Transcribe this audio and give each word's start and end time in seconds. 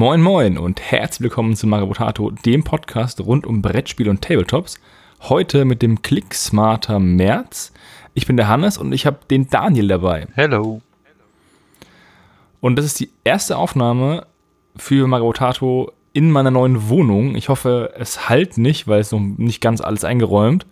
Moin 0.00 0.22
Moin 0.22 0.56
und 0.56 0.80
herzlich 0.80 1.20
willkommen 1.24 1.54
zu 1.54 1.66
Maribotato, 1.66 2.30
dem 2.30 2.64
Podcast 2.64 3.20
rund 3.20 3.46
um 3.46 3.60
Brettspiel 3.60 4.08
und 4.08 4.22
Tabletops. 4.22 4.80
Heute 5.20 5.66
mit 5.66 5.82
dem 5.82 6.00
Click 6.00 6.32
Smarter 6.32 6.98
März. 6.98 7.74
Ich 8.14 8.26
bin 8.26 8.38
der 8.38 8.48
Hannes 8.48 8.78
und 8.78 8.92
ich 8.92 9.04
habe 9.04 9.18
den 9.30 9.50
Daniel 9.50 9.88
dabei. 9.88 10.26
Hello. 10.32 10.80
Und 12.62 12.76
das 12.76 12.86
ist 12.86 12.98
die 12.98 13.10
erste 13.24 13.58
Aufnahme 13.58 14.26
für 14.74 15.06
Maribotato 15.06 15.92
in 16.14 16.30
meiner 16.30 16.50
neuen 16.50 16.88
Wohnung. 16.88 17.34
Ich 17.34 17.50
hoffe, 17.50 17.92
es 17.98 18.30
halt 18.30 18.56
nicht, 18.56 18.88
weil 18.88 19.00
es 19.02 19.12
noch 19.12 19.20
nicht 19.20 19.60
ganz 19.60 19.82
alles 19.82 20.04
eingeräumt. 20.04 20.64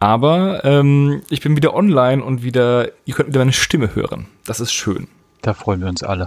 Aber 0.00 0.64
ähm, 0.64 1.22
ich 1.30 1.40
bin 1.40 1.54
wieder 1.54 1.72
online 1.72 2.20
und 2.24 2.42
wieder, 2.42 2.88
ihr 3.04 3.14
könnt 3.14 3.28
wieder 3.28 3.38
meine 3.38 3.52
Stimme 3.52 3.94
hören. 3.94 4.26
Das 4.44 4.58
ist 4.58 4.72
schön. 4.72 5.06
Da 5.40 5.54
freuen 5.54 5.82
wir 5.82 5.88
uns 5.88 6.02
alle. 6.02 6.26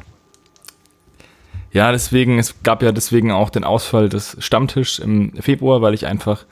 Ja, 1.76 1.92
deswegen, 1.92 2.40
es 2.40 2.64
gab 2.64 2.82
ja 2.82 2.94
deswegen 2.94 3.34
auch 3.34 3.50
den 3.50 3.66
Ausfall 3.66 4.08
des 4.08 4.38
Stammtischs 4.40 4.98
im 4.98 5.34
Februar, 5.34 5.82
weil 5.82 5.94
ich 5.94 6.08
einfach 6.08 6.46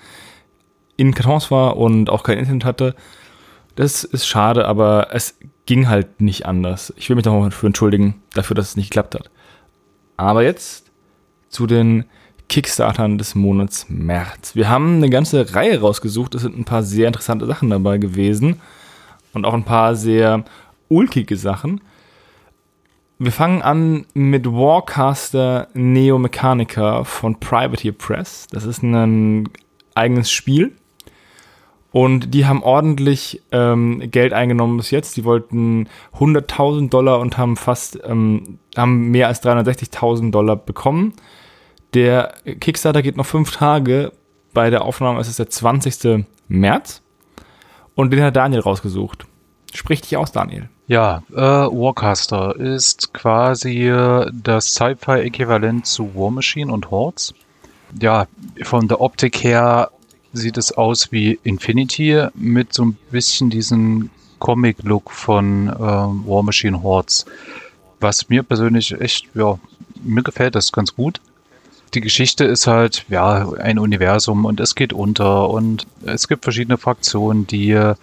in 0.97 1.13
Kartons 1.13 1.49
war 1.49 1.77
und 1.77 2.09
auch 2.09 2.23
kein 2.23 2.37
Internet 2.37 2.65
hatte. 2.65 2.93
Das 3.75 4.03
ist 4.03 4.27
schade, 4.27 4.67
aber 4.67 5.07
es 5.13 5.39
ging 5.65 5.87
halt 5.87 6.19
nicht 6.19 6.45
anders. 6.45 6.93
Ich 6.97 7.07
will 7.07 7.15
mich 7.15 7.23
nochmal 7.23 7.51
dafür 7.51 7.67
entschuldigen, 7.67 8.21
dafür, 8.33 8.53
dass 8.53 8.71
es 8.71 8.75
nicht 8.75 8.89
geklappt 8.89 9.15
hat. 9.15 9.31
Aber 10.17 10.43
jetzt 10.43 10.91
zu 11.47 11.67
den 11.67 12.03
Kickstartern 12.49 13.17
des 13.17 13.33
Monats 13.33 13.85
März. 13.87 14.55
Wir 14.55 14.67
haben 14.67 14.97
eine 14.97 15.09
ganze 15.09 15.55
Reihe 15.55 15.79
rausgesucht. 15.79 16.35
Es 16.35 16.41
sind 16.41 16.57
ein 16.57 16.65
paar 16.65 16.83
sehr 16.83 17.07
interessante 17.07 17.45
Sachen 17.45 17.69
dabei 17.69 17.97
gewesen 17.97 18.59
und 19.31 19.45
auch 19.45 19.53
ein 19.53 19.63
paar 19.63 19.95
sehr 19.95 20.43
ulkige 20.89 21.37
Sachen. 21.37 21.79
Wir 23.23 23.31
fangen 23.31 23.61
an 23.61 24.05
mit 24.13 24.45
Warcaster 24.45 25.69
Neo 25.73 26.19
Mechanica 26.19 27.05
von 27.05 27.39
Privateer 27.39 27.93
Press. 27.93 28.47
Das 28.51 28.65
ist 28.65 28.83
ein 28.83 29.47
eigenes 29.95 30.29
Spiel. 30.29 30.75
Und 31.93 32.33
die 32.33 32.45
haben 32.45 32.61
ordentlich 32.61 33.41
ähm, 33.53 34.11
Geld 34.11 34.33
eingenommen 34.33 34.75
bis 34.75 34.91
jetzt. 34.91 35.15
Die 35.15 35.23
wollten 35.23 35.87
100.000 36.19 36.89
Dollar 36.89 37.21
und 37.21 37.37
haben 37.37 37.55
fast, 37.55 37.97
ähm, 38.03 38.59
haben 38.75 39.11
mehr 39.11 39.29
als 39.29 39.41
360.000 39.41 40.31
Dollar 40.31 40.57
bekommen. 40.57 41.13
Der 41.93 42.33
Kickstarter 42.59 43.01
geht 43.01 43.15
noch 43.15 43.25
fünf 43.25 43.51
Tage. 43.51 44.11
Bei 44.53 44.69
der 44.69 44.81
Aufnahme 44.81 45.21
ist 45.21 45.29
es 45.29 45.37
der 45.37 45.49
20. 45.49 46.25
März. 46.49 47.01
Und 47.95 48.11
den 48.11 48.21
hat 48.21 48.35
Daniel 48.35 48.59
rausgesucht. 48.59 49.25
Sprich 49.73 50.01
dich 50.01 50.17
aus, 50.17 50.33
Daniel. 50.33 50.67
Ja, 50.87 51.23
äh, 51.31 51.37
Warcaster 51.37 52.57
ist 52.57 53.13
quasi 53.13 53.87
äh, 53.87 54.29
das 54.33 54.73
Sci-Fi-Äquivalent 54.73 55.85
zu 55.85 56.13
War 56.13 56.29
Machine 56.29 56.71
und 56.71 56.91
Hordes. 56.91 57.33
Ja, 58.01 58.27
von 58.63 58.87
der 58.89 58.99
Optik 58.99 59.43
her 59.43 59.91
sieht 60.33 60.57
es 60.57 60.73
aus 60.73 61.11
wie 61.11 61.39
Infinity 61.43 62.27
mit 62.33 62.73
so 62.73 62.85
ein 62.85 62.97
bisschen 63.11 63.49
diesen 63.49 64.09
Comic-Look 64.39 65.11
von 65.11 65.69
äh, 65.69 65.77
War 65.79 66.43
Machine 66.43 66.83
Hordes. 66.83 67.25
Was 68.01 68.27
mir 68.27 68.43
persönlich 68.43 68.91
echt, 68.99 69.29
ja, 69.35 69.57
mir 70.03 70.23
gefällt 70.23 70.55
das 70.55 70.73
ganz 70.73 70.93
gut. 70.93 71.21
Die 71.93 72.01
Geschichte 72.01 72.43
ist 72.43 72.65
halt, 72.65 73.05
ja, 73.07 73.51
ein 73.53 73.77
Universum 73.77 74.45
und 74.45 74.59
es 74.59 74.73
geht 74.73 74.93
unter 74.93 75.49
und 75.49 75.85
es 76.05 76.27
gibt 76.27 76.43
verschiedene 76.43 76.79
Fraktionen, 76.79 77.45
die 77.45 77.93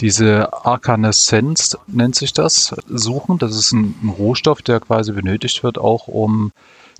diese 0.00 0.52
Arcanescence, 0.66 1.78
nennt 1.86 2.14
sich 2.14 2.34
das, 2.34 2.74
suchen. 2.88 3.38
Das 3.38 3.56
ist 3.56 3.72
ein, 3.72 3.94
ein 4.02 4.10
Rohstoff, 4.10 4.60
der 4.60 4.80
quasi 4.80 5.12
benötigt 5.12 5.62
wird, 5.62 5.78
auch 5.78 6.08
um 6.08 6.52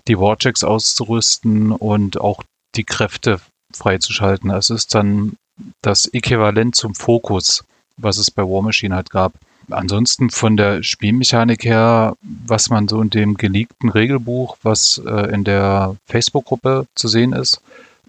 die 0.06 0.18
Warchecks 0.18 0.64
auszurüsten 0.64 1.70
und 1.70 2.18
auch 2.18 2.42
die 2.76 2.84
Kräfte 2.84 3.40
freizuschalten. 3.74 4.50
Es 4.50 4.70
ist 4.70 4.94
dann 4.94 5.36
das 5.82 6.06
Äquivalent 6.06 6.74
zum 6.74 6.94
Fokus, 6.94 7.64
was 7.98 8.16
es 8.16 8.30
bei 8.30 8.42
War 8.42 8.62
Machine 8.62 8.94
halt 8.94 9.10
gab. 9.10 9.34
Ansonsten 9.70 10.30
von 10.30 10.56
der 10.56 10.82
Spielmechanik 10.82 11.64
her, 11.64 12.16
was 12.46 12.70
man 12.70 12.88
so 12.88 13.00
in 13.00 13.10
dem 13.10 13.36
geleakten 13.36 13.90
Regelbuch, 13.90 14.56
was 14.62 15.00
äh, 15.04 15.32
in 15.32 15.44
der 15.44 15.96
Facebook-Gruppe 16.06 16.86
zu 16.94 17.08
sehen 17.08 17.32
ist, 17.32 17.60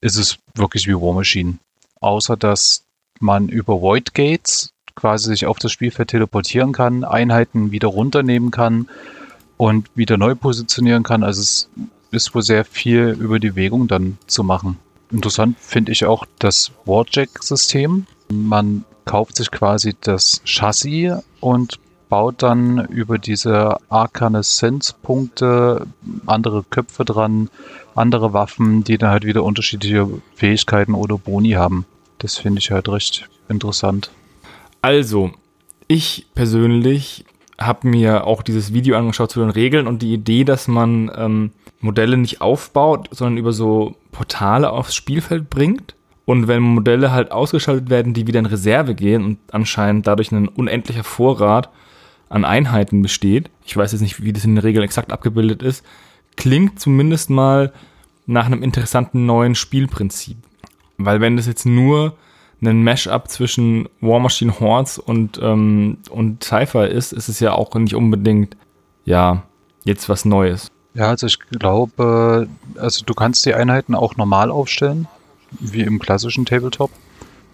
ist 0.01 0.17
es 0.17 0.37
wirklich 0.55 0.87
wie 0.87 0.95
War 0.95 1.13
Machine. 1.13 1.57
Außer 1.99 2.37
dass 2.37 2.83
man 3.19 3.49
über 3.49 3.81
Void 3.81 4.13
Gates 4.13 4.71
quasi 4.95 5.29
sich 5.29 5.45
auf 5.45 5.59
das 5.59 5.71
Spielfeld 5.71 6.09
teleportieren 6.09 6.71
kann, 6.71 7.03
Einheiten 7.03 7.71
wieder 7.71 7.87
runternehmen 7.87 8.51
kann 8.51 8.89
und 9.57 9.89
wieder 9.95 10.17
neu 10.17 10.35
positionieren 10.35 11.03
kann. 11.03 11.23
Also 11.23 11.41
es 11.41 11.69
ist 12.11 12.33
wohl 12.33 12.41
sehr 12.41 12.65
viel 12.65 13.17
über 13.19 13.39
die 13.39 13.51
Bewegung 13.51 13.87
dann 13.87 14.17
zu 14.27 14.43
machen. 14.43 14.77
Interessant 15.11 15.57
finde 15.59 15.91
ich 15.91 16.05
auch 16.05 16.25
das 16.37 16.71
Warjack-System. 16.85 18.05
Man 18.31 18.85
kauft 19.09 19.37
sich 19.37 19.49
quasi 19.49 19.95
das 19.99 20.43
Chassis 20.45 21.13
und 21.39 21.79
baut 22.09 22.43
dann 22.43 22.85
über 22.85 23.17
diese 23.17 23.77
Arcanescence-Punkte 23.89 25.87
andere 26.27 26.63
Köpfe 26.63 27.05
dran, 27.05 27.49
andere 27.95 28.33
Waffen, 28.33 28.83
die 28.83 28.99
dann 28.99 29.09
halt 29.09 29.25
wieder 29.25 29.43
unterschiedliche 29.43 30.07
Fähigkeiten 30.35 30.93
oder 30.93 31.17
Boni 31.17 31.53
haben. 31.53 31.87
Das 32.19 32.37
finde 32.37 32.59
ich 32.59 32.69
halt 32.69 32.87
recht 32.87 33.27
interessant. 33.47 34.11
Also, 34.83 35.31
ich 35.87 36.27
persönlich 36.35 37.25
habe 37.57 37.87
mir 37.87 38.27
auch 38.27 38.43
dieses 38.43 38.73
Video 38.73 38.95
angeschaut 38.95 39.31
zu 39.31 39.39
den 39.39 39.49
Regeln 39.49 39.87
und 39.87 40.03
die 40.03 40.13
Idee, 40.13 40.43
dass 40.43 40.67
man 40.67 41.09
ähm, 41.15 41.49
Modelle 41.79 42.15
nicht 42.15 42.41
aufbaut, 42.41 43.09
sondern 43.09 43.37
über 43.37 43.53
so 43.53 43.95
Portale 44.11 44.69
aufs 44.69 44.93
Spielfeld 44.93 45.49
bringt. 45.49 45.95
Und 46.29 46.47
wenn 46.47 46.61
Modelle 46.61 47.11
halt 47.11 47.31
ausgeschaltet 47.31 47.89
werden, 47.89 48.13
die 48.13 48.27
wieder 48.27 48.37
in 48.37 48.45
Reserve 48.45 48.93
gehen 48.93 49.25
und 49.25 49.39
anscheinend 49.51 50.05
dadurch 50.05 50.31
ein 50.31 50.47
unendlicher 50.47 51.03
Vorrat 51.03 51.71
an 52.29 52.45
Einheiten 52.45 53.01
besteht, 53.01 53.49
ich 53.65 53.75
weiß 53.75 53.93
jetzt 53.93 54.01
nicht, 54.01 54.21
wie 54.21 54.31
das 54.31 54.45
in 54.45 54.53
der 54.53 54.63
Regel 54.63 54.83
exakt 54.83 55.11
abgebildet 55.11 55.63
ist, 55.63 55.83
klingt 56.37 56.79
zumindest 56.79 57.31
mal 57.31 57.73
nach 58.27 58.45
einem 58.45 58.61
interessanten 58.61 59.25
neuen 59.25 59.55
Spielprinzip. 59.55 60.37
Weil 60.99 61.19
wenn 61.19 61.35
das 61.35 61.47
jetzt 61.47 61.65
nur 61.65 62.15
ein 62.61 62.83
Mashup 62.83 63.27
zwischen 63.27 63.89
War 63.99 64.19
Machine 64.19 64.59
Hordes 64.59 64.99
und, 64.99 65.39
ähm, 65.41 65.97
und 66.11 66.43
Cypher 66.43 66.89
ist, 66.89 67.11
ist 67.11 67.29
es 67.29 67.39
ja 67.39 67.53
auch 67.53 67.73
nicht 67.73 67.95
unbedingt, 67.95 68.55
ja, 69.03 69.41
jetzt 69.83 70.09
was 70.09 70.25
Neues. 70.25 70.69
Ja, 70.93 71.07
also 71.07 71.25
ich 71.25 71.39
glaube, 71.39 72.47
also 72.77 73.03
du 73.03 73.15
kannst 73.15 73.47
die 73.47 73.55
Einheiten 73.55 73.95
auch 73.95 74.15
normal 74.15 74.51
aufstellen, 74.51 75.07
wie 75.51 75.81
im 75.81 75.99
klassischen 75.99 76.45
Tabletop. 76.45 76.91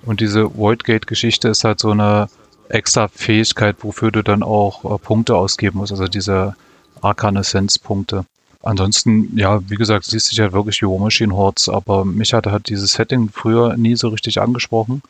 Und 0.06 0.20
diese 0.22 0.56
Voidgate-Geschichte 0.56 1.50
ist 1.50 1.64
halt 1.64 1.80
so 1.80 1.92
eine 1.92 2.28
extra 2.70 3.08
Fähigkeit, 3.08 3.78
wofür 3.82 4.12
du 4.12 4.24
dann 4.24 4.44
auch 4.44 4.86
äh, 4.86 4.98
Punkte 4.98 5.36
ausgeben 5.36 5.80
musst, 5.80 5.92
also 5.92 6.08
diese 6.08 6.56
Arcanescence-Punkte. 7.02 8.26
Ansonsten, 8.64 9.38
ja, 9.38 9.62
wie 9.70 9.76
gesagt, 9.76 10.06
siehst 10.06 10.32
du 10.36 10.42
ja 10.42 10.52
wirklich 10.52 10.82
wie 10.82 10.88
War 10.88 11.00
Machine 11.00 11.36
Hordes, 11.36 11.70
aber 11.70 12.04
mich 12.04 12.34
hatte 12.34 12.52
halt 12.52 12.68
dieses 12.68 12.94
Setting 12.94 13.30
früher 13.30 13.78
nie 13.78 13.96
so 13.96 14.08
richtig 14.08 14.42
angesprochen. 14.42 15.04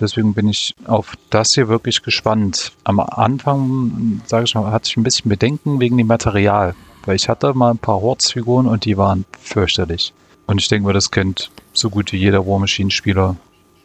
Deswegen 0.00 0.32
bin 0.32 0.48
ich 0.48 0.74
auf 0.86 1.14
das 1.28 1.54
hier 1.54 1.68
wirklich 1.68 2.02
gespannt. 2.02 2.72
Am 2.84 3.00
Anfang, 3.00 4.22
sage 4.26 4.44
ich 4.44 4.54
mal, 4.54 4.70
hatte 4.70 4.88
ich 4.88 4.96
ein 4.96 5.02
bisschen 5.02 5.28
Bedenken 5.28 5.80
wegen 5.80 5.98
dem 5.98 6.06
Material, 6.06 6.74
weil 7.04 7.16
ich 7.16 7.28
hatte 7.28 7.52
mal 7.52 7.72
ein 7.72 7.78
paar 7.78 8.00
Hordes-Figuren 8.00 8.66
und 8.66 8.84
die 8.84 8.96
waren 8.96 9.26
fürchterlich. 9.38 10.14
Und 10.46 10.60
ich 10.60 10.68
denke 10.68 10.86
mal, 10.86 10.94
das 10.94 11.10
kennt 11.10 11.50
so 11.78 11.90
gut 11.90 12.12
wie 12.12 12.18
jeder 12.18 12.46
War 12.46 12.58
Machine-Spieler, 12.58 13.36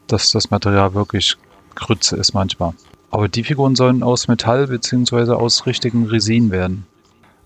dass 0.08 0.32
das 0.32 0.52
Material 0.52 0.94
wirklich 0.94 1.38
Grütze 1.76 2.16
ist 2.18 2.34
manchmal. 2.34 2.74
Aber 3.12 3.28
die 3.28 3.44
Figuren 3.44 3.76
sollen 3.76 4.04
aus 4.04 4.28
Metall 4.28 4.68
bzw. 4.68 5.34
aus 5.34 5.66
richtigen 5.66 6.06
Resin 6.08 6.52
werden. 6.52 6.86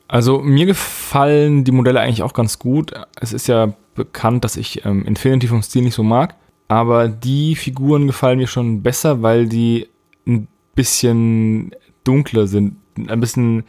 Also 0.07 0.39
mir 0.39 0.65
gefallen 0.65 1.65
die 1.65 1.71
Modelle 1.71 1.99
eigentlich 1.99 2.23
auch 2.23 2.33
ganz 2.33 2.59
gut. 2.59 2.93
Es 3.19 3.33
ist 3.33 3.47
ja 3.47 3.73
bekannt, 3.95 4.45
dass 4.45 4.55
ich 4.55 4.85
ähm, 4.85 5.03
Infinity 5.05 5.47
vom 5.47 5.61
Stil 5.61 5.83
nicht 5.83 5.95
so 5.95 6.03
mag. 6.03 6.35
Aber 6.69 7.07
die 7.07 7.55
Figuren 7.55 8.07
gefallen 8.07 8.39
mir 8.39 8.47
schon 8.47 8.81
besser, 8.81 9.21
weil 9.21 9.47
die 9.47 9.87
ein 10.25 10.47
bisschen 10.75 11.71
dunkler 12.03 12.47
sind. 12.47 12.77
Ein 13.07 13.19
bisschen, 13.19 13.63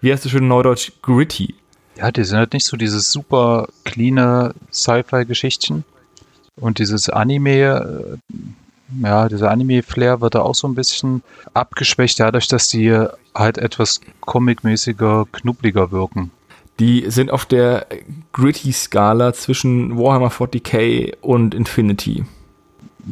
wie 0.00 0.12
heißt 0.12 0.24
du 0.24 0.28
schön 0.28 0.48
Neudeutsch, 0.48 0.92
gritty. 1.02 1.54
Ja, 1.96 2.10
die 2.10 2.24
sind 2.24 2.38
halt 2.38 2.52
nicht 2.52 2.66
so 2.66 2.76
dieses 2.76 3.10
super 3.10 3.68
cleane 3.84 4.54
Sci-Fi-Geschichtchen. 4.72 5.84
Und 6.60 6.78
dieses 6.78 7.08
Anime, 7.08 8.18
äh, 8.30 8.36
ja, 9.02 9.28
dieser 9.28 9.50
Anime-Flair 9.50 10.20
wird 10.20 10.34
da 10.34 10.42
auch 10.42 10.54
so 10.54 10.68
ein 10.68 10.74
bisschen 10.74 11.22
abgeschwächt, 11.54 12.20
dadurch, 12.20 12.48
dass 12.48 12.68
die 12.68 13.06
halt 13.34 13.58
etwas 13.58 14.00
comic-mäßiger, 14.20 15.26
knubbeliger 15.32 15.90
wirken. 15.90 16.30
Die 16.78 17.04
sind 17.08 17.30
auf 17.30 17.46
der 17.46 17.86
Gritty-Skala 18.32 19.32
zwischen 19.32 19.98
Warhammer 19.98 20.30
40k 20.30 21.16
und 21.20 21.54
Infinity. 21.54 22.24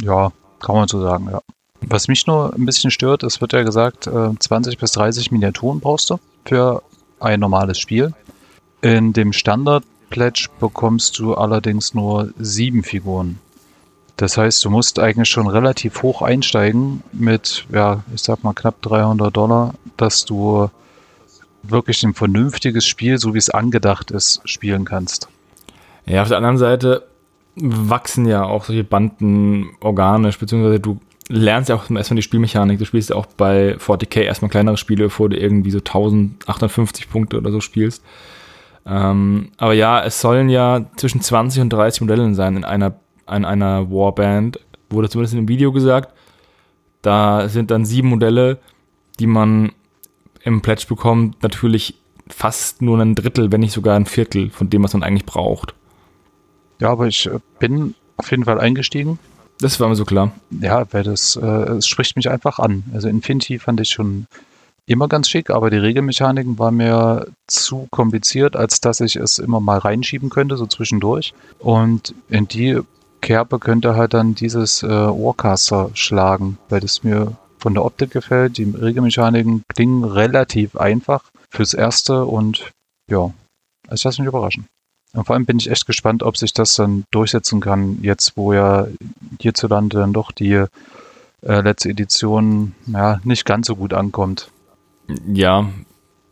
Ja, 0.02 0.32
kann 0.60 0.76
man 0.76 0.88
so 0.88 1.00
sagen, 1.00 1.28
ja. 1.30 1.40
Was 1.86 2.08
mich 2.08 2.26
nur 2.26 2.54
ein 2.54 2.64
bisschen 2.64 2.90
stört, 2.90 3.22
es 3.22 3.40
wird 3.40 3.52
ja 3.52 3.62
gesagt, 3.62 4.04
20 4.04 4.74
äh, 4.74 4.76
bis 4.76 4.92
30 4.92 5.30
Miniaturen 5.32 5.80
brauchst 5.80 6.08
du 6.10 6.18
für 6.46 6.82
ein 7.20 7.40
normales 7.40 7.78
Spiel. 7.78 8.14
In 8.80 9.12
dem 9.12 9.32
Standard-Pledge 10.14 10.48
bekommst 10.60 11.18
du 11.18 11.34
allerdings 11.34 11.94
nur 11.94 12.32
sieben 12.38 12.82
Figuren. 12.82 13.38
Das 14.16 14.38
heißt, 14.38 14.64
du 14.64 14.70
musst 14.70 15.00
eigentlich 15.00 15.28
schon 15.28 15.48
relativ 15.48 16.02
hoch 16.02 16.22
einsteigen 16.22 17.02
mit, 17.12 17.66
ja, 17.72 18.04
ich 18.14 18.22
sag 18.22 18.44
mal 18.44 18.52
knapp 18.52 18.80
300 18.82 19.36
Dollar, 19.36 19.74
dass 19.96 20.24
du 20.24 20.70
wirklich 21.64 22.02
ein 22.04 22.14
vernünftiges 22.14 22.86
Spiel, 22.86 23.18
so 23.18 23.34
wie 23.34 23.38
es 23.38 23.50
angedacht 23.50 24.12
ist, 24.12 24.40
spielen 24.44 24.84
kannst. 24.84 25.28
Ja, 26.06 26.22
auf 26.22 26.28
der 26.28 26.36
anderen 26.36 26.58
Seite 26.58 27.04
wachsen 27.56 28.26
ja 28.26 28.44
auch 28.44 28.64
solche 28.64 28.84
Banden 28.84 29.70
organisch, 29.80 30.38
beziehungsweise 30.38 30.78
du 30.78 31.00
lernst 31.28 31.70
ja 31.70 31.76
auch 31.76 31.90
erstmal 31.90 32.16
die 32.16 32.22
Spielmechanik. 32.22 32.78
Du 32.78 32.84
spielst 32.84 33.10
ja 33.10 33.16
auch 33.16 33.26
bei 33.26 33.76
40k 33.76 34.20
erstmal 34.20 34.50
kleinere 34.50 34.76
Spiele, 34.76 35.04
bevor 35.04 35.28
du 35.28 35.36
irgendwie 35.36 35.70
so 35.70 35.78
1850 35.78 37.08
Punkte 37.08 37.38
oder 37.38 37.50
so 37.50 37.60
spielst. 37.60 38.02
Ähm, 38.86 39.50
aber 39.56 39.72
ja, 39.72 40.02
es 40.04 40.20
sollen 40.20 40.48
ja 40.48 40.84
zwischen 40.96 41.20
20 41.20 41.62
und 41.62 41.70
30 41.70 42.02
Modelle 42.02 42.34
sein 42.34 42.56
in 42.56 42.64
einer, 42.64 42.94
in 43.30 43.44
einer 43.44 43.90
Warband. 43.90 44.60
Wurde 44.90 45.08
zumindest 45.08 45.34
in 45.34 45.40
dem 45.40 45.48
Video 45.48 45.72
gesagt. 45.72 46.14
Da 47.02 47.48
sind 47.48 47.70
dann 47.70 47.84
sieben 47.84 48.08
Modelle, 48.08 48.58
die 49.18 49.26
man 49.26 49.72
im 50.42 50.60
Pledge 50.60 50.86
bekommt. 50.88 51.42
Natürlich 51.42 51.94
fast 52.28 52.82
nur 52.82 52.98
ein 52.98 53.14
Drittel, 53.14 53.52
wenn 53.52 53.60
nicht 53.60 53.72
sogar 53.72 53.96
ein 53.96 54.06
Viertel 54.06 54.50
von 54.50 54.70
dem, 54.70 54.82
was 54.82 54.92
man 54.92 55.02
eigentlich 55.02 55.26
braucht. 55.26 55.74
Ja, 56.80 56.90
aber 56.90 57.06
ich 57.06 57.26
äh, 57.26 57.38
bin 57.58 57.94
auf 58.16 58.30
jeden 58.30 58.44
Fall 58.44 58.60
eingestiegen. 58.60 59.18
Das 59.60 59.78
war 59.80 59.88
mir 59.88 59.94
so 59.94 60.04
klar. 60.04 60.32
Ja, 60.50 60.84
weil 60.92 61.04
das, 61.04 61.36
äh, 61.36 61.46
es 61.46 61.86
spricht 61.86 62.16
mich 62.16 62.28
einfach 62.28 62.58
an. 62.58 62.84
Also 62.92 63.08
Infinity 63.08 63.58
fand 63.58 63.80
ich 63.80 63.90
schon 63.90 64.26
immer 64.86 65.08
ganz 65.08 65.28
schick, 65.28 65.50
aber 65.50 65.70
die 65.70 65.78
Regelmechaniken 65.78 66.58
waren 66.58 66.76
mir 66.76 67.26
zu 67.46 67.88
kompliziert, 67.90 68.56
als 68.56 68.80
dass 68.80 69.00
ich 69.00 69.16
es 69.16 69.38
immer 69.38 69.60
mal 69.60 69.78
reinschieben 69.78 70.30
könnte, 70.30 70.56
so 70.56 70.66
zwischendurch. 70.66 71.32
Und 71.58 72.14
in 72.28 72.48
die 72.48 72.80
Kerbe 73.20 73.58
könnte 73.58 73.96
halt 73.96 74.12
dann 74.12 74.34
dieses 74.34 74.82
äh, 74.82 74.88
Warcaster 74.88 75.90
schlagen, 75.94 76.58
weil 76.68 76.80
das 76.80 77.02
mir 77.02 77.32
von 77.58 77.72
der 77.72 77.84
Optik 77.84 78.10
gefällt. 78.10 78.58
Die 78.58 78.64
Regelmechaniken 78.64 79.62
klingen 79.74 80.04
relativ 80.04 80.76
einfach 80.76 81.24
fürs 81.50 81.72
Erste 81.72 82.26
und 82.26 82.70
ja, 83.10 83.32
ich 83.90 84.04
lasse 84.04 84.20
mich 84.20 84.28
überraschen. 84.28 84.66
Und 85.14 85.24
vor 85.24 85.34
allem 85.34 85.46
bin 85.46 85.58
ich 85.58 85.70
echt 85.70 85.86
gespannt, 85.86 86.22
ob 86.22 86.36
sich 86.36 86.52
das 86.52 86.74
dann 86.74 87.04
durchsetzen 87.10 87.60
kann, 87.60 88.00
jetzt 88.02 88.36
wo 88.36 88.52
ja 88.52 88.86
hierzulande 89.40 89.98
dann 89.98 90.12
doch 90.12 90.32
die 90.32 90.64
äh, 91.42 91.60
letzte 91.60 91.88
Edition 91.88 92.74
ja, 92.86 93.20
nicht 93.24 93.46
ganz 93.46 93.68
so 93.68 93.76
gut 93.76 93.94
ankommt. 93.94 94.50
Ja, 95.26 95.70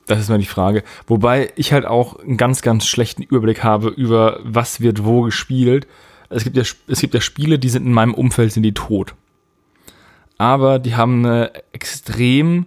das 0.07 0.21
ist 0.21 0.29
mal 0.29 0.39
die 0.39 0.47
Frage. 0.47 0.83
Wobei 1.07 1.53
ich 1.57 1.73
halt 1.73 1.87
auch 1.87 2.19
einen 2.19 2.37
ganz, 2.37 2.63
ganz 2.63 2.87
schlechten 2.87 3.23
Überblick 3.23 3.63
habe 3.63 3.89
über, 3.89 4.41
was 4.43 4.81
wird 4.81 5.05
wo 5.05 5.23
gespielt. 5.23 5.87
Es 6.29 6.45
gibt 6.45 6.57
ja, 6.57 6.63
es 6.87 7.01
gibt 7.01 7.15
ja 7.15 7.21
Spiele, 7.21 7.59
die 7.59 7.69
sind 7.69 7.87
in 7.87 7.93
meinem 7.93 8.15
Umfeld, 8.15 8.53
sind 8.53 8.63
die 8.63 8.75
tot. 8.75 9.15
Aber 10.39 10.79
die 10.79 10.97
haben 10.97 11.25
eine 11.25 11.53
extrem 11.73 12.67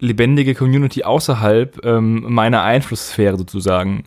lebendige 0.00 0.54
Community 0.54 1.04
außerhalb 1.04 1.84
ähm, 1.84 2.24
meiner 2.32 2.62
Einflusssphäre 2.62 3.36
sozusagen. 3.36 4.04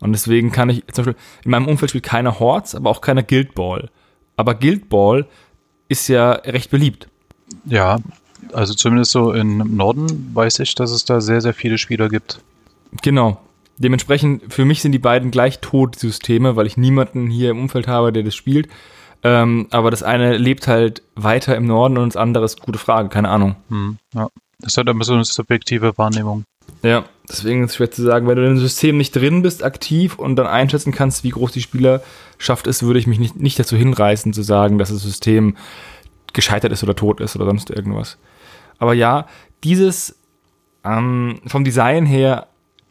Und 0.00 0.12
deswegen 0.12 0.50
kann 0.52 0.70
ich, 0.70 0.84
zum 0.92 1.04
Beispiel, 1.04 1.22
in 1.44 1.50
meinem 1.50 1.68
Umfeld 1.68 1.90
spielt 1.90 2.04
keiner 2.04 2.38
Hordes, 2.38 2.74
aber 2.74 2.90
auch 2.90 3.00
keiner 3.00 3.22
Guild 3.22 3.54
Ball. 3.54 3.90
Aber 4.36 4.54
Guild 4.54 4.88
Ball 4.88 5.26
ist 5.88 6.08
ja 6.08 6.32
recht 6.32 6.70
beliebt. 6.70 7.08
Ja, 7.64 7.98
also 8.52 8.74
zumindest 8.74 9.12
so 9.12 9.32
im 9.32 9.76
Norden 9.76 10.30
weiß 10.34 10.58
ich, 10.60 10.74
dass 10.74 10.90
es 10.90 11.04
da 11.04 11.20
sehr, 11.20 11.40
sehr 11.40 11.54
viele 11.54 11.78
Spieler 11.78 12.08
gibt. 12.08 12.40
Genau. 13.02 13.40
Dementsprechend, 13.76 14.52
für 14.52 14.64
mich 14.64 14.82
sind 14.82 14.92
die 14.92 14.98
beiden 14.98 15.30
gleich 15.30 15.58
tot, 15.58 15.98
Systeme, 15.98 16.54
weil 16.54 16.66
ich 16.66 16.76
niemanden 16.76 17.28
hier 17.28 17.50
im 17.50 17.58
Umfeld 17.58 17.88
habe, 17.88 18.12
der 18.12 18.22
das 18.22 18.34
spielt. 18.34 18.68
Ähm, 19.24 19.66
aber 19.70 19.90
das 19.90 20.02
eine 20.02 20.36
lebt 20.36 20.68
halt 20.68 21.02
weiter 21.16 21.56
im 21.56 21.66
Norden 21.66 21.96
und 21.96 22.14
das 22.14 22.16
andere 22.16 22.44
ist 22.44 22.60
gute 22.60 22.78
Frage, 22.78 23.08
keine 23.08 23.30
Ahnung. 23.30 23.56
Hm, 23.70 23.98
ja. 24.14 24.28
Das 24.60 24.72
ist 24.72 24.76
halt 24.76 24.88
immer 24.88 25.04
so 25.04 25.14
eine 25.14 25.24
subjektive 25.24 25.96
Wahrnehmung. 25.98 26.44
Ja, 26.82 27.04
deswegen 27.28 27.64
ist 27.64 27.70
es 27.70 27.76
schwer 27.76 27.90
zu 27.90 28.02
sagen, 28.02 28.26
wenn 28.28 28.36
du 28.36 28.46
im 28.46 28.58
System 28.58 28.98
nicht 28.98 29.16
drin 29.16 29.42
bist, 29.42 29.64
aktiv 29.64 30.18
und 30.18 30.36
dann 30.36 30.46
einschätzen 30.46 30.92
kannst, 30.92 31.24
wie 31.24 31.30
groß 31.30 31.52
die 31.52 31.62
Spielerschaft 31.62 32.66
ist, 32.66 32.82
würde 32.82 32.98
ich 32.98 33.06
mich 33.06 33.18
nicht, 33.18 33.36
nicht 33.36 33.58
dazu 33.58 33.76
hinreißen, 33.76 34.32
zu 34.32 34.42
sagen, 34.42 34.78
dass 34.78 34.90
das 34.90 35.02
System 35.02 35.56
gescheitert 36.34 36.72
ist 36.72 36.82
oder 36.82 36.94
tot 36.94 37.20
ist 37.20 37.36
oder 37.36 37.46
sonst 37.46 37.70
irgendwas. 37.70 38.18
Aber 38.84 38.92
ja, 38.92 39.24
dieses 39.62 40.14
ähm, 40.84 41.40
vom 41.46 41.64
Design 41.64 42.04
her 42.04 42.48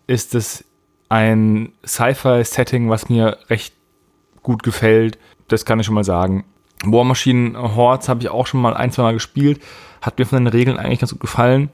ist 0.07 0.34
es 0.34 0.66
ein 1.07 1.72
Sci-Fi-Setting, 1.86 2.90
was 2.90 3.10
mir 3.10 3.38
recht 3.51 3.75
gut 4.42 4.63
gefällt. 4.63 5.19
Das 5.50 5.66
kann 5.66 5.80
ich 5.80 5.86
schon 5.86 5.94
mal 5.94 6.04
sagen. 6.04 6.45
War 6.84 7.04
Machine 7.04 7.75
Hordes 7.75 8.10
habe 8.10 8.22
ich 8.22 8.30
auch 8.30 8.48
schon 8.48 8.60
mal 8.60 8.74
ein, 8.74 8.92
zwei 8.92 9.04
Mal 9.04 9.13
gespielt. 9.13 9.62
Hat 10.01 10.18
mir 10.18 10.25
von 10.25 10.44
den 10.44 10.48
Regeln 10.48 10.80
eigentlich 10.80 10.98
ganz 10.98 11.12
gut 11.12 11.22
gefallen. 11.22 11.69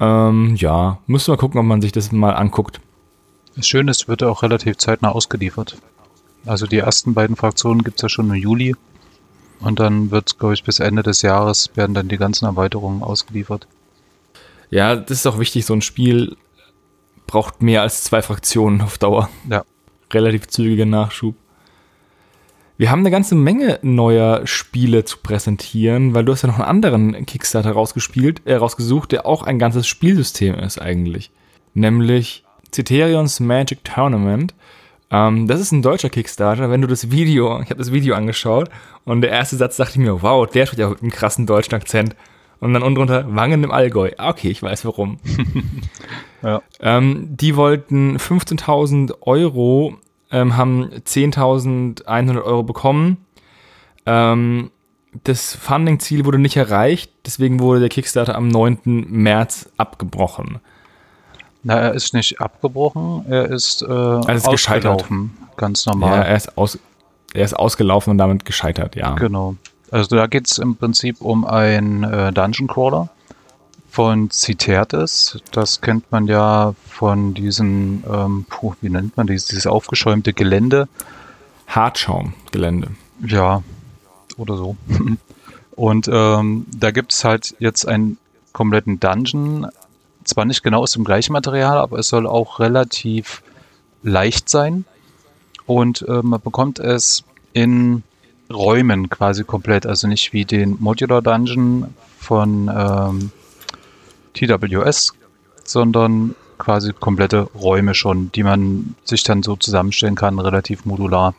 Ähm, 0.00 0.56
ja, 0.56 0.98
müssen 1.06 1.32
wir 1.32 1.38
gucken, 1.38 1.60
ob 1.60 1.64
man 1.64 1.80
sich 1.80 1.92
das 1.92 2.10
mal 2.10 2.34
anguckt. 2.34 2.80
Das 3.54 3.68
Schöne 3.68 3.92
ist, 3.92 4.08
wird 4.08 4.24
auch 4.24 4.42
relativ 4.42 4.76
zeitnah 4.78 5.10
ausgeliefert. 5.10 5.76
Also 6.46 6.66
die 6.66 6.78
ersten 6.78 7.14
beiden 7.14 7.36
Fraktionen 7.36 7.84
gibt 7.84 7.98
es 7.98 8.02
ja 8.02 8.08
schon 8.08 8.28
im 8.28 8.34
Juli. 8.34 8.74
Und 9.62 9.80
dann 9.80 10.10
wird, 10.10 10.38
glaube 10.38 10.54
ich, 10.54 10.64
bis 10.64 10.80
Ende 10.80 11.02
des 11.02 11.22
Jahres 11.22 11.70
werden 11.74 11.94
dann 11.94 12.08
die 12.08 12.18
ganzen 12.18 12.46
Erweiterungen 12.46 13.02
ausgeliefert. 13.02 13.66
Ja, 14.70 14.96
das 14.96 15.18
ist 15.18 15.26
auch 15.26 15.38
wichtig. 15.38 15.66
So 15.66 15.74
ein 15.74 15.82
Spiel 15.82 16.36
braucht 17.26 17.62
mehr 17.62 17.82
als 17.82 18.04
zwei 18.04 18.22
Fraktionen 18.22 18.80
auf 18.80 18.98
Dauer. 18.98 19.28
Ja. 19.48 19.64
Relativ 20.12 20.48
zügiger 20.48 20.86
Nachschub. 20.86 21.36
Wir 22.76 22.90
haben 22.90 23.00
eine 23.00 23.10
ganze 23.10 23.34
Menge 23.34 23.78
neuer 23.82 24.46
Spiele 24.46 25.04
zu 25.04 25.18
präsentieren, 25.18 26.14
weil 26.14 26.24
du 26.24 26.32
hast 26.32 26.42
ja 26.42 26.48
noch 26.48 26.58
einen 26.58 26.68
anderen 26.68 27.26
Kickstarter 27.26 27.70
rausgespielt, 27.70 28.42
äh, 28.44 28.56
rausgesucht, 28.56 29.12
der 29.12 29.24
auch 29.24 29.44
ein 29.44 29.58
ganzes 29.58 29.86
Spielsystem 29.86 30.58
ist 30.58 30.80
eigentlich. 30.80 31.30
Nämlich 31.74 32.44
Citerions 32.72 33.40
Magic 33.40 33.84
Tournament. 33.84 34.54
Ähm, 35.12 35.46
das 35.46 35.60
ist 35.60 35.72
ein 35.72 35.82
deutscher 35.82 36.10
Kickstarter. 36.10 36.70
Wenn 36.70 36.80
du 36.80 36.88
das 36.88 37.10
Video, 37.10 37.60
ich 37.60 37.70
habe 37.70 37.78
das 37.78 37.92
Video 37.92 38.14
angeschaut 38.14 38.70
und 39.04 39.20
der 39.20 39.30
erste 39.30 39.56
Satz 39.56 39.76
dachte 39.76 39.92
ich 39.92 39.98
mir, 39.98 40.22
wow, 40.22 40.48
der 40.48 40.66
spricht 40.66 40.80
ja 40.80 40.88
mit 40.88 41.02
einem 41.02 41.10
krassen 41.10 41.46
deutschen 41.46 41.74
Akzent. 41.74 42.16
Und 42.58 42.72
dann 42.74 42.82
unten 42.82 42.94
drunter 42.94 43.34
Wangen 43.34 43.64
im 43.64 43.72
Allgäu. 43.72 44.12
Ah, 44.18 44.30
okay, 44.30 44.48
ich 44.48 44.62
weiß 44.62 44.84
warum. 44.84 45.18
ja. 46.42 46.62
ähm, 46.80 47.28
die 47.30 47.56
wollten 47.56 48.16
15.000 48.16 49.14
Euro 49.22 49.98
ähm, 50.30 50.56
haben 50.56 50.90
10.100 50.90 52.42
Euro 52.42 52.62
bekommen. 52.62 53.18
Ähm, 54.06 54.70
das 55.24 55.54
Funding-Ziel 55.54 56.24
wurde 56.24 56.38
nicht 56.38 56.56
erreicht, 56.56 57.12
deswegen 57.26 57.60
wurde 57.60 57.80
der 57.80 57.90
Kickstarter 57.90 58.34
am 58.34 58.48
9. 58.48 59.06
März 59.08 59.70
abgebrochen. 59.76 60.60
Na, 61.64 61.74
er 61.74 61.94
ist 61.94 62.12
nicht 62.12 62.40
abgebrochen, 62.40 63.24
er 63.28 63.48
ist, 63.48 63.82
äh, 63.82 63.86
also 63.86 64.50
ausgelaufen, 64.50 65.36
ganz 65.56 65.86
normal. 65.86 66.18
Ja, 66.18 66.22
er 66.24 66.36
ist, 66.36 66.58
aus, 66.58 66.78
er 67.34 67.44
ist 67.44 67.54
ausgelaufen 67.54 68.10
und 68.10 68.18
damit 68.18 68.44
gescheitert, 68.44 68.96
ja. 68.96 69.14
Genau. 69.14 69.56
Also 69.90 70.16
da 70.16 70.26
geht 70.26 70.50
es 70.50 70.58
im 70.58 70.76
Prinzip 70.76 71.20
um 71.20 71.44
einen 71.44 72.02
äh, 72.02 72.32
Dungeon 72.32 72.66
Crawler 72.66 73.10
von 73.90 74.30
Citertes. 74.30 75.38
Das 75.52 75.82
kennt 75.82 76.10
man 76.10 76.26
ja 76.26 76.74
von 76.88 77.34
diesem, 77.34 78.02
ähm, 78.10 78.46
puh, 78.48 78.74
wie 78.80 78.88
nennt 78.88 79.16
man 79.18 79.26
dieses, 79.26 79.48
dieses 79.48 79.66
aufgeschäumte 79.66 80.32
Gelände? 80.32 80.88
Hartschaumgelände. 81.66 82.88
Ja, 83.24 83.62
oder 84.38 84.56
so. 84.56 84.76
Und 85.76 86.08
ähm, 86.10 86.66
da 86.74 86.90
gibt 86.90 87.12
es 87.12 87.24
halt 87.24 87.54
jetzt 87.58 87.86
einen 87.86 88.18
kompletten 88.52 88.98
Dungeon. 88.98 89.68
Zwar 90.24 90.44
nicht 90.44 90.62
genau 90.62 90.80
aus 90.80 90.92
dem 90.92 91.04
gleichen 91.04 91.32
Material, 91.32 91.78
aber 91.78 91.98
es 91.98 92.08
soll 92.08 92.26
auch 92.26 92.60
relativ 92.60 93.42
leicht 94.02 94.48
sein. 94.48 94.84
Und 95.66 96.02
äh, 96.02 96.22
man 96.22 96.40
bekommt 96.40 96.78
es 96.78 97.24
in 97.52 98.02
Räumen 98.52 99.08
quasi 99.08 99.44
komplett. 99.44 99.86
Also 99.86 100.08
nicht 100.08 100.32
wie 100.32 100.44
den 100.44 100.76
Modular 100.80 101.22
Dungeon 101.22 101.94
von 102.18 102.70
ähm, 102.74 103.30
TWS, 104.34 105.14
sondern 105.64 106.34
quasi 106.58 106.92
komplette 106.92 107.48
Räume 107.54 107.94
schon, 107.94 108.30
die 108.32 108.42
man 108.42 108.94
sich 109.04 109.24
dann 109.24 109.42
so 109.42 109.56
zusammenstellen 109.56 110.14
kann, 110.14 110.38
relativ 110.38 110.84
modular. 110.84 111.34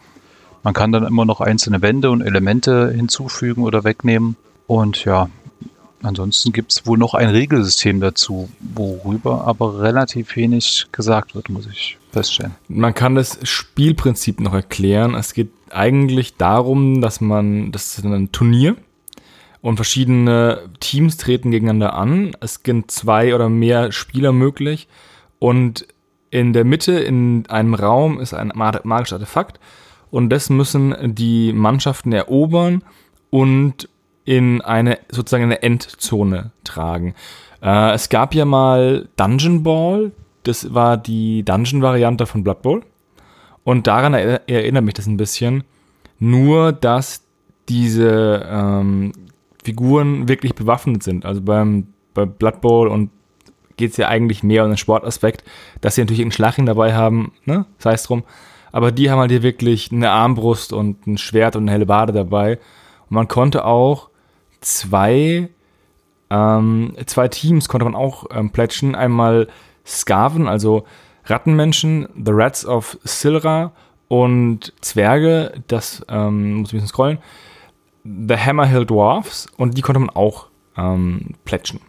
Man 0.64 0.74
kann 0.74 0.92
dann 0.92 1.06
immer 1.06 1.26
noch 1.26 1.42
einzelne 1.42 1.82
Wände 1.82 2.10
und 2.12 2.22
Elemente 2.22 2.92
hinzufügen 2.92 3.64
oder 3.64 3.84
wegnehmen. 3.84 4.36
Und 4.68 5.06
ja, 5.06 5.30
ansonsten 6.04 6.52
gibt 6.52 6.72
es 6.72 6.86
wohl 6.86 6.98
noch 6.98 7.14
ein 7.14 7.30
Regelsystem 7.30 8.00
dazu, 8.00 8.50
worüber 8.60 9.46
aber 9.48 9.82
relativ 9.82 10.36
wenig 10.36 10.88
gesagt 10.92 11.36
wird, 11.36 11.50
muss 11.50 11.68
ich 11.68 11.98
feststellen. 12.12 12.56
Man 12.68 12.94
kann 12.94 13.16
das 13.16 13.40
Spielprinzip 13.44 14.40
noch 14.40 14.54
erklären. 14.54 15.16
Es 15.16 15.34
geht 15.34 15.52
eigentlich 15.72 16.38
darum, 16.38 17.02
dass 17.02 17.22
man, 17.22 17.72
das 17.72 17.98
ist 17.98 18.06
ein 18.06 18.32
Turnier, 18.32 18.76
und 19.64 19.78
verschiedene 19.78 20.70
Teams 20.82 21.16
treten 21.16 21.50
gegeneinander 21.50 21.94
an. 21.94 22.36
Es 22.42 22.60
sind 22.66 22.92
zwei 22.92 23.34
oder 23.34 23.48
mehr 23.48 23.94
Spieler 23.94 24.34
möglich 24.34 24.90
und 25.40 25.88
in 26.32 26.52
der 26.52 26.66
Mitte 26.66 27.00
in 27.00 27.46
einem 27.48 27.74
Raum 27.74 28.20
ist 28.20 28.34
ein 28.34 28.52
magisches 28.54 29.14
Artefakt 29.14 29.62
und 30.12 30.30
das 30.30 30.50
müssen 30.50 31.16
die 31.16 31.54
Mannschaften 31.54 32.12
erobern 32.12 32.84
und 33.30 33.88
in 34.26 34.62
eine 34.62 35.00
sozusagen 35.10 35.44
eine 35.44 35.62
Endzone 35.62 36.52
tragen. 36.64 37.16
Äh, 37.62 37.94
es 37.94 38.10
gab 38.10 38.34
ja 38.34 38.46
mal 38.46 39.08
Dungeon 39.16 39.64
Ball, 39.64 40.12
das 40.44 40.74
war 40.74 40.98
die 40.98 41.44
Dungeon-Variante 41.44 42.26
von 42.26 42.44
Blood 42.44 42.62
Bowl. 42.62 42.84
Und 43.64 43.88
daran 43.88 44.14
er 44.14 44.48
erinnert 44.50 44.84
mich 44.84 44.94
das 44.94 45.08
ein 45.08 45.18
bisschen. 45.18 45.64
Nur, 46.20 46.74
dass 46.74 47.24
diese 47.70 48.46
ähm, 48.50 49.14
Figuren 49.64 50.28
wirklich 50.28 50.54
bewaffnet 50.54 51.04
sind. 51.04 51.26
Also 51.26 51.42
beim, 51.42 51.88
bei 52.14 52.26
Blood 52.26 52.62
Bowl 52.62 52.88
und 52.88 53.10
geht 53.78 53.92
es 53.92 53.98
ja 53.98 54.08
eigentlich 54.08 54.44
mehr 54.44 54.64
um 54.64 54.70
den 54.70 54.78
Sportaspekt, 54.78 55.44
dass 55.82 55.96
sie 55.96 56.02
natürlich 56.02 56.22
einen 56.22 56.32
Schlachring 56.32 56.66
dabei 56.66 56.94
haben, 56.94 57.32
ne? 57.46 57.66
Sei 57.80 57.94
es 57.94 58.04
drum. 58.04 58.24
Aber 58.72 58.92
die 58.92 59.10
haben 59.10 59.20
halt 59.20 59.32
hier 59.32 59.44
wirklich 59.44 59.92
eine 59.92 60.12
Armbrust 60.12 60.74
und 60.74 61.08
ein 61.08 61.18
Schwert 61.18 61.56
und 61.56 61.64
eine 61.64 61.72
helle 61.72 61.86
Bade 61.86 62.14
dabei. 62.14 62.60
Und 63.10 63.16
man 63.16 63.28
konnte 63.28 63.66
auch 63.66 64.10
zwei, 64.64 65.50
ähm, 66.30 66.96
zwei 67.06 67.28
Teams 67.28 67.70
konnte 67.70 67.86
man 67.86 67.96
auch 67.96 68.26
ähm, 68.32 68.52
plätschen. 68.52 68.96
Einmal 68.96 69.48
Skaven, 69.86 70.48
also 70.48 70.86
Rattenmenschen, 71.26 72.08
The 72.16 72.32
Rats 72.34 72.66
of 72.66 72.98
Silra 73.04 73.72
und 74.08 74.74
Zwerge, 74.82 75.54
das 75.68 76.06
ähm, 76.10 76.56
muss 76.56 76.70
ich 76.70 76.74
ein 76.74 76.78
bisschen 76.78 76.88
scrollen, 76.90 77.18
The 78.04 78.36
Hammerhill 78.36 78.86
Dwarfs 78.86 79.48
und 79.58 79.78
die 79.78 79.82
konnte 79.82 80.00
man 80.00 80.10
auch 80.10 80.48
ähm, 80.78 81.36
plätschen. 81.46 81.80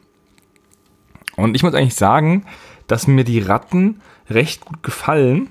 Und 1.37 1.57
ich 1.57 1.63
muss 1.63 1.75
eigentlich 1.75 1.97
sagen, 1.97 2.47
dass 2.87 3.07
mir 3.07 3.25
die 3.25 3.41
Ratten 3.41 4.01
recht 4.31 4.65
gut 4.65 4.83
gefallen, 4.83 5.51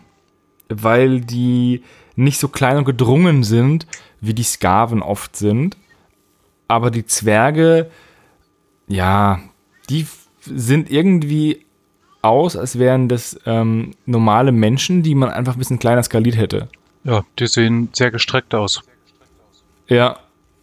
weil 0.70 1.22
die 1.22 1.84
nicht 2.15 2.39
so 2.39 2.48
klein 2.48 2.77
und 2.77 2.86
gedrungen 2.86 3.44
sind, 3.44 3.88
wie 4.22 4.34
die 4.34 4.44
Skaven 4.44 5.01
oft 5.01 5.36
sind. 5.36 5.77
Aber 6.67 6.91
die 6.91 7.05
Zwerge, 7.05 7.89
ja, 8.88 9.39
die 9.89 10.08
sind 10.41 10.89
irgendwie 10.91 11.65
aus, 12.22 12.55
als 12.55 12.79
wären 12.79 13.10
das 13.10 13.39
ähm, 13.46 13.91
normale 14.05 14.51
Menschen, 14.51 15.03
die 15.03 15.15
man 15.15 15.29
einfach 15.29 15.53
ein 15.55 15.60
bisschen 15.60 15.79
kleiner 15.79 16.03
skaliert 16.03 16.38
hätte. 16.38 16.70
Ja, 17.03 17.24
die 17.38 17.48
sehen 17.48 17.89
sehr 17.91 18.12
gestreckt 18.12 18.55
aus. 18.55 18.82
Ja, 19.88 20.20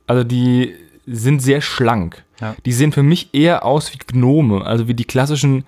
also 0.07 0.25
die 0.25 0.75
sind 1.07 1.42
sehr 1.42 1.61
schlank. 1.61 2.25
Ja. 2.40 2.57
Die 2.64 2.73
sehen 2.73 2.92
für 2.92 3.02
mich 3.02 3.35
eher 3.35 3.64
aus 3.64 3.92
wie 3.92 3.99
Gnome, 3.99 4.64
also 4.64 4.88
wie 4.88 4.95
die 4.95 5.04
klassischen 5.04 5.64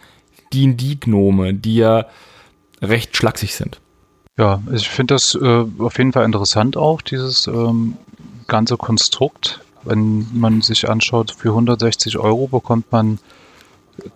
D&D-Gnome, 0.55 1.55
die 1.55 1.77
ja 1.77 2.07
recht 2.81 3.17
schlaksig 3.17 3.55
sind. 3.55 3.81
Ja, 4.39 4.63
ich 4.73 4.89
finde 4.89 5.15
das 5.15 5.35
äh, 5.35 5.65
auf 5.79 5.99
jeden 5.99 6.13
Fall 6.13 6.25
interessant 6.25 6.77
auch, 6.77 7.03
dieses 7.03 7.47
ähm, 7.47 7.99
ganze 8.49 8.79
Konstrukt. 8.79 9.61
Wenn 9.85 10.27
man 10.33 10.61
sich 10.61 10.89
anschaut, 10.89 11.33
für 11.37 11.51
160 11.51 12.19
Euro 12.19 12.47
bekommt 12.47 12.91
man 12.93 13.19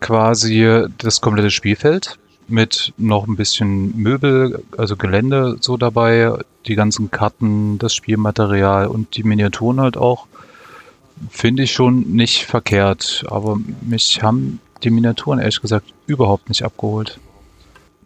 quasi 0.00 0.86
das 0.98 1.20
komplette 1.20 1.50
Spielfeld 1.50 2.18
mit 2.48 2.92
noch 2.96 3.26
ein 3.26 3.36
bisschen 3.36 3.96
Möbel, 3.96 4.62
also 4.76 4.96
Gelände 4.96 5.56
so 5.60 5.76
dabei, 5.76 6.32
die 6.66 6.76
ganzen 6.76 7.10
Karten, 7.10 7.78
das 7.78 7.94
Spielmaterial 7.94 8.86
und 8.86 9.16
die 9.16 9.24
Miniaturen 9.24 9.80
halt 9.80 9.96
auch. 9.96 10.26
Finde 11.30 11.62
ich 11.64 11.72
schon 11.72 12.12
nicht 12.12 12.44
verkehrt, 12.44 13.24
aber 13.28 13.58
mich 13.80 14.22
haben 14.22 14.60
die 14.82 14.90
Miniaturen 14.90 15.38
ehrlich 15.38 15.60
gesagt 15.60 15.92
überhaupt 16.06 16.48
nicht 16.48 16.62
abgeholt. 16.62 17.18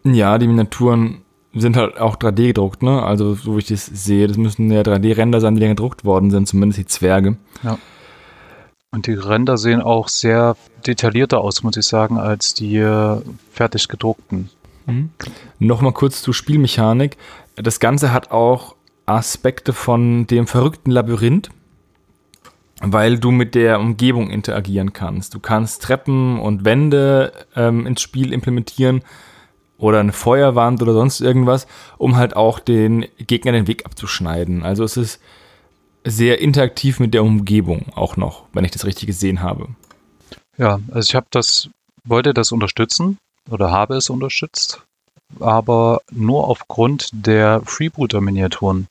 Ja, 0.03 0.37
die 0.37 0.47
Miniaturen 0.47 1.21
sind 1.53 1.75
halt 1.75 1.99
auch 1.99 2.15
3D 2.15 2.47
gedruckt, 2.47 2.83
ne? 2.83 3.03
Also 3.03 3.35
so 3.35 3.55
wie 3.55 3.59
ich 3.59 3.67
das 3.67 3.85
sehe, 3.85 4.27
das 4.27 4.37
müssen 4.37 4.71
ja 4.71 4.81
3D-Ränder 4.81 5.41
sein, 5.41 5.55
die 5.55 5.67
gedruckt 5.67 6.05
worden 6.05 6.31
sind, 6.31 6.47
zumindest 6.47 6.79
die 6.79 6.85
Zwerge. 6.85 7.35
Ja. 7.63 7.77
Und 8.91 9.07
die 9.07 9.13
Ränder 9.13 9.57
sehen 9.57 9.81
auch 9.81 10.07
sehr 10.07 10.55
detaillierter 10.85 11.39
aus, 11.39 11.63
muss 11.63 11.77
ich 11.77 11.85
sagen, 11.85 12.17
als 12.17 12.53
die 12.53 12.77
äh, 12.77 13.21
fertig 13.51 13.87
gedruckten. 13.87 14.49
Mhm. 14.85 15.11
Nochmal 15.59 15.93
kurz 15.93 16.21
zur 16.21 16.33
Spielmechanik. 16.33 17.17
Das 17.55 17.79
Ganze 17.79 18.11
hat 18.11 18.31
auch 18.31 18.75
Aspekte 19.05 19.73
von 19.73 20.27
dem 20.27 20.47
verrückten 20.47 20.91
Labyrinth, 20.91 21.49
weil 22.81 23.19
du 23.19 23.31
mit 23.31 23.55
der 23.55 23.79
Umgebung 23.79 24.29
interagieren 24.29 24.93
kannst. 24.93 25.33
Du 25.33 25.39
kannst 25.39 25.83
Treppen 25.83 26.39
und 26.39 26.65
Wände 26.65 27.31
ähm, 27.55 27.85
ins 27.85 28.01
Spiel 28.01 28.33
implementieren 28.33 29.03
oder 29.81 29.99
eine 29.99 30.13
Feuerwand 30.13 30.81
oder 30.81 30.93
sonst 30.93 31.19
irgendwas, 31.19 31.67
um 31.97 32.15
halt 32.15 32.35
auch 32.35 32.59
den 32.59 33.07
Gegner 33.17 33.51
den 33.51 33.67
Weg 33.67 33.85
abzuschneiden. 33.85 34.63
Also 34.63 34.83
es 34.83 34.95
ist 34.95 35.19
sehr 36.05 36.39
interaktiv 36.39 36.99
mit 36.99 37.13
der 37.13 37.23
Umgebung 37.23 37.87
auch 37.95 38.15
noch, 38.15 38.45
wenn 38.53 38.63
ich 38.63 38.71
das 38.71 38.85
richtig 38.85 39.07
gesehen 39.07 39.41
habe. 39.41 39.69
Ja, 40.57 40.79
also 40.91 41.09
ich 41.09 41.15
habe 41.15 41.27
das, 41.31 41.69
wollte 42.03 42.33
das 42.33 42.51
unterstützen 42.51 43.17
oder 43.49 43.71
habe 43.71 43.95
es 43.95 44.09
unterstützt, 44.09 44.83
aber 45.39 46.01
nur 46.11 46.47
aufgrund 46.47 47.09
der 47.11 47.61
Freebooter-Miniaturen, 47.65 48.87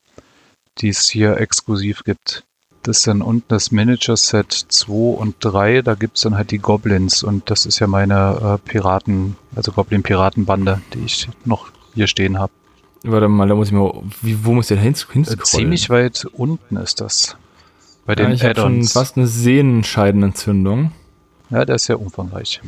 die 0.78 0.88
es 0.88 1.08
hier 1.08 1.36
exklusiv 1.36 2.02
gibt. 2.04 2.42
Das 2.82 2.98
ist 2.98 3.06
dann 3.06 3.20
unten 3.20 3.44
das 3.48 3.72
Manager-Set 3.72 4.52
2 4.52 4.92
und 4.92 5.36
3, 5.40 5.82
da 5.82 5.94
gibt 5.94 6.16
es 6.16 6.22
dann 6.22 6.36
halt 6.36 6.50
die 6.50 6.58
Goblins 6.58 7.22
und 7.22 7.50
das 7.50 7.66
ist 7.66 7.78
ja 7.78 7.86
meine 7.86 8.58
äh, 8.58 8.68
Piraten, 8.68 9.36
also 9.54 9.72
Goblin-Piratenbande, 9.72 10.80
die 10.94 11.04
ich 11.04 11.28
noch 11.44 11.68
hier 11.94 12.06
stehen 12.06 12.38
habe. 12.38 12.52
Warte 13.02 13.28
mal, 13.28 13.48
da 13.48 13.54
muss 13.54 13.68
ich 13.68 13.74
mal. 13.74 14.02
Wie, 14.22 14.44
wo 14.44 14.52
muss 14.52 14.68
der 14.68 14.78
hin, 14.78 14.94
hinscrollen? 14.94 15.44
Ziemlich 15.44 15.90
weit 15.90 16.26
unten 16.32 16.76
ist 16.76 17.00
das. 17.00 17.36
Bei 18.04 18.14
den 18.14 18.28
ja, 18.28 18.34
ich 18.34 18.44
habe 18.44 18.60
schon 18.60 18.84
fast 18.84 19.16
eine 19.16 19.26
Sehnenscheidenentzündung. 19.26 20.92
Ja, 21.50 21.64
der 21.64 21.76
ist 21.76 21.84
sehr 21.84 22.00
umfangreich. 22.00 22.60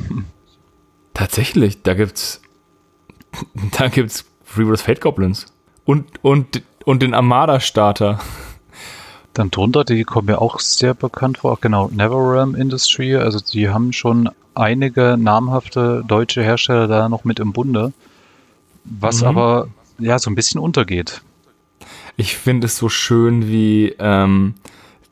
Tatsächlich, 1.14 1.82
da 1.82 1.94
gibt's. 1.94 2.40
Da 3.78 3.88
gibt's 3.88 4.26
Reverse 4.56 4.84
Fate 4.84 5.00
Goblins. 5.00 5.46
Und, 5.84 6.22
und, 6.22 6.62
und 6.84 7.02
den 7.02 7.14
Armada-Starter. 7.14 8.20
Dann 9.34 9.50
drunter, 9.50 9.84
die 9.84 10.04
kommen 10.04 10.26
mir 10.26 10.40
auch 10.40 10.60
sehr 10.60 10.94
bekannt 10.94 11.38
vor. 11.38 11.58
Genau, 11.60 11.88
NeverRealm 11.88 12.54
Industry. 12.54 13.16
Also 13.16 13.40
die 13.40 13.70
haben 13.70 13.92
schon 13.92 14.30
einige 14.54 15.16
namhafte 15.18 16.04
deutsche 16.06 16.42
Hersteller 16.42 16.86
da 16.86 17.08
noch 17.08 17.24
mit 17.24 17.40
im 17.40 17.52
Bunde. 17.52 17.92
Was 18.84 19.22
mhm. 19.22 19.28
aber 19.28 19.68
ja, 19.98 20.18
so 20.18 20.30
ein 20.30 20.34
bisschen 20.34 20.60
untergeht. 20.60 21.22
Ich 22.16 22.36
finde 22.36 22.66
es 22.66 22.76
so 22.76 22.88
schön, 22.88 23.48
wie 23.48 23.94
ähm, 23.98 24.54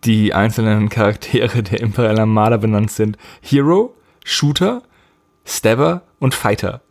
die 0.05 0.35
einzelnen 0.35 0.89
Charaktere 0.89 1.63
der 1.63 1.81
Imperial 1.81 2.21
Armada 2.21 2.59
benannt 2.59 2.91
sind. 2.91 3.17
Hero, 3.41 3.95
Shooter, 4.25 4.83
Stabber 5.45 6.03
und 6.19 6.35
Fighter. 6.35 6.83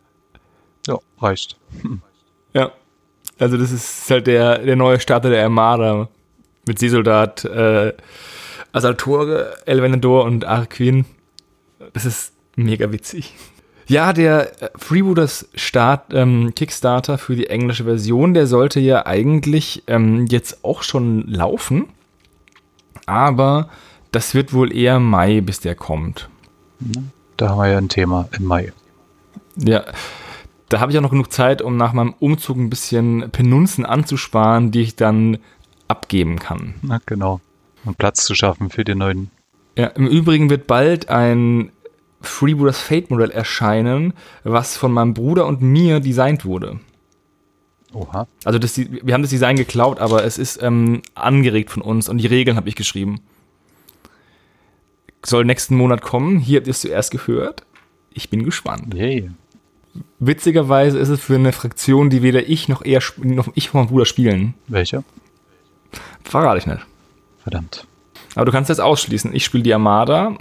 Ja, 0.86 0.98
reicht. 1.20 1.56
Hm. 1.82 2.02
Ja. 2.54 2.72
Also 3.38 3.56
das 3.56 3.70
ist 3.70 4.10
halt 4.10 4.26
der, 4.26 4.58
der 4.58 4.76
neue 4.76 5.00
Starter 5.00 5.30
der 5.30 5.44
Armada 5.44 6.08
mit 6.66 6.78
Seesoldat, 6.78 7.44
äh, 7.44 7.92
Asaltore, 8.72 9.56
Elvenador 9.66 10.24
und 10.24 10.44
Arquin. 10.44 11.04
Das 11.92 12.04
ist 12.04 12.32
mega 12.56 12.92
witzig. 12.92 13.34
Ja, 13.86 14.12
der 14.12 14.52
Freebooters 14.76 15.48
Start, 15.54 16.14
ähm, 16.14 16.52
Kickstarter 16.54 17.18
für 17.18 17.34
die 17.34 17.48
englische 17.48 17.84
Version, 17.84 18.34
der 18.34 18.46
sollte 18.46 18.78
ja 18.78 19.04
eigentlich 19.04 19.82
ähm, 19.88 20.26
jetzt 20.26 20.64
auch 20.64 20.84
schon 20.84 21.26
laufen. 21.26 21.88
Aber 23.06 23.68
das 24.12 24.34
wird 24.34 24.52
wohl 24.52 24.72
eher 24.72 25.00
Mai, 25.00 25.40
bis 25.40 25.58
der 25.58 25.74
kommt. 25.74 26.28
Da 27.36 27.48
haben 27.48 27.58
wir 27.58 27.68
ja 27.68 27.78
ein 27.78 27.88
Thema 27.88 28.28
im 28.38 28.44
Mai. 28.44 28.72
Ja, 29.56 29.84
da 30.68 30.78
habe 30.78 30.92
ich 30.92 30.98
auch 30.98 31.02
noch 31.02 31.10
genug 31.10 31.32
Zeit, 31.32 31.60
um 31.60 31.76
nach 31.76 31.92
meinem 31.92 32.14
Umzug 32.20 32.56
ein 32.58 32.70
bisschen 32.70 33.30
Penunzen 33.32 33.84
anzusparen, 33.84 34.70
die 34.70 34.82
ich 34.82 34.94
dann 34.94 35.38
abgeben 35.90 36.38
kann. 36.38 36.74
Na 36.82 37.00
genau. 37.04 37.40
Um 37.84 37.94
Platz 37.94 38.24
zu 38.24 38.34
schaffen 38.34 38.70
für 38.70 38.84
den 38.84 38.98
neuen. 38.98 39.30
Ja, 39.76 39.86
im 39.88 40.06
Übrigen 40.06 40.50
wird 40.50 40.66
bald 40.66 41.08
ein 41.08 41.72
Freebooters 42.20 42.80
Fate 42.80 43.10
Modell 43.10 43.30
erscheinen, 43.30 44.12
was 44.44 44.76
von 44.76 44.92
meinem 44.92 45.14
Bruder 45.14 45.46
und 45.46 45.62
mir 45.62 46.00
designt 46.00 46.44
wurde. 46.44 46.80
Oha. 47.92 48.26
Also 48.44 48.58
das, 48.58 48.78
wir 48.78 49.14
haben 49.14 49.22
das 49.22 49.30
Design 49.30 49.56
geklaut, 49.56 49.98
aber 49.98 50.24
es 50.24 50.38
ist 50.38 50.62
ähm, 50.62 51.02
angeregt 51.14 51.70
von 51.70 51.82
uns 51.82 52.08
und 52.08 52.18
die 52.18 52.26
Regeln 52.26 52.56
habe 52.56 52.68
ich 52.68 52.76
geschrieben. 52.76 53.20
Soll 55.24 55.44
nächsten 55.44 55.76
Monat 55.76 56.02
kommen. 56.02 56.38
Hier 56.38 56.58
habt 56.58 56.66
ihr 56.66 56.72
es 56.72 56.80
zuerst 56.80 57.10
gehört. 57.10 57.64
Ich 58.12 58.30
bin 58.30 58.44
gespannt. 58.44 58.94
Yay. 58.94 59.30
Witzigerweise 60.18 60.98
ist 60.98 61.08
es 61.08 61.20
für 61.20 61.34
eine 61.34 61.52
Fraktion, 61.52 62.10
die 62.10 62.22
weder 62.22 62.48
ich 62.48 62.68
noch 62.68 62.82
er 62.82 63.02
noch 63.22 63.48
ich 63.54 63.66
noch 63.68 63.74
mein 63.74 63.86
Bruder 63.88 64.06
spielen. 64.06 64.54
Welche? 64.68 65.02
Verrate 66.22 66.58
ich 66.58 66.66
nicht. 66.66 66.86
Verdammt. 67.42 67.86
Aber 68.34 68.44
du 68.44 68.52
kannst 68.52 68.70
das 68.70 68.80
ausschließen. 68.80 69.34
Ich 69.34 69.44
spiele 69.44 69.64
die 69.64 69.74
Armada, 69.74 70.36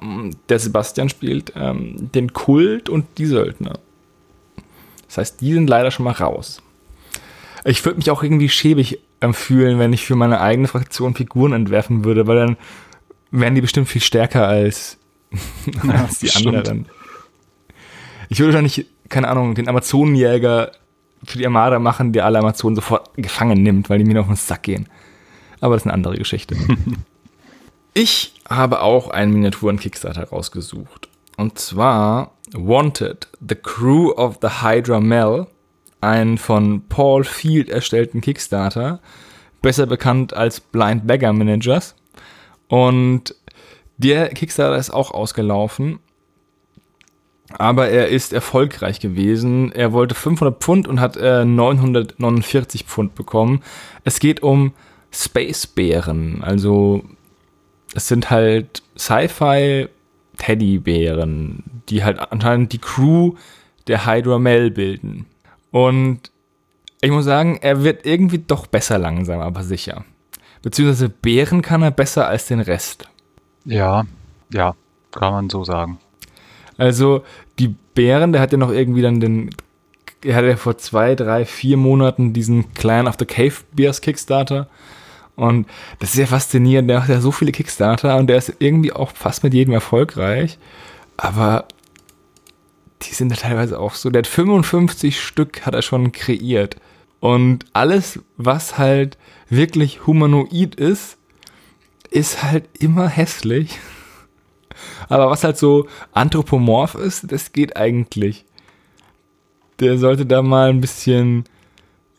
der 0.48 0.60
Sebastian 0.60 1.10
spielt 1.10 1.54
ähm, 1.56 2.12
den 2.14 2.34
Kult 2.34 2.90
und 2.90 3.06
die 3.18 3.26
Söldner. 3.26 3.80
Das 5.08 5.18
heißt, 5.18 5.42
die 5.42 5.54
sind 5.54 5.70
leider 5.70 5.90
schon 5.90 6.04
mal 6.04 6.12
raus. 6.12 6.62
Ich 7.66 7.84
würde 7.84 7.98
mich 7.98 8.12
auch 8.12 8.22
irgendwie 8.24 8.50
schäbig 8.50 9.00
ähm, 9.22 9.34
fühlen, 9.34 9.80
wenn 9.80 9.92
ich 9.92 10.06
für 10.06 10.16
meine 10.16 10.40
eigene 10.40 10.68
Fraktion 10.68 11.16
Figuren 11.16 11.54
entwerfen 11.54 12.06
würde, 12.06 12.28
weil 12.28 12.38
dann 12.38 12.58
wären 13.32 13.56
die 13.56 13.62
bestimmt 13.62 13.90
viel 13.90 14.02
stärker 14.02 14.48
als, 14.48 14.98
als 15.88 16.20
die 16.20 16.32
anderen. 16.32 16.86
Ich 18.30 18.40
würde 18.40 18.62
nicht, 18.62 18.86
keine 19.10 19.28
Ahnung, 19.28 19.56
den 19.56 19.68
Amazonenjäger 19.68 20.72
für 21.24 21.38
die 21.38 21.46
Armada 21.46 21.80
machen, 21.80 22.14
der 22.14 22.26
alle 22.26 22.40
Amazonen 22.40 22.76
sofort 22.76 23.10
gefangen 23.16 23.62
nimmt, 23.64 23.90
weil 23.90 23.98
die 23.98 24.06
mir 24.06 24.20
auf 24.20 24.28
den 24.28 24.36
Sack 24.36 24.64
gehen. 24.64 24.88
Aber 25.62 25.76
das 25.76 25.84
ist 25.84 25.88
eine 25.88 25.94
andere 25.94 26.18
Geschichte. 26.18 26.56
ich 27.94 28.34
habe 28.50 28.82
auch 28.82 29.10
einen 29.10 29.34
Miniaturen-Kickstarter 29.34 30.30
rausgesucht. 30.30 31.10
Und 31.38 31.60
zwar 31.60 32.32
Wanted, 32.54 33.28
The 33.48 33.56
Crew 33.56 34.12
of 34.12 34.40
the 34.42 34.62
Hydra 34.62 35.00
Mel, 35.00 35.48
ein 36.02 36.38
von 36.38 36.84
Paul 36.88 37.24
Field 37.24 37.70
erstellten 37.70 38.22
Kickstarter, 38.22 39.00
besser 39.62 39.86
bekannt 39.86 40.34
als 40.34 40.60
Blind 40.60 41.08
Beggar 41.08 41.34
Managers. 41.34 41.96
Und 42.68 43.36
der 43.98 44.30
Kickstarter 44.30 44.78
ist 44.78 44.92
auch 44.92 45.12
ausgelaufen 45.12 46.00
aber 47.58 47.90
er 47.90 48.10
ist 48.10 48.32
erfolgreich 48.32 49.00
gewesen. 49.00 49.72
Er 49.72 49.92
wollte 49.92 50.14
500 50.14 50.62
Pfund 50.62 50.88
und 50.88 51.00
hat 51.00 51.18
äh, 51.18 51.46
949 51.46 52.84
Pfund 52.84 53.16
bekommen. 53.16 53.64
Es 54.04 54.20
geht 54.20 54.44
um 54.44 54.74
Space-Bären. 55.12 56.44
Also 56.44 57.04
es 57.96 58.08
sind 58.08 58.30
halt 58.30 58.84
Sci-Fi-Teddybären, 58.98 61.64
die 61.90 62.04
halt 62.04 62.20
anscheinend 62.32 62.74
die 62.74 62.80
Crew 62.80 63.34
der 63.88 64.06
Hydra 64.06 64.40
Mel 64.40 64.72
bilden. 64.72 65.26
Und 65.72 66.32
ich 67.02 67.12
muss 67.12 67.26
sagen, 67.26 67.60
er 67.62 67.84
wird 67.84 68.06
irgendwie 68.06 68.40
doch 68.40 68.68
besser 68.68 68.98
langsam, 68.98 69.40
aber 69.40 69.64
sicher. 69.64 70.04
Beziehungsweise 70.62 71.10
Bären 71.10 71.62
kann 71.62 71.82
er 71.82 71.92
besser 71.92 72.28
als 72.28 72.48
den 72.48 72.60
Rest. 72.60 73.08
Ja, 73.66 74.06
ja, 74.52 74.76
kann 75.12 75.32
man 75.32 75.50
so 75.50 75.64
sagen. 75.64 76.00
Also 76.78 77.24
die 77.58 77.76
Bären, 77.94 78.32
der 78.32 78.42
hat 78.42 78.52
ja 78.52 78.58
noch 78.58 78.72
irgendwie 78.72 79.02
dann 79.02 79.20
den, 79.20 79.50
er 80.24 80.36
hatte 80.36 80.48
ja 80.48 80.56
vor 80.56 80.78
zwei, 80.78 81.16
drei, 81.16 81.46
vier 81.46 81.78
Monaten 81.78 82.34
diesen 82.34 82.74
Clan 82.74 83.08
of 83.08 83.16
the 83.20 83.26
Cave 83.26 83.56
Bears 83.74 84.02
Kickstarter. 84.02 84.68
Und 85.40 85.68
das 86.00 86.12
ist 86.12 86.18
ja 86.18 86.26
faszinierend, 86.26 86.90
der 86.90 87.00
macht 87.00 87.10
ja 87.10 87.22
so 87.22 87.32
viele 87.32 87.54
Kickstarter 87.54 88.18
und 88.18 88.28
der 88.28 88.38
ist 88.38 88.54
irgendwie 88.60 88.92
auch 88.92 89.12
fast 89.12 89.42
mit 89.44 89.54
jedem 89.54 89.74
erfolgreich. 89.74 90.60
Aber 91.16 91.66
die 93.04 93.14
sind 93.14 93.32
ja 93.32 93.38
teilweise 93.38 93.80
auch 93.80 93.94
so. 93.96 94.10
Der 94.10 94.20
hat 94.20 94.28
55 94.28 95.22
Stück 95.22 95.66
hat 95.66 95.74
er 95.74 95.82
schon 95.82 96.12
kreiert. 96.12 96.76
Und 97.22 97.66
alles, 97.72 98.20
was 98.36 98.78
halt 98.78 99.18
wirklich 99.50 100.06
humanoid 100.06 100.76
ist, 100.76 101.18
ist 102.12 102.44
halt 102.44 102.66
immer 102.78 103.08
hässlich. 103.08 103.80
Aber 105.10 105.30
was 105.30 105.46
halt 105.46 105.58
so 105.58 105.88
anthropomorph 106.12 106.96
ist, 106.96 107.32
das 107.32 107.54
geht 107.54 107.78
eigentlich. 107.78 108.44
Der 109.80 109.98
sollte 109.98 110.26
da 110.26 110.42
mal 110.42 110.70
ein 110.70 110.82
bisschen 110.82 111.46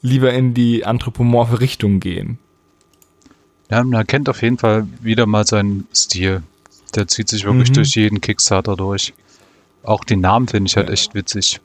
lieber 0.00 0.32
in 0.32 0.54
die 0.54 0.86
anthropomorphe 0.86 1.60
Richtung 1.60 2.00
gehen. 2.00 2.38
Ja, 3.70 3.84
man 3.84 3.92
erkennt 3.92 4.28
auf 4.28 4.42
jeden 4.42 4.58
Fall 4.58 4.86
wieder 5.00 5.26
mal 5.26 5.46
seinen 5.46 5.86
Stil. 5.94 6.42
Der 6.94 7.06
zieht 7.06 7.28
sich 7.28 7.44
wirklich 7.44 7.70
mhm. 7.70 7.74
durch 7.74 7.94
jeden 7.94 8.20
Kickstarter 8.20 8.76
durch. 8.76 9.14
Auch 9.82 10.04
den 10.04 10.20
Namen 10.20 10.48
finde 10.48 10.68
ich 10.68 10.76
halt 10.76 10.90
echt 10.90 11.14
witzig. 11.14 11.60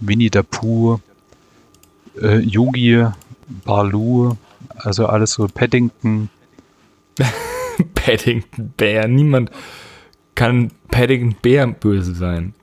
Winnie 0.00 0.30
der 0.30 0.44
Pooh, 0.44 1.00
äh, 2.20 2.38
Yugi, 2.38 3.06
Baloo, 3.64 4.36
also 4.76 5.06
alles 5.06 5.32
so 5.32 5.46
Paddington. 5.46 6.30
Paddington 7.94 8.72
Bär, 8.76 9.08
niemand 9.08 9.50
kann 10.34 10.70
Paddington 10.90 11.36
Bär 11.42 11.66
böse 11.66 12.14
sein. 12.14 12.54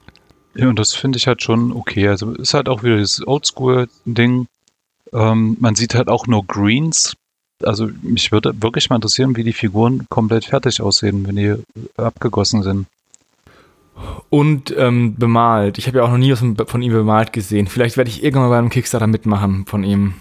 Ja, 0.56 0.68
und 0.68 0.80
das 0.80 0.94
finde 0.94 1.18
ich 1.18 1.28
halt 1.28 1.42
schon 1.42 1.72
okay. 1.72 2.08
Also 2.08 2.34
ist 2.34 2.54
halt 2.54 2.68
auch 2.70 2.84
wieder 2.84 2.98
das 2.98 3.26
Oldschool-Ding. 3.26 4.48
Ähm, 5.14 5.58
man 5.60 5.76
sieht 5.76 5.96
halt 5.96 6.10
auch 6.10 6.28
nur 6.28 6.46
Greens. 6.46 7.14
Also 7.66 7.90
mich 8.02 8.32
würde 8.32 8.54
wirklich 8.62 8.90
mal 8.90 8.98
interessieren, 8.98 9.36
wie 9.36 9.44
die 9.44 9.54
Figuren 9.54 10.06
komplett 10.10 10.46
fertig 10.46 10.82
aussehen, 10.82 11.26
wenn 11.28 11.36
die 11.36 11.56
abgegossen 11.98 12.64
sind. 12.64 12.88
Und 14.30 14.74
ähm, 14.78 15.16
bemalt. 15.16 15.78
Ich 15.78 15.88
habe 15.88 16.00
ja 16.00 16.04
auch 16.04 16.10
noch 16.10 16.18
nie 16.18 16.32
was 16.32 16.44
von 16.70 16.82
ihm 16.82 16.94
bemalt 16.94 17.34
gesehen. 17.34 17.68
Vielleicht 17.68 17.98
werde 17.98 18.10
ich 18.10 18.24
irgendwann 18.24 18.44
mal 18.44 18.50
bei 18.50 18.58
einem 18.58 18.70
Kickstarter 18.70 19.08
mitmachen 19.08 19.66
von 19.66 19.84
ihm. 19.84 20.14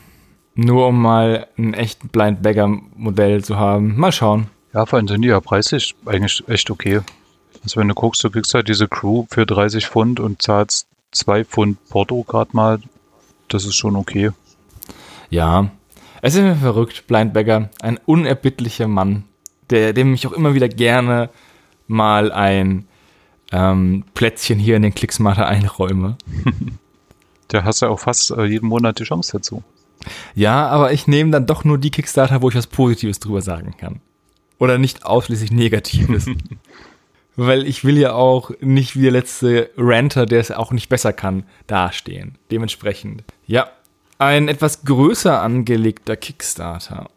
Nur 0.55 0.89
um 0.89 1.01
mal 1.01 1.47
ein 1.57 1.75
echt 1.75 2.13
Blind 2.13 2.43
Bagger 2.43 2.69
Modell 2.97 3.43
zu 3.43 3.57
haben. 3.57 3.97
Mal 3.97 4.13
schauen. 4.13 4.49
Ja, 4.75 4.85
vor 4.87 4.99
allem 4.99 5.09
sind 5.09 5.23
die 5.23 5.29
ja 5.29 5.41
preislich 5.41 5.95
eigentlich 6.05 6.43
echt 6.49 6.71
okay. 6.71 7.01
Also 7.63 7.81
wenn 7.81 7.89
du 7.89 7.95
guckst, 7.95 8.23
du 8.25 8.31
kriegst 8.31 8.55
halt 8.55 8.69
diese 8.69 8.89
Crew 8.89 9.25
für 9.31 9.47
30 9.47 9.87
Pfund 9.87 10.21
und 10.21 10.43
zahlst 10.43 10.87
2 11.13 11.45
Pfund 11.45 11.89
Porto 11.89 12.23
gerade 12.23 12.51
mal. 12.53 12.81
Das 13.49 13.65
ist 13.65 13.77
schon 13.77 13.97
okay. 13.97 14.31
Ja, 15.29 15.71
es 16.23 16.35
ist 16.35 16.43
mir 16.43 16.57
verrückt, 16.57 17.07
Blindbagger, 17.07 17.71
ein 17.81 17.99
unerbittlicher 18.07 18.89
Mann, 18.89 19.25
der, 19.71 19.93
dem 19.93 20.15
ich 20.15 20.27
auch 20.27 20.33
immer 20.33 20.55
wieder 20.55 20.69
gerne 20.69 21.31
mal 21.87 22.33
ein 22.33 22.87
ähm, 23.53 24.05
Plätzchen 24.15 24.59
hier 24.59 24.77
in 24.77 24.83
den 24.83 24.95
Klicksmatter 24.95 25.47
einräume. 25.47 26.17
Der 27.51 27.65
hast 27.65 27.83
ja 27.83 27.89
auch 27.89 27.99
fast 27.99 28.31
äh, 28.31 28.45
jeden 28.45 28.69
Monat 28.69 29.01
die 29.01 29.05
Chance 29.05 29.33
dazu. 29.33 29.65
Ja, 30.37 30.69
aber 30.69 30.93
ich 30.93 31.09
nehme 31.09 31.33
dann 31.33 31.47
doch 31.47 31.65
nur 31.65 31.79
die 31.79 31.91
Kickstarter, 31.91 32.43
wo 32.43 32.49
ich 32.49 32.55
was 32.55 32.69
Positives 32.69 33.19
drüber 33.19 33.43
sagen 33.43 33.75
kann. 33.77 34.01
Oder 34.59 34.79
nicht 34.79 35.05
ausschließlich 35.05 35.51
Negatives. 35.51 36.27
weil 37.37 37.67
ich 37.67 37.85
will 37.85 37.99
ja 37.99 38.13
auch 38.13 38.51
nicht 38.61 38.97
wie 38.97 39.03
der 39.03 39.13
letzte 39.13 39.71
Ranter, 39.77 40.27
der 40.27 40.41
es 40.41 40.51
auch 40.51 40.73
nicht 40.73 40.89
besser 40.89 41.13
kann, 41.13 41.45
dastehen. 41.67 42.37
Dementsprechend. 42.51 43.25
Ja, 43.47 43.71
ein 44.21 44.49
etwas 44.49 44.85
größer 44.85 45.41
angelegter 45.41 46.15
Kickstarter, 46.15 47.09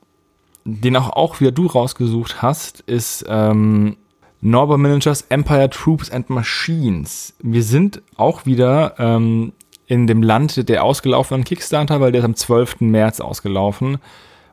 den 0.64 0.96
auch, 0.96 1.10
auch 1.10 1.42
wieder 1.42 1.52
du 1.52 1.68
rausgesucht 1.68 2.42
hast, 2.42 2.80
ist 2.82 3.26
ähm, 3.28 3.98
Norbert 4.40 4.80
Managers 4.80 5.26
Empire 5.28 5.70
Troops 5.70 6.10
and 6.10 6.30
Machines. 6.30 7.34
Wir 7.42 7.62
sind 7.64 8.02
auch 8.16 8.46
wieder 8.46 8.96
ähm, 9.00 9.52
in 9.86 10.08
dem 10.08 10.24
Land 10.24 10.70
der 10.70 10.86
ausgelaufenen 10.86 11.44
Kickstarter, 11.44 12.00
weil 12.00 12.14
der 12.14 12.20
ist 12.20 12.26
am 12.26 12.36
12. 12.36 12.80
März 12.80 13.20
ausgelaufen. 13.20 13.98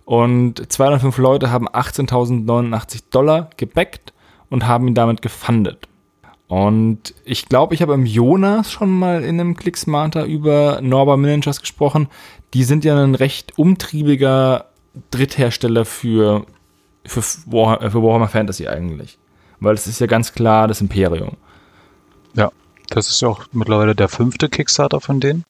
Und 0.04 0.72
205 0.72 1.18
Leute 1.18 1.52
haben 1.52 1.68
18.089 1.68 3.04
Dollar 3.12 3.50
gebackt 3.56 4.12
und 4.48 4.66
haben 4.66 4.88
ihn 4.88 4.94
damit 4.94 5.22
gefundet. 5.22 5.86
Und 6.50 7.14
ich 7.24 7.46
glaube, 7.46 7.76
ich 7.76 7.82
habe 7.82 7.94
im 7.94 8.06
Jonas 8.06 8.72
schon 8.72 8.90
mal 8.90 9.22
in 9.22 9.38
einem 9.38 9.54
Clicksmarter 9.54 10.24
über 10.24 10.80
Norbert 10.82 11.20
Managers 11.20 11.60
gesprochen. 11.60 12.08
Die 12.54 12.64
sind 12.64 12.84
ja 12.84 13.00
ein 13.02 13.14
recht 13.14 13.58
umtriebiger 13.58 14.66
Dritthersteller 15.10 15.84
für, 15.84 16.46
für, 17.04 17.22
Warhammer, 17.46 17.90
für 17.90 18.02
Warhammer 18.02 18.28
Fantasy 18.28 18.66
eigentlich. 18.66 19.18
Weil 19.60 19.74
es 19.74 19.86
ist 19.86 20.00
ja 20.00 20.06
ganz 20.06 20.32
klar 20.32 20.68
das 20.68 20.80
Imperium. 20.80 21.36
Ja, 22.34 22.50
das 22.88 23.08
ist 23.08 23.20
ja 23.22 23.28
auch 23.28 23.44
mittlerweile 23.52 23.94
der 23.94 24.08
fünfte 24.08 24.48
Kickstarter 24.48 25.00
von 25.00 25.20
denen. 25.20 25.44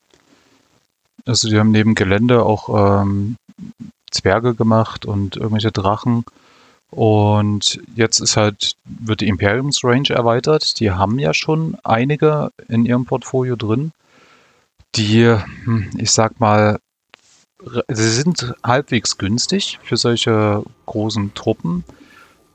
Also 1.27 1.49
die 1.49 1.59
haben 1.59 1.71
neben 1.71 1.95
Gelände 1.95 2.43
auch 2.43 3.03
ähm, 3.03 3.37
Zwerge 4.11 4.55
gemacht 4.55 5.07
und 5.07 5.37
irgendwelche 5.37 5.71
Drachen 5.71 6.25
und 6.91 7.81
jetzt 7.95 8.21
ist 8.21 8.37
halt, 8.37 8.75
wird 8.85 9.21
die 9.21 9.29
Imperiums 9.29 9.85
Range 9.85 10.11
erweitert. 10.11 10.81
Die 10.81 10.91
haben 10.91 11.19
ja 11.19 11.33
schon 11.33 11.77
einige 11.85 12.51
in 12.69 12.85
ihrem 12.85 13.05
Portfolio 13.05 13.57
drin. 13.57 13.93
Die, 14.97 15.25
hm, 15.65 15.91
ich 15.99 16.11
sag 16.11 16.41
mal, 16.41 16.81
sie 17.88 18.11
sind 18.11 18.55
halbwegs 18.62 19.18
günstig 19.18 19.79
für 19.83 19.96
solche 19.96 20.62
großen 20.87 21.35
Truppen, 21.35 21.85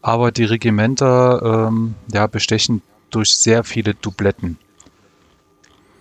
aber 0.01 0.31
die 0.31 0.45
Regimenter 0.45 1.67
ähm, 1.67 1.95
ja, 2.11 2.27
bestechen 2.27 2.81
durch 3.09 3.35
sehr 3.35 3.63
viele 3.63 3.93
Dubletten. 3.93 4.57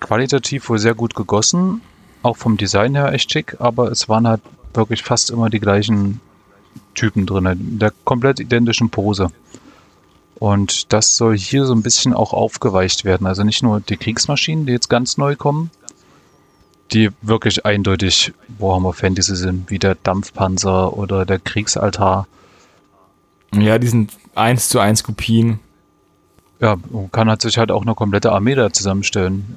Qualitativ 0.01 0.69
wohl 0.69 0.79
sehr 0.79 0.95
gut 0.95 1.15
gegossen, 1.15 1.81
auch 2.23 2.37
vom 2.37 2.57
Design 2.57 2.95
her 2.95 3.13
echt 3.13 3.31
schick, 3.31 3.57
aber 3.61 3.91
es 3.91 4.09
waren 4.09 4.27
halt 4.27 4.43
wirklich 4.75 5.03
fast 5.03 5.31
immer 5.31 5.51
die 5.51 5.61
gleichen 5.61 6.21
Typen 6.95 7.27
drin, 7.27 7.47
in 7.47 7.79
der 7.79 7.93
komplett 8.05 8.41
identischen 8.41 8.91
Pose. 8.91 9.31
Und 10.37 10.93
das 10.93 11.17
soll 11.17 11.39
hier 11.39 11.65
so 11.65 11.75
ein 11.75 11.83
bisschen 11.83 12.13
auch 12.13 12.33
aufgeweicht 12.33 13.05
werden. 13.05 13.27
Also 13.27 13.45
nicht 13.45 13.63
nur 13.63 13.81
die 13.81 13.97
Kriegsmaschinen, 13.97 14.67
die 14.67 14.73
jetzt 14.73 14.91
ganz 14.91 15.17
neu 15.17 15.37
kommen, 15.37 15.71
die 16.93 17.11
wirklich 17.23 17.65
eindeutig 17.65 18.33
Warhammer 18.59 18.93
Fantasy 18.93 19.37
sind, 19.37 19.71
wie 19.71 19.79
der 19.79 19.95
Dampfpanzer 19.97 20.97
oder 20.97 21.25
der 21.25 21.39
Kriegsaltar. 21.39 22.27
Ja, 23.55 23.79
die 23.79 23.87
sind 23.87 24.13
eins 24.35 24.69
zu 24.69 24.79
eins 24.79 25.03
Kopien. 25.03 25.61
Ja, 26.61 26.77
man 26.91 27.11
kann 27.11 27.29
halt 27.29 27.43
sich 27.43 27.59
halt 27.59 27.71
auch 27.71 27.83
eine 27.83 27.95
komplette 27.95 28.33
Armee 28.33 28.55
da 28.55 28.73
zusammenstellen. 28.73 29.57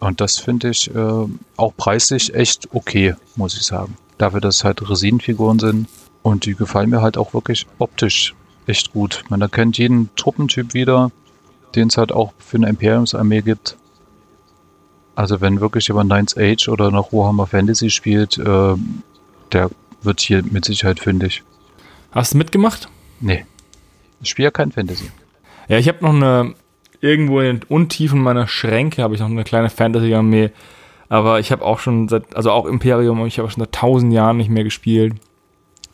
Und 0.00 0.20
das 0.20 0.38
finde 0.38 0.70
ich 0.70 0.94
äh, 0.94 1.26
auch 1.56 1.76
preislich 1.76 2.34
echt 2.34 2.68
okay, 2.74 3.14
muss 3.36 3.56
ich 3.56 3.62
sagen. 3.62 3.96
Dafür, 4.18 4.40
dass 4.40 4.56
es 4.56 4.64
halt 4.64 4.88
Resinenfiguren 4.88 5.58
sind. 5.58 5.88
Und 6.22 6.46
die 6.46 6.54
gefallen 6.54 6.90
mir 6.90 7.02
halt 7.02 7.18
auch 7.18 7.34
wirklich 7.34 7.66
optisch 7.78 8.34
echt 8.66 8.92
gut. 8.92 9.24
Man 9.28 9.42
erkennt 9.42 9.78
jeden 9.78 10.14
Truppentyp 10.16 10.74
wieder, 10.74 11.10
den 11.74 11.88
es 11.88 11.98
halt 11.98 12.12
auch 12.12 12.32
für 12.38 12.56
eine 12.56 12.68
Imperiumsarmee 12.68 13.42
gibt. 13.42 13.76
Also 15.14 15.40
wenn 15.40 15.60
wirklich 15.60 15.88
jemand 15.88 16.10
Ninth 16.10 16.36
Age 16.36 16.68
oder 16.68 16.90
noch 16.90 17.12
Warhammer 17.12 17.46
Fantasy 17.46 17.90
spielt, 17.90 18.38
äh, 18.38 18.74
der 19.52 19.70
wird 20.02 20.20
hier 20.20 20.42
mit 20.42 20.64
Sicherheit 20.64 21.00
fündig. 21.00 21.42
Hast 22.12 22.34
du 22.34 22.38
mitgemacht? 22.38 22.88
Nee. 23.20 23.44
Ich 24.20 24.30
spiele 24.30 24.46
ja 24.46 24.50
kein 24.50 24.72
Fantasy. 24.72 25.10
Ja, 25.68 25.78
ich 25.78 25.88
habe 25.88 26.02
noch 26.02 26.14
eine, 26.14 26.54
irgendwo 27.00 27.40
in 27.40 27.60
den 27.60 27.62
Untiefen 27.68 28.20
meiner 28.20 28.46
Schränke 28.46 29.02
habe 29.02 29.14
ich 29.14 29.20
noch 29.20 29.28
eine 29.28 29.44
kleine 29.44 29.70
Fantasy-Armee. 29.70 30.50
Aber 31.08 31.38
ich 31.38 31.52
habe 31.52 31.64
auch 31.64 31.78
schon 31.78 32.08
seit, 32.08 32.34
also 32.34 32.50
auch 32.50 32.66
Imperium, 32.66 33.24
ich 33.26 33.38
habe 33.38 33.50
schon 33.50 33.60
seit 33.62 33.72
tausend 33.72 34.12
Jahren 34.12 34.36
nicht 34.36 34.50
mehr 34.50 34.64
gespielt. 34.64 35.14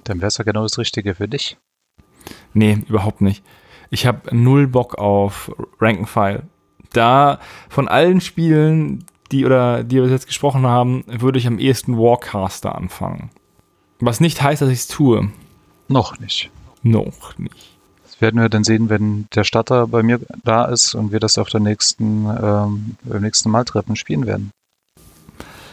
Dann 0.04 0.18
wäre 0.18 0.28
es 0.28 0.38
ja 0.38 0.44
genau 0.44 0.62
das 0.62 0.78
Richtige 0.78 1.14
für 1.14 1.28
dich. 1.28 1.58
Nee, 2.54 2.78
überhaupt 2.88 3.20
nicht. 3.20 3.44
Ich 3.90 4.06
habe 4.06 4.34
null 4.34 4.66
Bock 4.66 4.98
auf 4.98 5.50
Rank 5.80 5.98
and 5.98 6.08
File. 6.08 6.42
Da 6.92 7.38
von 7.68 7.88
allen 7.88 8.20
Spielen, 8.20 9.04
die 9.32 9.46
oder 9.46 9.84
die 9.84 9.96
wir 9.96 10.08
jetzt 10.08 10.26
gesprochen 10.26 10.66
haben, 10.66 11.04
würde 11.06 11.38
ich 11.38 11.46
am 11.46 11.58
ehesten 11.58 11.96
Warcaster 11.96 12.74
anfangen. 12.74 13.30
Was 14.00 14.20
nicht 14.20 14.42
heißt, 14.42 14.62
dass 14.62 14.70
ich 14.70 14.80
es 14.80 14.88
tue. 14.88 15.30
Noch 15.88 16.18
nicht. 16.18 16.50
Noch 16.82 17.36
nicht. 17.38 17.78
Das 18.04 18.20
werden 18.20 18.40
wir 18.40 18.48
dann 18.48 18.64
sehen, 18.64 18.88
wenn 18.88 19.26
der 19.34 19.44
Starter 19.44 19.86
bei 19.86 20.02
mir 20.02 20.20
da 20.44 20.64
ist 20.64 20.94
und 20.94 21.12
wir 21.12 21.20
das 21.20 21.38
auf 21.38 21.48
der 21.48 21.60
nächsten, 21.60 22.26
ähm, 22.26 22.96
beim 23.04 23.22
nächsten 23.22 23.50
Maltreppen 23.50 23.96
spielen 23.96 24.26
werden. 24.26 24.50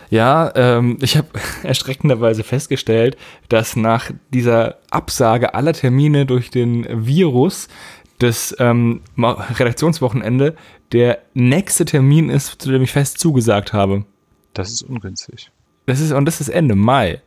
Ja, 0.10 0.51
ähm, 0.56 0.97
ich 1.01 1.17
habe 1.17 1.27
erschreckenderweise 1.63 2.43
festgestellt, 2.43 3.17
dass 3.49 3.75
nach 3.75 4.12
dieser 4.34 4.77
Absage 4.89 5.53
aller 5.53 5.73
Termine 5.73 6.25
durch 6.25 6.49
den 6.49 6.86
Virus 7.06 7.67
das 8.19 8.56
ähm, 8.60 9.01
Redaktionswochenende 9.17 10.56
der 10.91 11.19
nächste 11.34 11.86
Termin 11.86 12.30
ist, 12.30 12.62
zu 12.62 12.71
dem 12.71 12.82
ich 12.82 12.91
fest 12.91 13.19
zugesagt 13.19 13.73
habe. 13.73 14.06
Das 14.54 14.71
ist 14.71 14.84
ungünstig. 14.84 15.52
Das 15.86 16.00
ist, 16.00 16.12
und 16.12 16.26
das 16.26 16.41
ist 16.41 16.50
Ende 16.50 16.76
Mai. 16.76 17.21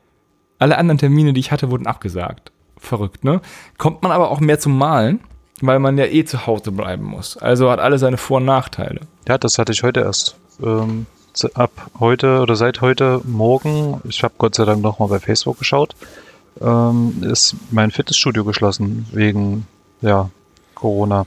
Alle 0.59 0.77
anderen 0.79 0.99
Termine, 0.99 1.33
die 1.33 1.41
ich 1.41 1.53
hatte, 1.53 1.71
wurden 1.71 1.87
abgesagt. 1.87 2.53
Verrückt, 2.77 3.25
ne? 3.25 3.41
Kommt 3.79 4.03
man 4.03 4.13
aber 4.13 4.31
auch 4.31 4.41
mehr 4.41 4.59
zum 4.59 4.77
Malen, 4.77 5.21
weil 5.61 5.79
man 5.79 5.99
ja 5.99 6.07
eh 6.07 6.25
zu 6.25 6.47
Hause 6.47 6.73
bleiben 6.73 7.05
muss. 7.05 7.37
Also 7.37 7.71
hat 7.71 7.81
alle 7.81 7.99
seine 7.99 8.17
Vor- 8.17 8.39
und 8.39 8.47
Nachteile. 8.47 9.01
Ja, 9.29 9.39
das 9.39 9.59
hatte 9.59 9.73
ich 9.73 9.83
heute 9.83 10.01
erst. 10.01 10.37
Ähm, 10.63 11.07
ab 11.55 11.91
heute 11.99 12.41
oder 12.41 12.57
seit 12.57 12.81
heute 12.81 13.21
Morgen, 13.25 14.01
ich 14.05 14.23
habe 14.23 14.35
Gott 14.37 14.55
sei 14.55 14.65
Dank 14.65 14.83
nochmal 14.83 15.09
bei 15.09 15.21
Facebook 15.21 15.59
geschaut, 15.59 15.95
ähm, 16.61 17.23
ist 17.23 17.55
mein 17.71 17.91
Fitnessstudio 17.91 18.45
geschlossen 18.45 19.07
wegen 19.13 19.67
ja, 20.03 20.31
Corona. 20.75 21.27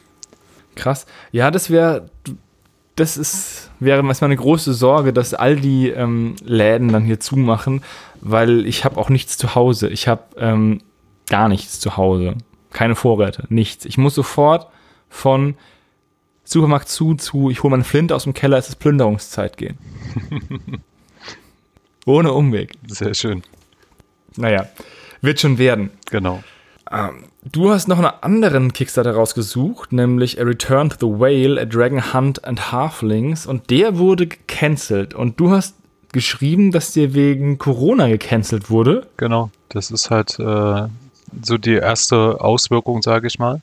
Krass. 0.75 1.05
Ja, 1.31 1.51
das 1.51 1.69
wäre, 1.69 2.09
das 2.95 3.17
ist, 3.17 3.71
wäre 3.79 4.03
manchmal 4.03 4.29
eine 4.29 4.37
große 4.37 4.73
Sorge, 4.73 5.13
dass 5.13 5.33
all 5.33 5.55
die 5.55 5.89
ähm, 5.89 6.35
Läden 6.43 6.89
dann 6.89 7.03
hier 7.03 7.19
zumachen, 7.19 7.83
weil 8.21 8.65
ich 8.65 8.85
habe 8.85 8.97
auch 8.97 9.09
nichts 9.09 9.37
zu 9.37 9.55
Hause. 9.55 9.89
Ich 9.89 10.07
habe 10.07 10.23
ähm, 10.37 10.79
gar 11.29 11.47
nichts 11.47 11.79
zu 11.79 11.97
Hause. 11.97 12.35
Keine 12.71 12.95
Vorräte, 12.95 13.45
nichts. 13.49 13.85
Ich 13.85 13.97
muss 13.97 14.15
sofort 14.15 14.67
von 15.09 15.55
Supermarkt 16.43 16.89
zu 16.89 17.15
zu, 17.15 17.49
ich 17.49 17.63
hole 17.63 17.71
meine 17.71 17.83
Flinte 17.83 18.15
aus 18.15 18.23
dem 18.23 18.33
Keller, 18.33 18.57
es 18.57 18.69
ist 18.69 18.75
Plünderungszeit 18.75 19.57
gehen. 19.57 19.77
Ohne 22.05 22.33
Umweg. 22.33 22.73
Sehr 22.87 23.13
schön. 23.13 23.43
Naja, 24.35 24.67
wird 25.21 25.39
schon 25.39 25.57
werden. 25.57 25.91
Genau. 26.09 26.43
Ähm, 26.91 27.25
du 27.43 27.71
hast 27.71 27.87
noch 27.87 27.97
einen 27.97 28.11
anderen 28.21 28.73
Kickstarter 28.73 29.13
rausgesucht, 29.13 29.91
nämlich 29.93 30.39
A 30.39 30.43
Return 30.43 30.89
to 30.89 30.97
the 30.99 31.19
Whale, 31.19 31.59
A 31.61 31.65
Dragon 31.65 32.13
Hunt 32.13 32.43
and 32.45 32.71
Halflings. 32.71 33.45
Und 33.45 33.69
der 33.69 33.97
wurde 33.97 34.27
gecancelt. 34.27 35.13
Und 35.13 35.39
du 35.39 35.51
hast 35.51 35.75
geschrieben, 36.11 36.71
dass 36.71 36.93
der 36.93 37.13
wegen 37.13 37.57
Corona 37.57 38.07
gecancelt 38.07 38.69
wurde. 38.69 39.07
Genau. 39.17 39.49
Das 39.69 39.91
ist 39.91 40.11
halt 40.11 40.39
äh, 40.39 40.87
so 41.41 41.57
die 41.57 41.73
erste 41.73 42.39
Auswirkung, 42.41 43.01
sage 43.01 43.27
ich 43.27 43.39
mal 43.39 43.61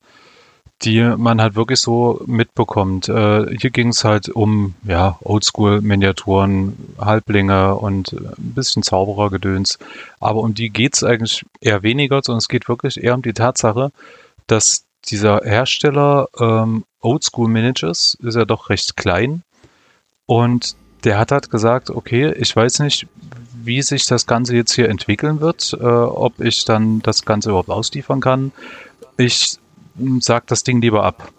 die 0.83 1.03
man 1.17 1.41
halt 1.43 1.57
wirklich 1.57 1.81
so 1.81 2.23
mitbekommt. 2.27 3.09
Äh, 3.09 3.55
hier 3.57 3.71
ging 3.71 3.89
es 3.89 4.05
halt 4.05 4.29
um 4.29 4.75
ja, 4.85 5.19
Oldschool-Miniaturen, 5.23 6.95
Halblinge 6.99 7.75
und 7.75 8.13
ein 8.13 8.55
bisschen 8.55 8.83
Zauberergedöns. 8.83 9.79
Aber 10.21 10.41
um 10.41 10.55
die 10.55 10.71
geht 10.71 10.95
es 10.95 11.05
eigentlich 11.05 11.45
eher 11.61 11.83
weniger, 11.83 12.21
sondern 12.25 12.39
es 12.39 12.49
geht 12.49 12.69
wirklich 12.69 13.03
eher 13.03 13.15
um 13.15 13.23
die 13.23 13.35
Tatsache, 13.35 13.93
dass 14.47 14.85
dieser 15.07 15.43
Hersteller 15.45 16.29
ähm, 16.39 16.85
Oldschool 17.01 17.49
Miniatures 17.49 18.17
ist 18.23 18.37
ja 18.37 18.45
doch 18.45 18.71
recht 18.71 18.97
klein 18.97 19.43
und 20.27 20.77
der 21.05 21.19
hat 21.19 21.33
halt 21.33 21.51
gesagt, 21.51 21.91
okay, 21.91 22.33
ich 22.33 22.55
weiß 22.55 22.81
nicht, 22.81 23.07
wie 23.63 23.83
sich 23.83 24.07
das 24.07 24.27
Ganze 24.27 24.55
jetzt 24.55 24.73
hier 24.73 24.89
entwickeln 24.89 25.41
wird, 25.41 25.77
äh, 25.81 25.85
ob 25.85 26.41
ich 26.41 26.65
dann 26.65 27.01
das 27.01 27.25
Ganze 27.25 27.51
überhaupt 27.51 27.71
ausliefern 27.71 28.21
kann. 28.21 28.53
Ich 29.17 29.59
sagt 30.21 30.51
das 30.51 30.63
Ding 30.63 30.81
lieber 30.81 31.05
ab. 31.05 31.33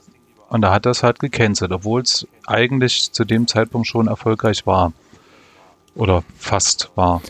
Und 0.50 0.62
da 0.62 0.72
hat 0.74 0.86
es 0.86 1.04
halt 1.04 1.20
gecancelt, 1.20 1.72
obwohl 1.72 2.02
es 2.02 2.28
eigentlich 2.46 3.12
zu 3.12 3.24
dem 3.24 3.48
Zeitpunkt 3.48 3.88
schon 3.88 4.08
erfolgreich 4.08 4.68
war. 4.68 4.92
Oder 5.96 6.24
fast 6.38 6.92
war. 6.96 7.22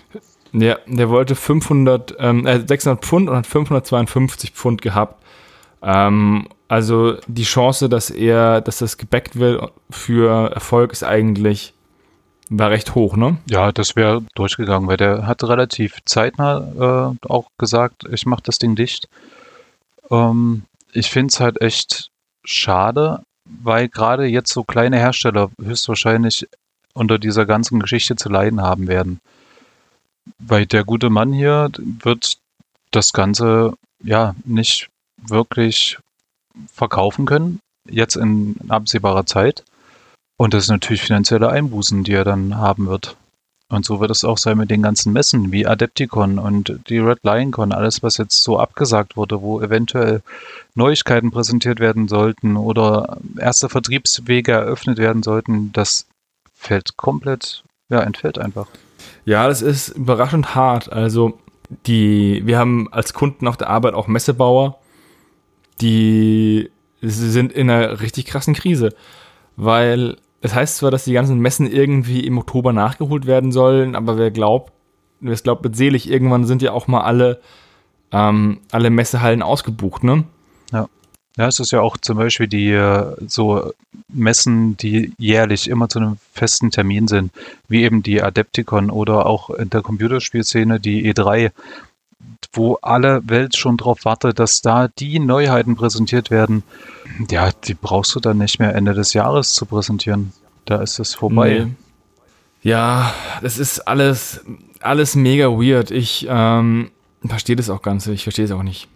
Ja, 0.53 0.77
der 0.85 1.09
wollte 1.09 1.35
500, 1.35 2.15
ähm, 2.19 2.45
äh, 2.45 2.65
600 2.65 3.03
Pfund 3.03 3.29
und 3.29 3.37
hat 3.37 3.47
552 3.47 4.51
Pfund 4.51 4.81
gehabt. 4.81 5.23
Ähm, 5.81 6.47
also 6.67 7.17
die 7.27 7.43
Chance, 7.43 7.89
dass 7.89 8.09
er, 8.09 8.61
dass 8.61 8.79
das 8.79 8.97
gebackt 8.97 9.37
wird 9.37 9.71
für 9.89 10.51
Erfolg 10.51 10.91
ist 10.91 11.03
eigentlich, 11.03 11.73
war 12.49 12.69
recht 12.69 12.95
hoch, 12.95 13.15
ne? 13.15 13.37
Ja, 13.49 13.71
das 13.71 13.95
wäre 13.95 14.23
durchgegangen, 14.35 14.87
weil 14.89 14.97
der 14.97 15.25
hat 15.25 15.43
relativ 15.43 15.99
zeitnah 16.05 17.13
äh, 17.21 17.27
auch 17.27 17.49
gesagt, 17.57 18.03
ich 18.11 18.25
mache 18.25 18.43
das 18.43 18.57
Ding 18.57 18.75
dicht. 18.75 19.07
Ähm, 20.09 20.63
ich 20.93 21.09
finde 21.09 21.31
es 21.31 21.39
halt 21.39 21.61
echt 21.61 22.09
schade, 22.43 23.23
weil 23.45 23.89
gerade 23.89 24.25
jetzt 24.25 24.51
so 24.51 24.63
kleine 24.63 24.97
Hersteller 24.97 25.51
höchstwahrscheinlich 25.61 26.47
unter 26.93 27.19
dieser 27.19 27.45
ganzen 27.45 27.79
Geschichte 27.79 28.15
zu 28.15 28.29
leiden 28.29 28.61
haben 28.61 28.87
werden. 28.87 29.19
Weil 30.39 30.65
der 30.65 30.83
gute 30.83 31.09
Mann 31.09 31.33
hier 31.33 31.69
wird 31.77 32.37
das 32.91 33.13
Ganze 33.13 33.73
ja 34.03 34.35
nicht 34.45 34.89
wirklich 35.17 35.97
verkaufen 36.71 37.25
können, 37.25 37.59
jetzt 37.89 38.15
in 38.15 38.55
absehbarer 38.67 39.25
Zeit. 39.25 39.63
Und 40.37 40.53
das 40.53 40.63
ist 40.63 40.69
natürlich 40.69 41.03
finanzielle 41.03 41.49
Einbußen, 41.49 42.03
die 42.03 42.13
er 42.13 42.25
dann 42.25 42.57
haben 42.57 42.87
wird. 42.87 43.15
Und 43.71 43.85
so 43.85 44.01
wird 44.01 44.11
es 44.11 44.25
auch 44.25 44.37
sein 44.37 44.57
mit 44.57 44.69
den 44.69 44.81
ganzen 44.81 45.13
Messen 45.13 45.53
wie 45.53 45.65
Adepticon 45.65 46.39
und 46.39 46.77
die 46.89 46.99
Red 46.99 47.19
Lion 47.23 47.51
Con, 47.51 47.71
alles 47.71 48.03
was 48.03 48.17
jetzt 48.17 48.43
so 48.43 48.59
abgesagt 48.59 49.15
wurde, 49.15 49.41
wo 49.41 49.61
eventuell 49.61 50.21
Neuigkeiten 50.75 51.31
präsentiert 51.31 51.79
werden 51.79 52.09
sollten 52.09 52.57
oder 52.57 53.17
erste 53.37 53.69
Vertriebswege 53.69 54.51
eröffnet 54.51 54.97
werden 54.97 55.23
sollten, 55.23 55.71
das 55.71 56.05
fällt 56.53 56.97
komplett, 56.97 57.63
ja, 57.87 58.01
entfällt 58.01 58.37
einfach. 58.37 58.67
Ja, 59.23 59.47
das 59.47 59.61
ist 59.61 59.89
überraschend 59.89 60.53
hart. 60.53 60.91
Also 60.91 61.39
die, 61.87 62.41
wir 62.45 62.59
haben 62.59 62.91
als 62.91 63.13
Kunden 63.13 63.47
auf 63.47 63.55
der 63.55 63.69
Arbeit 63.69 63.93
auch 63.93 64.07
Messebauer, 64.07 64.79
die 65.79 66.69
sind 67.01 67.53
in 67.53 67.69
einer 67.69 68.01
richtig 68.01 68.25
krassen 68.25 68.53
Krise, 68.53 68.93
weil 69.55 70.17
es 70.41 70.55
heißt 70.55 70.77
zwar, 70.77 70.91
dass 70.91 71.05
die 71.05 71.13
ganzen 71.13 71.39
Messen 71.39 71.71
irgendwie 71.71 72.25
im 72.25 72.37
Oktober 72.37 72.73
nachgeholt 72.73 73.25
werden 73.25 73.51
sollen, 73.51 73.95
aber 73.95 74.17
wer 74.17 74.31
glaubt, 74.31 74.73
wer 75.19 75.33
es 75.33 75.43
glaubt, 75.43 75.63
wird 75.63 75.75
selig. 75.75 76.09
Irgendwann 76.09 76.45
sind 76.45 76.61
ja 76.61 76.71
auch 76.71 76.87
mal 76.87 77.01
alle, 77.01 77.39
ähm, 78.11 78.59
alle 78.71 78.89
Messehallen 78.89 79.43
ausgebucht, 79.43 80.03
ne? 80.03 80.23
Ja. 80.71 80.87
Ja, 81.37 81.47
es 81.47 81.59
ist 81.59 81.71
ja 81.71 81.79
auch 81.79 81.95
zum 81.95 82.17
Beispiel 82.17 82.47
die 82.47 82.71
äh, 82.71 83.15
so 83.25 83.71
Messen, 84.09 84.75
die 84.75 85.13
jährlich 85.17 85.69
immer 85.69 85.87
zu 85.87 85.99
einem 85.99 86.17
festen 86.33 86.71
Termin 86.71 87.07
sind, 87.07 87.31
wie 87.69 87.83
eben 87.83 88.03
die 88.03 88.21
Adepticon 88.21 88.89
oder 88.89 89.27
auch 89.27 89.49
in 89.51 89.69
der 89.69 89.81
Computerspielszene 89.81 90.79
die 90.79 91.13
E3, 91.13 91.51
wo 92.53 92.75
alle 92.81 93.21
Welt 93.29 93.55
schon 93.55 93.77
drauf 93.77 94.03
wartet, 94.03 94.39
dass 94.39 94.61
da 94.61 94.87
die 94.87 95.19
Neuheiten 95.19 95.75
präsentiert 95.75 96.31
werden. 96.31 96.63
Ja, 97.29 97.49
die 97.51 97.73
brauchst 97.73 98.13
du 98.15 98.19
dann 98.19 98.37
nicht 98.37 98.59
mehr 98.59 98.75
Ende 98.75 98.93
des 98.93 99.13
Jahres 99.13 99.53
zu 99.53 99.65
präsentieren. 99.65 100.33
Da 100.65 100.81
ist 100.81 100.99
es 100.99 101.15
vorbei. 101.15 101.65
Nee. 101.65 101.71
Ja, 102.63 103.13
das 103.41 103.57
ist 103.57 103.79
alles, 103.87 104.41
alles 104.81 105.15
mega 105.15 105.47
weird. 105.47 105.91
Ich 105.91 106.27
ähm, 106.29 106.91
verstehe 107.25 107.55
das 107.55 107.69
auch 107.69 107.81
ganz, 107.81 108.05
ich 108.07 108.23
verstehe 108.23 108.45
es 108.45 108.51
auch 108.51 108.63
nicht. 108.63 108.87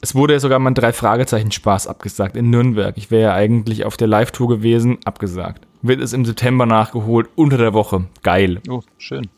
Es 0.00 0.14
wurde 0.14 0.34
ja 0.34 0.40
sogar 0.40 0.58
mal 0.58 0.70
ein 0.70 0.74
Drei-Fragezeichen-Spaß 0.74 1.86
abgesagt 1.86 2.36
in 2.36 2.50
Nürnberg. 2.50 2.96
Ich 2.98 3.10
wäre 3.10 3.22
ja 3.22 3.34
eigentlich 3.34 3.84
auf 3.84 3.96
der 3.96 4.06
Live-Tour 4.06 4.48
gewesen, 4.48 4.98
abgesagt. 5.04 5.66
wird 5.80 6.00
es 6.00 6.12
im 6.12 6.24
September 6.24 6.66
nachgeholt, 6.66 7.28
unter 7.36 7.56
der 7.56 7.72
Woche. 7.72 8.04
Geil. 8.22 8.60
Oh, 8.68 8.82
schön. 8.98 9.28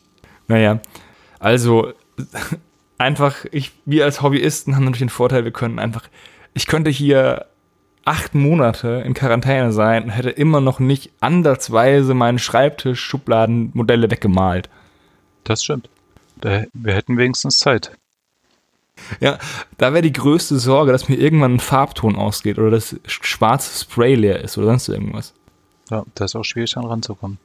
Naja, 0.47 0.81
also 1.39 1.93
einfach, 2.97 3.45
ich, 3.51 3.71
wir 3.85 4.05
als 4.05 4.21
Hobbyisten 4.21 4.75
haben 4.75 4.83
natürlich 4.83 4.99
den 4.99 5.09
Vorteil, 5.09 5.43
wir 5.43 5.51
können 5.51 5.79
einfach, 5.79 6.03
ich 6.53 6.67
könnte 6.67 6.89
hier 6.89 7.45
acht 8.05 8.35
Monate 8.35 9.03
in 9.05 9.13
Quarantäne 9.13 9.73
sein 9.73 10.05
und 10.05 10.09
hätte 10.11 10.29
immer 10.29 10.61
noch 10.61 10.79
nicht 10.79 11.11
ansatzweise 11.19 12.13
meinen 12.13 12.39
Schreibtisch, 12.39 13.01
Schubladen, 13.01 13.71
Modelle 13.73 14.09
weggemalt. 14.09 14.69
Das 15.43 15.63
stimmt. 15.63 15.89
Wir 16.41 16.93
hätten 16.93 17.17
wenigstens 17.17 17.59
Zeit. 17.59 17.91
Ja, 19.19 19.37
da 19.77 19.93
wäre 19.93 20.01
die 20.01 20.13
größte 20.13 20.57
Sorge, 20.57 20.91
dass 20.91 21.09
mir 21.09 21.17
irgendwann 21.17 21.55
ein 21.55 21.59
Farbton 21.59 22.15
ausgeht 22.15 22.57
oder 22.57 22.71
das 22.71 22.95
schwarze 23.05 23.83
Spray 23.83 24.15
leer 24.15 24.41
ist 24.41 24.57
oder 24.57 24.67
sonst 24.67 24.87
irgendwas. 24.87 25.33
Ja, 25.89 26.03
da 26.15 26.25
ist 26.25 26.35
auch 26.35 26.43
schwierig, 26.43 26.73
dann 26.73 26.85
ranzukommen. 26.85 27.37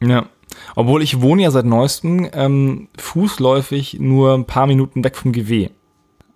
Ja. 0.00 0.26
Obwohl 0.74 1.02
ich 1.02 1.20
wohne 1.20 1.42
ja 1.42 1.50
seit 1.50 1.66
neuestem 1.66 2.28
ähm, 2.32 2.88
fußläufig 2.98 3.98
nur 4.00 4.34
ein 4.34 4.44
paar 4.44 4.66
Minuten 4.66 5.04
weg 5.04 5.16
vom 5.16 5.32
GW. 5.32 5.70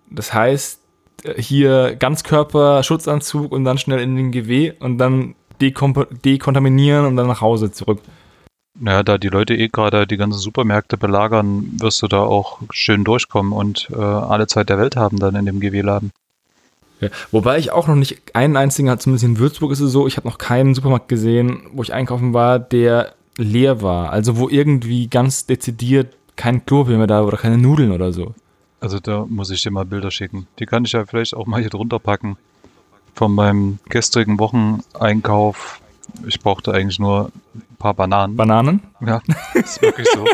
Das 0.09 0.33
heißt, 0.33 0.79
äh, 1.23 1.41
hier 1.41 1.95
Ganzkörper, 1.95 2.83
Schutzanzug 2.83 3.51
und 3.51 3.63
dann 3.63 3.77
schnell 3.77 3.99
in 3.99 4.15
den 4.15 4.31
GW 4.31 4.73
und 4.79 4.97
dann 4.97 5.35
dekontaminieren 5.61 7.05
und 7.05 7.15
dann 7.15 7.27
nach 7.27 7.41
Hause 7.41 7.71
zurück. 7.71 7.99
Naja, 8.79 9.03
da 9.03 9.17
die 9.17 9.27
Leute 9.27 9.55
eh 9.55 9.67
gerade 9.67 10.07
die 10.07 10.17
ganzen 10.17 10.39
Supermärkte 10.39 10.97
belagern, 10.97 11.71
wirst 11.79 12.01
du 12.01 12.07
da 12.07 12.21
auch 12.21 12.59
schön 12.71 13.03
durchkommen 13.03 13.51
und 13.51 13.89
äh, 13.91 14.01
alle 14.01 14.47
Zeit 14.47 14.69
der 14.69 14.79
Welt 14.79 14.95
haben 14.95 15.19
dann 15.19 15.35
in 15.35 15.45
dem 15.45 15.59
GW-Laden. 15.59 16.11
Ja, 17.01 17.09
wobei 17.31 17.57
ich 17.57 17.71
auch 17.71 17.87
noch 17.87 17.95
nicht 17.95 18.35
einen 18.35 18.55
einzigen 18.55 18.97
zumindest 18.99 19.25
in 19.25 19.39
Würzburg 19.39 19.71
ist 19.71 19.81
es 19.81 19.91
so, 19.91 20.07
ich 20.07 20.17
habe 20.17 20.27
noch 20.27 20.37
keinen 20.37 20.73
Supermarkt 20.73 21.09
gesehen, 21.09 21.63
wo 21.73 21.83
ich 21.83 21.93
einkaufen 21.93 22.33
war, 22.33 22.59
der 22.59 23.13
leer 23.37 23.81
war. 23.81 24.11
Also 24.11 24.37
wo 24.37 24.49
irgendwie 24.49 25.07
ganz 25.07 25.45
dezidiert 25.45 26.15
kein 26.35 26.65
Klopapier 26.65 26.97
mehr 26.97 27.07
da 27.07 27.19
war 27.19 27.27
oder 27.27 27.37
keine 27.37 27.57
Nudeln 27.57 27.91
oder 27.91 28.13
so. 28.13 28.33
Also 28.79 28.99
da 28.99 29.25
muss 29.27 29.51
ich 29.51 29.61
dir 29.61 29.71
mal 29.71 29.85
Bilder 29.85 30.11
schicken. 30.11 30.47
Die 30.59 30.65
kann 30.65 30.85
ich 30.85 30.93
ja 30.93 31.05
vielleicht 31.05 31.35
auch 31.35 31.45
mal 31.45 31.61
hier 31.61 31.69
drunter 31.69 31.99
packen. 31.99 32.37
Von 33.13 33.35
meinem 33.35 33.79
gestrigen 33.89 34.39
Wocheneinkauf. 34.39 35.81
Ich 36.25 36.39
brauchte 36.39 36.73
eigentlich 36.73 36.97
nur 36.97 37.31
ein 37.53 37.77
paar 37.77 37.93
Bananen. 37.93 38.35
Bananen? 38.35 38.81
Ja, 39.05 39.21
ist 39.53 39.81
wirklich 39.81 40.07
so. 40.13 40.25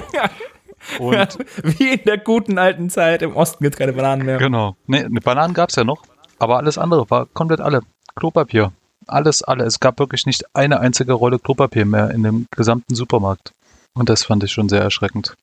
Und 0.99 1.37
Wie 1.63 1.95
in 1.95 2.03
der 2.05 2.17
guten 2.17 2.57
alten 2.57 2.89
Zeit, 2.89 3.21
im 3.21 3.35
Osten 3.35 3.63
gibt 3.63 3.75
es 3.75 3.79
keine 3.79 3.93
Bananen 3.93 4.25
mehr. 4.25 4.37
Genau. 4.37 4.77
Nee, 4.85 5.03
eine 5.03 5.19
Bananen 5.19 5.53
gab 5.53 5.69
es 5.69 5.75
ja 5.75 5.83
noch, 5.83 6.03
aber 6.39 6.57
alles 6.57 6.77
andere 6.77 7.09
war 7.09 7.25
komplett 7.25 7.59
alle. 7.59 7.81
Klopapier. 8.15 8.71
Alles, 9.07 9.43
alle. 9.43 9.63
Es 9.63 9.79
gab 9.79 9.99
wirklich 9.99 10.25
nicht 10.25 10.55
eine 10.55 10.79
einzige 10.79 11.13
Rolle 11.13 11.39
Klopapier 11.39 11.85
mehr 11.85 12.11
in 12.11 12.23
dem 12.23 12.47
gesamten 12.51 12.95
Supermarkt. 12.95 13.51
Und 13.93 14.09
das 14.09 14.25
fand 14.25 14.43
ich 14.43 14.51
schon 14.51 14.69
sehr 14.69 14.81
erschreckend. 14.81 15.35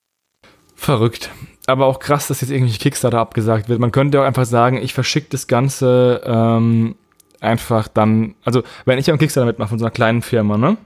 Verrückt. 0.77 1.31
Aber 1.66 1.87
auch 1.87 1.98
krass, 1.98 2.29
dass 2.29 2.40
jetzt 2.40 2.50
irgendwie 2.50 2.77
Kickstarter 2.77 3.18
abgesagt 3.18 3.68
wird. 3.68 3.81
Man 3.81 3.92
könnte 3.92 4.20
auch 4.20 4.24
einfach 4.24 4.44
sagen, 4.44 4.77
ich 4.77 4.92
verschicke 4.92 5.29
das 5.31 5.46
Ganze 5.46 6.20
ähm, 6.24 6.94
einfach 7.40 7.88
dann. 7.88 8.35
Also, 8.44 8.62
wenn 8.85 8.98
ich 8.98 9.09
einen 9.09 9.18
Kickstarter 9.18 9.46
mitmache 9.46 9.70
von 9.70 9.79
so 9.79 9.85
einer 9.85 9.92
kleinen 9.92 10.22
Firma, 10.22 10.59
ne? 10.59 10.77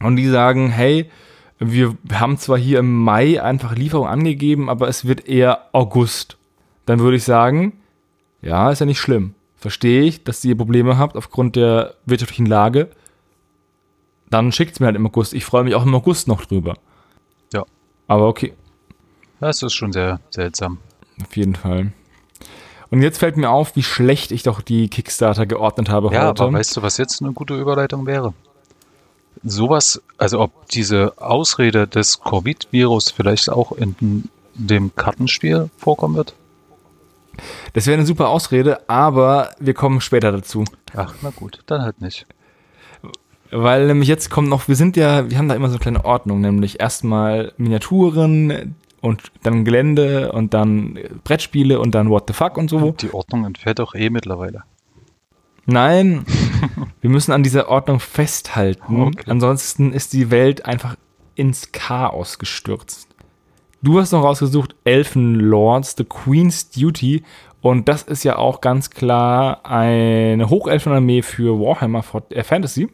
Und 0.00 0.16
die 0.16 0.28
sagen, 0.28 0.70
hey, 0.70 1.10
wir 1.58 1.96
haben 2.12 2.38
zwar 2.38 2.58
hier 2.58 2.78
im 2.78 3.02
Mai 3.02 3.42
einfach 3.42 3.74
Lieferung 3.74 4.06
angegeben, 4.06 4.70
aber 4.70 4.88
es 4.88 5.06
wird 5.06 5.28
eher 5.28 5.66
August. 5.72 6.36
Dann 6.86 7.00
würde 7.00 7.16
ich 7.16 7.24
sagen, 7.24 7.74
ja, 8.42 8.70
ist 8.70 8.80
ja 8.80 8.86
nicht 8.86 9.00
schlimm 9.00 9.34
verstehe 9.60 10.02
ich, 10.02 10.24
dass 10.24 10.44
ihr 10.44 10.56
Probleme 10.56 10.98
habt 10.98 11.16
aufgrund 11.16 11.56
der 11.56 11.94
wirtschaftlichen 12.06 12.46
Lage. 12.46 12.90
Dann 14.30 14.52
schickt 14.52 14.72
es 14.72 14.80
mir 14.80 14.86
halt 14.86 14.96
im 14.96 15.06
August. 15.06 15.34
Ich 15.34 15.44
freue 15.44 15.64
mich 15.64 15.74
auch 15.74 15.84
im 15.84 15.94
August 15.94 16.28
noch 16.28 16.44
drüber. 16.44 16.74
Ja. 17.52 17.64
Aber 18.06 18.28
okay. 18.28 18.54
Das 19.40 19.62
ist 19.62 19.74
schon 19.74 19.92
sehr 19.92 20.20
seltsam. 20.30 20.78
Auf 21.22 21.36
jeden 21.36 21.54
Fall. 21.54 21.92
Und 22.90 23.02
jetzt 23.02 23.18
fällt 23.18 23.36
mir 23.36 23.50
auf, 23.50 23.76
wie 23.76 23.82
schlecht 23.82 24.32
ich 24.32 24.42
doch 24.42 24.60
die 24.60 24.88
Kickstarter 24.88 25.46
geordnet 25.46 25.88
habe 25.88 26.08
ja, 26.08 26.28
heute. 26.28 26.42
Ja, 26.42 26.48
aber 26.48 26.52
weißt 26.58 26.76
du, 26.76 26.82
was 26.82 26.96
jetzt 26.96 27.22
eine 27.22 27.32
gute 27.32 27.54
Überleitung 27.54 28.06
wäre? 28.06 28.34
Sowas, 29.42 30.02
also 30.18 30.40
ob 30.40 30.68
diese 30.68 31.14
Ausrede 31.18 31.86
des 31.86 32.20
Covid-Virus 32.20 33.10
vielleicht 33.10 33.48
auch 33.48 33.72
in 33.72 34.28
dem 34.54 34.94
Kartenspiel 34.94 35.70
vorkommen 35.78 36.16
wird? 36.16 36.34
Das 37.72 37.86
wäre 37.86 37.96
eine 37.96 38.06
super 38.06 38.28
Ausrede, 38.28 38.88
aber 38.88 39.50
wir 39.58 39.74
kommen 39.74 40.00
später 40.00 40.32
dazu. 40.32 40.64
Ach, 40.94 41.14
na 41.22 41.30
gut, 41.30 41.60
dann 41.66 41.82
halt 41.82 42.00
nicht. 42.00 42.26
Weil 43.50 43.86
nämlich 43.86 44.08
jetzt 44.08 44.30
kommt 44.30 44.48
noch, 44.48 44.68
wir 44.68 44.76
sind 44.76 44.96
ja, 44.96 45.28
wir 45.30 45.38
haben 45.38 45.48
da 45.48 45.54
immer 45.54 45.68
so 45.68 45.74
eine 45.74 45.80
kleine 45.80 46.04
Ordnung, 46.04 46.40
nämlich 46.40 46.80
erstmal 46.80 47.52
Miniaturen 47.56 48.76
und 49.00 49.32
dann 49.42 49.64
Gelände 49.64 50.32
und 50.32 50.54
dann 50.54 50.98
Brettspiele 51.24 51.80
und 51.80 51.94
dann 51.94 52.10
What 52.10 52.24
the 52.28 52.32
fuck 52.32 52.56
und 52.56 52.70
so. 52.70 52.92
Die 52.92 53.12
Ordnung 53.12 53.44
entfällt 53.44 53.80
auch 53.80 53.94
eh 53.94 54.10
mittlerweile. 54.10 54.62
Nein, 55.66 56.24
wir 57.00 57.10
müssen 57.10 57.32
an 57.32 57.42
dieser 57.42 57.68
Ordnung 57.68 58.00
festhalten. 58.00 59.02
Okay. 59.02 59.30
Ansonsten 59.30 59.92
ist 59.92 60.12
die 60.12 60.30
Welt 60.30 60.64
einfach 60.64 60.96
ins 61.34 61.72
Chaos 61.72 62.38
gestürzt. 62.38 63.08
Du 63.82 63.98
hast 63.98 64.12
noch 64.12 64.22
rausgesucht 64.22 64.76
Elfenlords, 64.84 65.94
The 65.96 66.04
Queen's 66.04 66.68
Duty. 66.70 67.24
Und 67.62 67.88
das 67.88 68.02
ist 68.02 68.24
ja 68.24 68.36
auch 68.36 68.60
ganz 68.60 68.90
klar 68.90 69.64
eine 69.64 70.50
Hochelfenarmee 70.50 71.22
für 71.22 71.58
Warhammer 71.58 72.04
äh, 72.30 72.42
Fantasy 72.42 72.90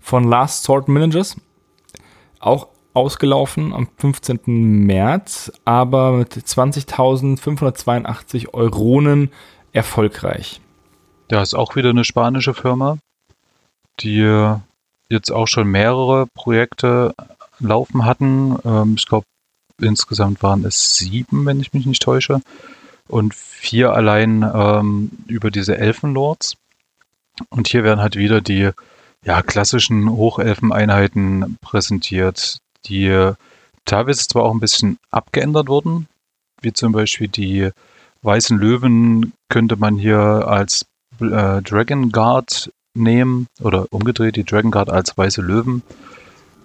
von 0.00 0.24
Last 0.24 0.64
Sword 0.64 0.88
Managers. 0.88 1.36
Auch 2.40 2.66
ausgelaufen 2.94 3.72
am 3.72 3.88
15. 3.96 4.40
März, 4.86 5.52
aber 5.64 6.12
mit 6.12 6.34
20.582 6.34 8.52
Euronen 8.52 9.30
erfolgreich. 9.72 10.60
Da 11.28 11.40
ist 11.42 11.54
auch 11.54 11.76
wieder 11.76 11.90
eine 11.90 12.02
spanische 12.04 12.54
Firma, 12.54 12.98
die 14.00 14.56
jetzt 15.08 15.30
auch 15.30 15.46
schon 15.46 15.68
mehrere 15.68 16.26
Projekte 16.34 17.14
laufen 17.60 18.04
hatten. 18.04 18.58
Ähm, 18.64 18.96
ich 18.98 19.06
glaube, 19.06 19.26
insgesamt 19.82 20.42
waren 20.42 20.64
es 20.64 20.96
sieben, 20.96 21.46
wenn 21.46 21.60
ich 21.60 21.72
mich 21.72 21.86
nicht 21.86 22.02
täusche. 22.02 22.40
Und 23.08 23.34
vier 23.34 23.92
allein 23.92 24.42
ähm, 24.42 25.10
über 25.26 25.50
diese 25.50 25.76
Elfenlords. 25.76 26.56
Und 27.50 27.68
hier 27.68 27.84
werden 27.84 28.00
halt 28.00 28.16
wieder 28.16 28.40
die 28.40 28.70
ja, 29.24 29.42
klassischen 29.42 30.10
Hochelfeneinheiten 30.10 31.58
präsentiert, 31.60 32.58
die 32.86 33.32
teilweise 33.84 34.26
zwar 34.26 34.44
auch 34.44 34.52
ein 34.52 34.60
bisschen 34.60 34.98
abgeändert 35.10 35.68
wurden, 35.68 36.08
wie 36.60 36.72
zum 36.72 36.92
Beispiel 36.92 37.28
die 37.28 37.70
weißen 38.22 38.58
Löwen 38.58 39.32
könnte 39.48 39.76
man 39.76 39.96
hier 39.96 40.18
als 40.18 40.86
äh, 41.20 41.62
Dragon 41.62 42.10
Guard 42.10 42.70
nehmen 42.94 43.46
oder 43.60 43.86
umgedreht 43.90 44.36
die 44.36 44.44
Dragon 44.44 44.70
Guard 44.70 44.90
als 44.90 45.16
weiße 45.16 45.42
Löwen 45.42 45.82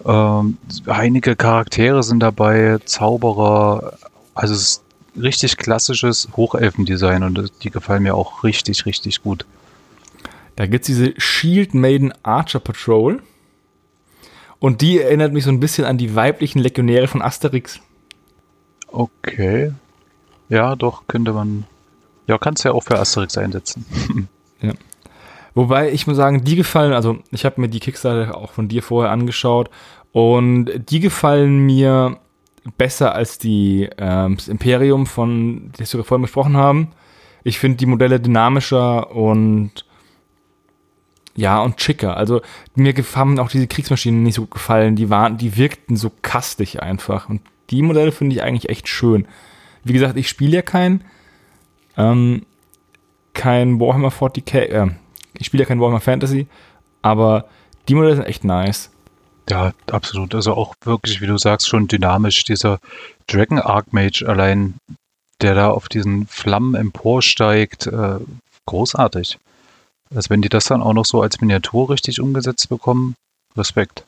ähm, 0.06 0.58
einige 0.86 1.36
Charaktere 1.36 2.04
sind 2.04 2.20
dabei, 2.20 2.78
Zauberer, 2.86 3.98
also 4.34 4.54
es 4.54 4.62
ist 4.62 4.84
richtig 5.22 5.58
klassisches 5.58 6.30
Hochelfendesign 6.36 7.24
und 7.24 7.52
die 7.64 7.72
gefallen 7.72 8.04
mir 8.04 8.16
auch 8.16 8.44
richtig, 8.44 8.86
richtig 8.86 9.24
gut. 9.24 9.46
Da 10.56 10.66
gibt 10.66 10.84
es 10.84 10.88
diese 10.88 11.14
Shield 11.20 11.74
Maiden 11.74 12.14
Archer 12.24 12.60
Patrol. 12.60 13.22
Und 14.60 14.82
die 14.82 15.00
erinnert 15.00 15.34
mich 15.34 15.44
so 15.44 15.52
ein 15.52 15.60
bisschen 15.60 15.86
an 15.86 16.00
die 16.00 16.16
weiblichen 16.16 16.60
Legionäre 16.60 17.08
von 17.08 17.22
Asterix. 17.22 17.80
Okay. 18.88 19.72
Ja, 20.50 20.76
doch, 20.76 21.06
könnte 21.08 21.34
man. 21.34 21.66
Ja, 22.26 22.40
kannst 22.40 22.64
ja 22.66 22.72
auch 22.72 22.84
für 22.84 23.00
Asterix 23.00 23.38
einsetzen. 23.38 23.86
ja. 24.62 24.74
Wobei 25.58 25.92
ich 25.92 26.06
muss 26.06 26.18
sagen, 26.18 26.44
die 26.44 26.56
gefallen, 26.56 26.94
also 26.94 27.18
ich 27.32 27.44
habe 27.44 27.60
mir 27.60 27.68
die 27.68 27.80
Kickstarter 27.80 28.38
auch 28.38 28.52
von 28.52 28.68
dir 28.68 28.84
vorher 28.84 29.12
angeschaut 29.12 29.72
und 30.12 30.70
die 30.92 31.00
gefallen 31.00 31.66
mir 31.66 32.20
besser 32.78 33.16
als 33.16 33.40
die 33.40 33.90
ähm, 33.98 34.36
das 34.36 34.50
Imperium, 34.50 35.08
von 35.08 35.72
das 35.76 35.96
wir 35.96 36.04
vorhin 36.04 36.22
besprochen 36.22 36.58
haben. 36.58 36.90
Ich 37.44 37.58
finde 37.58 37.78
die 37.78 37.88
Modelle 37.88 38.20
dynamischer 38.20 39.10
und 39.16 39.84
ja, 41.34 41.60
und 41.64 41.82
schicker. 41.82 42.18
Also 42.18 42.42
mir 42.76 42.94
haben 43.16 43.40
auch 43.40 43.50
diese 43.50 43.66
Kriegsmaschinen 43.66 44.22
nicht 44.22 44.36
so 44.36 44.44
gut 44.44 44.52
gefallen. 44.52 44.96
Die 44.96 45.10
waren, 45.10 45.40
die 45.40 45.58
wirkten 45.58 45.98
so 45.98 46.12
kastig 46.22 46.84
einfach. 46.84 47.30
Und 47.30 47.42
die 47.72 47.82
Modelle 47.82 48.12
finde 48.12 48.36
ich 48.36 48.44
eigentlich 48.44 48.70
echt 48.70 48.88
schön. 48.88 49.28
Wie 49.84 49.94
gesagt, 49.94 50.18
ich 50.18 50.30
spiele 50.30 50.58
ja 50.58 50.62
kein, 50.62 51.04
ähm, 51.98 52.46
kein 53.34 53.80
Warhammer 53.80 54.10
40k, 54.10 54.58
äh, 54.60 54.90
ich 55.40 55.48
spiele 55.48 55.64
ja 55.64 55.68
kein 55.68 55.80
Warhammer 55.80 56.02
Fantasy, 56.02 56.48
aber 57.02 57.46
die 57.88 57.96
Modelle 57.96 58.16
sind 58.16 58.26
echt 58.26 58.44
nice. 58.44 58.92
Ja, 59.50 59.74
absolut. 59.90 60.36
Also 60.36 60.54
auch 60.54 60.76
wirklich, 60.84 61.22
wie 61.22 61.28
du 61.28 61.38
sagst, 61.38 61.70
schon 61.70 61.88
dynamisch. 61.88 62.44
Dieser 62.44 62.80
Dragon 63.28 63.60
Archmage 63.60 64.24
allein, 64.28 64.76
der 65.42 65.56
da 65.56 65.70
auf 65.70 65.88
diesen 65.88 66.28
Flammen 66.28 66.76
emporsteigt, 66.76 67.88
äh, 67.88 68.20
großartig. 68.66 69.38
Also 70.14 70.30
wenn 70.30 70.42
die 70.42 70.50
das 70.50 70.66
dann 70.66 70.82
auch 70.82 70.94
noch 70.94 71.06
so 71.06 71.22
als 71.22 71.40
Miniatur 71.40 71.90
richtig 71.90 72.20
umgesetzt 72.20 72.70
bekommen, 72.70 73.16
Respekt. 73.56 74.06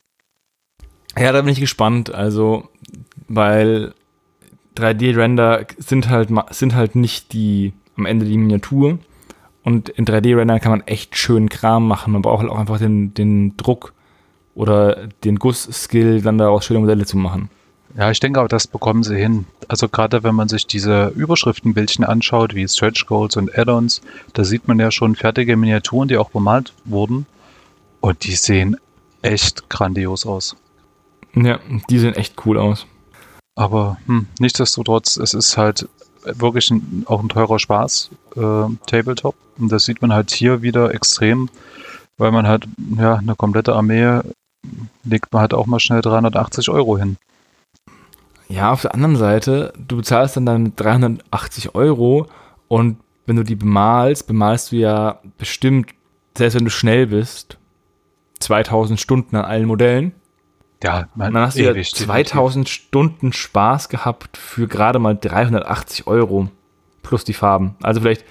Ja, 1.16 1.32
da 1.32 1.40
bin 1.42 1.52
ich 1.52 1.60
gespannt. 1.60 2.12
Also, 2.14 2.68
weil 3.28 3.94
3D-Render 4.76 5.66
sind 5.78 6.08
halt, 6.08 6.30
sind 6.50 6.74
halt 6.74 6.94
nicht 6.94 7.32
die 7.32 7.72
am 7.96 8.06
Ende 8.06 8.26
die 8.26 8.38
Miniatur. 8.38 8.98
Und 9.62 9.88
in 9.90 10.06
3D-Render 10.06 10.58
kann 10.60 10.70
man 10.70 10.86
echt 10.86 11.16
schön 11.16 11.48
Kram 11.48 11.86
machen. 11.86 12.12
Man 12.12 12.22
braucht 12.22 12.40
halt 12.40 12.50
auch 12.50 12.58
einfach 12.58 12.78
den, 12.78 13.12
den 13.14 13.56
Druck 13.56 13.92
oder 14.54 15.08
den 15.24 15.36
Guss-Skill, 15.36 16.22
dann 16.22 16.38
daraus 16.38 16.64
schöne 16.64 16.80
Modelle 16.80 17.04
zu 17.04 17.16
machen. 17.16 17.50
Ja, 17.96 18.10
ich 18.10 18.20
denke 18.20 18.40
auch, 18.40 18.48
das 18.48 18.66
bekommen 18.66 19.02
sie 19.02 19.16
hin. 19.16 19.46
Also 19.68 19.88
gerade 19.88 20.22
wenn 20.22 20.34
man 20.34 20.48
sich 20.48 20.66
diese 20.66 21.08
Überschriftenbildchen 21.08 22.04
anschaut, 22.04 22.54
wie 22.54 22.66
Stretch 22.68 23.06
Goals 23.06 23.36
und 23.36 23.56
Add-ons, 23.56 24.00
da 24.32 24.44
sieht 24.44 24.68
man 24.68 24.78
ja 24.78 24.90
schon 24.90 25.16
fertige 25.16 25.56
Miniaturen, 25.56 26.08
die 26.08 26.16
auch 26.16 26.30
bemalt 26.30 26.72
wurden. 26.84 27.26
Und 28.00 28.24
die 28.24 28.36
sehen 28.36 28.76
echt 29.22 29.68
grandios 29.68 30.24
aus. 30.24 30.56
Ja, 31.34 31.58
die 31.88 31.98
sehen 31.98 32.14
echt 32.14 32.34
cool 32.46 32.58
aus. 32.58 32.86
Aber 33.56 33.98
hm, 34.06 34.26
nichtsdestotrotz, 34.38 35.16
es 35.16 35.34
ist 35.34 35.56
halt 35.56 35.88
wirklich 36.24 36.70
ein, 36.70 37.04
auch 37.06 37.20
ein 37.20 37.28
teurer 37.28 37.58
Spaß, 37.58 38.10
äh, 38.36 38.64
Tabletop. 38.86 39.34
Und 39.58 39.70
das 39.70 39.84
sieht 39.84 40.02
man 40.02 40.12
halt 40.12 40.30
hier 40.30 40.62
wieder 40.62 40.94
extrem, 40.94 41.48
weil 42.18 42.32
man 42.32 42.46
halt, 42.46 42.66
ja, 42.96 43.16
eine 43.16 43.34
komplette 43.34 43.74
Armee 43.74 44.20
legt 45.04 45.32
man 45.32 45.42
halt 45.42 45.54
auch 45.54 45.66
mal 45.66 45.80
schnell 45.80 46.02
380 46.02 46.68
Euro 46.70 46.98
hin. 46.98 47.16
Ja, 48.48 48.72
auf 48.72 48.82
der 48.82 48.94
anderen 48.94 49.16
Seite, 49.16 49.72
du 49.78 49.96
bezahlst 49.98 50.36
dann 50.36 50.46
dann 50.46 50.72
380 50.76 51.74
Euro 51.74 52.26
und 52.68 52.98
wenn 53.26 53.36
du 53.36 53.44
die 53.44 53.54
bemalst, 53.54 54.26
bemalst 54.26 54.72
du 54.72 54.76
ja 54.76 55.20
bestimmt, 55.38 55.90
selbst 56.36 56.56
wenn 56.56 56.64
du 56.64 56.70
schnell 56.70 57.06
bist, 57.06 57.58
2000 58.40 58.98
Stunden 58.98 59.36
an 59.36 59.44
allen 59.44 59.66
Modellen. 59.66 60.12
Ja, 60.82 61.08
man 61.14 61.34
dann 61.34 61.42
hast 61.44 61.58
du 61.58 61.62
ja 61.62 61.72
2000 61.74 62.66
definitiv. 62.66 62.72
Stunden 62.72 63.32
Spaß 63.32 63.88
gehabt 63.88 64.36
für 64.36 64.66
gerade 64.66 64.98
mal 64.98 65.16
380 65.16 66.06
Euro 66.06 66.48
plus 67.02 67.24
die 67.24 67.34
Farben. 67.34 67.76
Also 67.82 68.00
vielleicht 68.00 68.24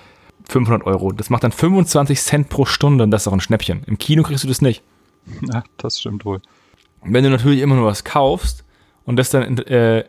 500 0.50 0.86
Euro. 0.86 1.12
Das 1.12 1.30
macht 1.30 1.44
dann 1.44 1.52
25 1.52 2.20
Cent 2.20 2.50
pro 2.50 2.66
Stunde 2.66 3.04
und 3.04 3.12
das 3.12 3.24
ist 3.24 3.28
auch 3.28 3.34
ein 3.34 3.42
Schnäppchen. 3.42 3.84
Im 3.86 3.98
Kino 3.98 4.24
kriegst 4.24 4.44
du 4.44 4.48
das 4.48 4.62
nicht. 4.62 4.84
Ja, 5.54 5.64
das 5.78 6.00
stimmt 6.00 6.26
wohl. 6.26 6.42
Wenn 7.04 7.24
du 7.24 7.30
natürlich 7.30 7.60
immer 7.60 7.76
nur 7.76 7.86
was 7.86 8.04
kaufst 8.04 8.64
und 9.06 9.18
das 9.18 9.30
dann 9.30 9.60
äh, 9.60 10.04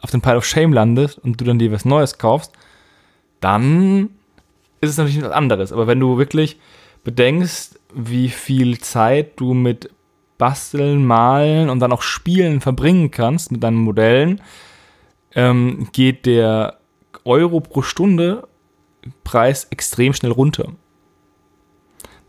auf 0.00 0.10
den 0.10 0.20
Pile 0.20 0.36
of 0.36 0.44
Shame 0.44 0.72
landet 0.72 1.16
und 1.18 1.40
du 1.40 1.44
dann 1.44 1.60
dir 1.60 1.70
was 1.70 1.84
Neues 1.84 2.18
kaufst, 2.18 2.52
dann 3.40 4.10
ist 4.80 4.90
es 4.90 4.96
natürlich 4.96 5.22
was 5.22 5.30
anderes. 5.30 5.70
Aber 5.70 5.86
wenn 5.86 6.00
du 6.00 6.18
wirklich 6.18 6.58
bedenkst, 7.04 7.78
wie 7.94 8.30
viel 8.30 8.78
Zeit 8.80 9.38
du 9.38 9.54
mit 9.54 9.90
Basteln, 10.38 11.04
Malen 11.04 11.68
und 11.68 11.80
dann 11.80 11.92
auch 11.92 12.02
Spielen 12.02 12.60
verbringen 12.60 13.10
kannst 13.10 13.52
mit 13.52 13.62
deinen 13.62 13.76
Modellen, 13.76 14.40
ähm, 15.34 15.88
geht 15.92 16.26
der 16.26 16.78
Euro 17.24 17.60
pro 17.60 17.82
Stunde 17.82 18.48
Preis 19.24 19.66
extrem 19.70 20.12
schnell 20.14 20.32
runter. 20.32 20.72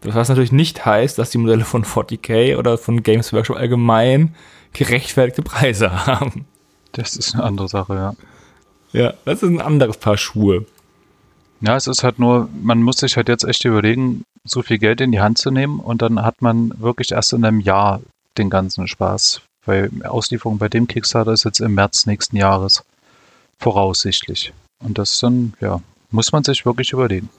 Was 0.02 0.30
natürlich 0.30 0.52
nicht 0.52 0.86
heißt, 0.86 1.17
dass 1.17 1.30
die 1.30 1.38
Modelle 1.38 1.65
von 1.65 1.84
40k 1.84 2.58
oder 2.58 2.78
von 2.78 3.04
Games 3.04 3.34
Workshop 3.34 3.58
allgemein 3.58 4.36
gerechtfertigte 4.74 5.41
Preise 5.41 6.06
haben. 6.06 6.45
Das 6.93 7.15
ist 7.15 7.36
eine 7.36 7.43
andere 7.43 7.67
Sache, 7.67 7.95
ja. 7.95 8.13
Ja, 8.91 9.13
das 9.26 9.43
ist 9.43 9.50
ein 9.50 9.62
anderes 9.62 9.98
Paar 9.98 10.17
Schuhe. 10.17 10.65
Ja, 11.62 11.76
es 11.76 11.88
ist 11.88 12.04
halt 12.04 12.19
nur, 12.19 12.50
man 12.62 12.82
muss 12.82 12.98
sich 12.98 13.17
halt 13.17 13.28
jetzt 13.28 13.43
echt 13.43 13.65
überlegen, 13.65 14.24
so 14.43 14.62
viel 14.62 14.78
Geld 14.78 15.02
in 15.02 15.12
die 15.12 15.21
Hand 15.21 15.38
zu 15.38 15.52
nehmen 15.52 15.80
und 15.80 16.02
dann 16.02 16.23
hat 16.23 16.41
man 16.41 16.71
wirklich 16.80 17.12
erst 17.12 17.34
in 17.34 17.45
einem 17.45 17.60
Jahr 17.60 18.02
den 18.38 18.49
ganzen 18.49 18.88
Spaß. 18.88 19.41
Weil 19.65 19.91
Auslieferung 20.04 20.58
bei 20.58 20.69
dem 20.69 20.88
Kickstarter 20.88 21.34
ist 21.34 21.43
jetzt 21.43 21.60
im 21.60 21.75
März 21.75 22.06
nächsten 22.06 22.38
Jahres. 22.38 22.84
Voraussichtlich. 23.60 24.54
Und 24.84 24.97
das 24.97 25.19
dann, 25.19 25.54
ja, 25.60 25.82
muss 26.12 26.32
man 26.32 26.43
sich 26.43 26.65
wirklich 26.65 26.93
überlegen. 26.93 27.30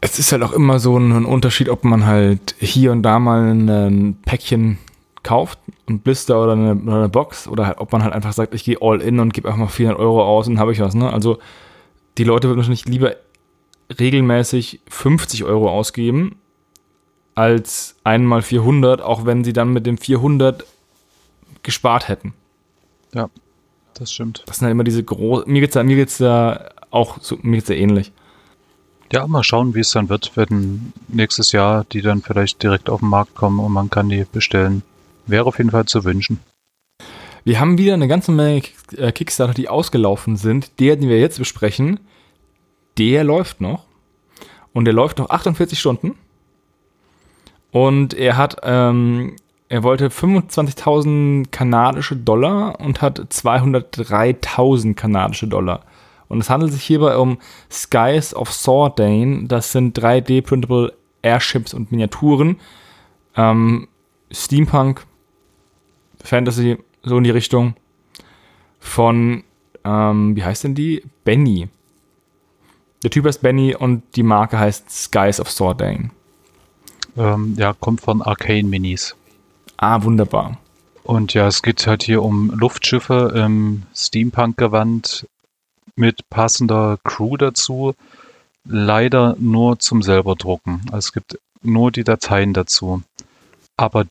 Es 0.00 0.18
ist 0.18 0.30
halt 0.30 0.42
auch 0.42 0.52
immer 0.52 0.78
so 0.78 0.96
ein 0.96 1.24
Unterschied, 1.24 1.68
ob 1.68 1.84
man 1.84 2.06
halt 2.06 2.54
hier 2.60 2.92
und 2.92 3.02
da 3.02 3.18
mal 3.18 3.50
ein 3.50 4.16
Päckchen 4.24 4.78
kauft, 5.24 5.58
ein 5.88 5.98
Blister 5.98 6.40
oder 6.40 6.52
eine, 6.52 6.76
oder 6.76 6.96
eine 6.96 7.08
Box, 7.08 7.48
oder 7.48 7.66
halt, 7.66 7.78
ob 7.78 7.90
man 7.90 8.04
halt 8.04 8.14
einfach 8.14 8.32
sagt, 8.32 8.54
ich 8.54 8.62
gehe 8.62 8.78
all 8.80 9.00
in 9.00 9.18
und 9.18 9.34
gebe 9.34 9.48
einfach 9.48 9.58
mal 9.58 9.68
400 9.68 10.00
Euro 10.00 10.24
aus 10.24 10.46
und 10.46 10.60
habe 10.60 10.72
ich 10.72 10.80
was. 10.80 10.94
Ne? 10.94 11.12
Also 11.12 11.38
die 12.18 12.24
Leute 12.24 12.48
würden 12.48 12.58
wahrscheinlich 12.58 12.84
lieber 12.84 13.16
regelmäßig 13.96 14.80
50 14.88 15.44
Euro 15.44 15.70
ausgeben, 15.70 16.36
als 17.34 17.96
einmal 18.04 18.42
400, 18.42 19.00
auch 19.00 19.24
wenn 19.24 19.44
sie 19.44 19.52
dann 19.52 19.72
mit 19.72 19.86
dem 19.86 19.98
400 19.98 20.64
gespart 21.62 22.08
hätten. 22.08 22.34
Ja, 23.14 23.30
das 23.94 24.12
stimmt. 24.12 24.42
Das 24.46 24.58
sind 24.58 24.66
halt 24.66 24.72
immer 24.72 24.84
diese 24.84 25.02
großen. 25.02 25.50
Mir 25.50 25.60
geht's 25.60 25.74
da, 25.74 25.82
mir 25.82 25.96
geht's 25.96 26.18
da 26.18 26.70
auch 26.90 27.18
so, 27.20 27.38
mir 27.42 27.56
geht's 27.56 27.68
da 27.68 27.74
ähnlich. 27.74 28.12
Ja, 29.12 29.26
mal 29.26 29.42
schauen, 29.42 29.74
wie 29.74 29.80
es 29.80 29.90
dann 29.90 30.10
wird, 30.10 30.32
wenn 30.34 30.92
nächstes 31.08 31.52
Jahr 31.52 31.84
die 31.92 32.02
dann 32.02 32.20
vielleicht 32.20 32.62
direkt 32.62 32.90
auf 32.90 33.00
den 33.00 33.08
Markt 33.08 33.34
kommen 33.34 33.58
und 33.58 33.72
man 33.72 33.88
kann 33.88 34.08
die 34.08 34.24
bestellen. 34.30 34.82
Wäre 35.26 35.46
auf 35.46 35.58
jeden 35.58 35.70
Fall 35.70 35.86
zu 35.86 36.04
wünschen. 36.04 36.40
Wir 37.44 37.60
haben 37.60 37.78
wieder 37.78 37.94
eine 37.94 38.08
ganze 38.08 38.32
Menge 38.32 38.62
äh, 38.96 39.12
Kickstarter, 39.12 39.54
die 39.54 39.68
ausgelaufen 39.68 40.36
sind. 40.36 40.78
Der, 40.80 40.96
den 40.96 41.08
wir 41.08 41.18
jetzt 41.18 41.38
besprechen, 41.38 42.00
der 42.98 43.24
läuft 43.24 43.60
noch. 43.60 43.84
Und 44.72 44.84
der 44.84 44.94
läuft 44.94 45.18
noch 45.18 45.30
48 45.30 45.78
Stunden. 45.78 46.14
Und 47.70 48.14
er 48.14 48.36
hat, 48.36 48.58
ähm, 48.62 49.36
er 49.68 49.82
wollte 49.82 50.08
25.000 50.08 51.50
kanadische 51.50 52.16
Dollar 52.16 52.80
und 52.80 53.02
hat 53.02 53.18
203.000 53.18 54.94
kanadische 54.94 55.46
Dollar. 55.46 55.84
Und 56.28 56.40
es 56.40 56.50
handelt 56.50 56.72
sich 56.72 56.82
hierbei 56.82 57.16
um 57.16 57.38
Skies 57.70 58.34
of 58.34 58.52
Sordane. 58.52 59.44
Das 59.46 59.72
sind 59.72 59.98
3D-printable 59.98 60.92
Airships 61.22 61.74
und 61.74 61.90
Miniaturen. 61.90 62.60
Ähm, 63.36 63.88
Steampunk, 64.30 65.06
Fantasy, 66.22 66.78
so 67.02 67.18
in 67.18 67.24
die 67.24 67.30
Richtung. 67.30 67.74
Von, 68.78 69.44
ähm, 69.84 70.36
wie 70.36 70.44
heißt 70.44 70.64
denn 70.64 70.74
die? 70.74 71.02
Benny. 71.24 71.68
Der 73.02 73.10
Typ 73.10 73.26
heißt 73.26 73.42
Benny 73.42 73.74
und 73.74 74.02
die 74.16 74.22
Marke 74.22 74.58
heißt 74.58 74.90
Skies 74.90 75.40
of 75.40 75.50
Sordane. 75.50 76.10
Ähm, 77.16 77.54
ja, 77.56 77.74
kommt 77.74 78.00
von 78.00 78.22
Arcane 78.22 78.68
Minis. 78.68 79.14
Ah, 79.76 80.02
wunderbar. 80.02 80.58
Und 81.04 81.32
ja, 81.34 81.46
es 81.46 81.62
geht 81.62 81.86
halt 81.86 82.02
hier 82.02 82.22
um 82.22 82.50
Luftschiffe 82.50 83.32
im 83.34 83.84
Steampunk-Gewand 83.94 85.26
mit 85.96 86.28
passender 86.28 86.98
Crew 87.04 87.36
dazu. 87.36 87.94
Leider 88.64 89.36
nur 89.38 89.78
zum 89.78 90.02
selber 90.02 90.34
drucken. 90.34 90.82
Also 90.86 90.98
es 90.98 91.12
gibt 91.12 91.38
nur 91.62 91.90
die 91.92 92.04
Dateien 92.04 92.52
dazu. 92.52 93.02
Aber 93.76 94.04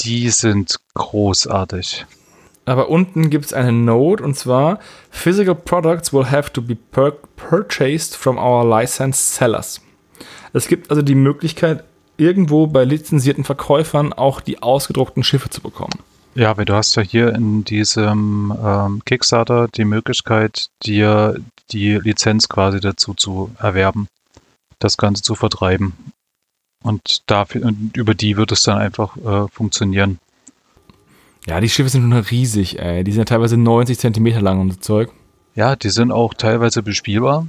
die 0.00 0.28
sind 0.28 0.76
großartig. 0.94 2.06
Aber 2.66 2.90
unten 2.90 3.30
gibt 3.30 3.46
es 3.46 3.52
eine 3.52 3.72
Note 3.72 4.22
und 4.22 4.34
zwar: 4.34 4.80
Physical 5.10 5.54
products 5.54 6.12
will 6.12 6.26
have 6.26 6.52
to 6.52 6.60
be 6.60 6.74
pur 6.74 7.12
purchased 7.36 8.16
from 8.16 8.36
our 8.36 8.64
licensed 8.64 9.34
sellers. 9.34 9.80
Es 10.52 10.68
gibt 10.68 10.90
also 10.90 11.02
die 11.02 11.14
Möglichkeit, 11.14 11.84
irgendwo 12.16 12.66
bei 12.66 12.84
lizenzierten 12.84 13.44
Verkäufern 13.44 14.12
auch 14.12 14.40
die 14.40 14.62
ausgedruckten 14.62 15.22
Schiffe 15.22 15.48
zu 15.48 15.60
bekommen. 15.60 15.98
Ja, 16.34 16.56
weil 16.56 16.64
du 16.66 16.74
hast 16.74 16.94
ja 16.96 17.02
hier 17.02 17.34
in 17.34 17.64
diesem 17.64 18.54
ähm, 18.62 19.02
Kickstarter 19.04 19.68
die 19.68 19.84
Möglichkeit, 19.84 20.68
dir 20.84 21.36
die 21.70 21.94
Lizenz 21.94 22.48
quasi 22.48 22.80
dazu 22.80 23.14
zu 23.14 23.50
erwerben, 23.58 24.08
das 24.78 24.96
Ganze 24.96 25.22
zu 25.22 25.34
vertreiben. 25.34 25.94
Und 26.82 27.22
dafür, 27.26 27.64
und 27.64 27.96
über 27.96 28.14
die 28.14 28.36
wird 28.36 28.52
es 28.52 28.62
dann 28.62 28.78
einfach 28.78 29.16
äh, 29.16 29.48
funktionieren. 29.48 30.18
Ja, 31.46 31.60
die 31.60 31.68
Schiffe 31.68 31.88
sind 31.88 32.02
schon 32.02 32.12
riesig, 32.12 32.78
ey. 32.80 33.04
Die 33.04 33.12
sind 33.12 33.20
ja 33.20 33.24
teilweise 33.24 33.56
90 33.56 33.98
Zentimeter 33.98 34.40
lang 34.40 34.60
und 34.60 34.72
so 34.72 34.80
Zeug. 34.80 35.12
Ja, 35.54 35.76
die 35.76 35.90
sind 35.90 36.10
auch 36.10 36.34
teilweise 36.34 36.82
bespielbar. 36.82 37.46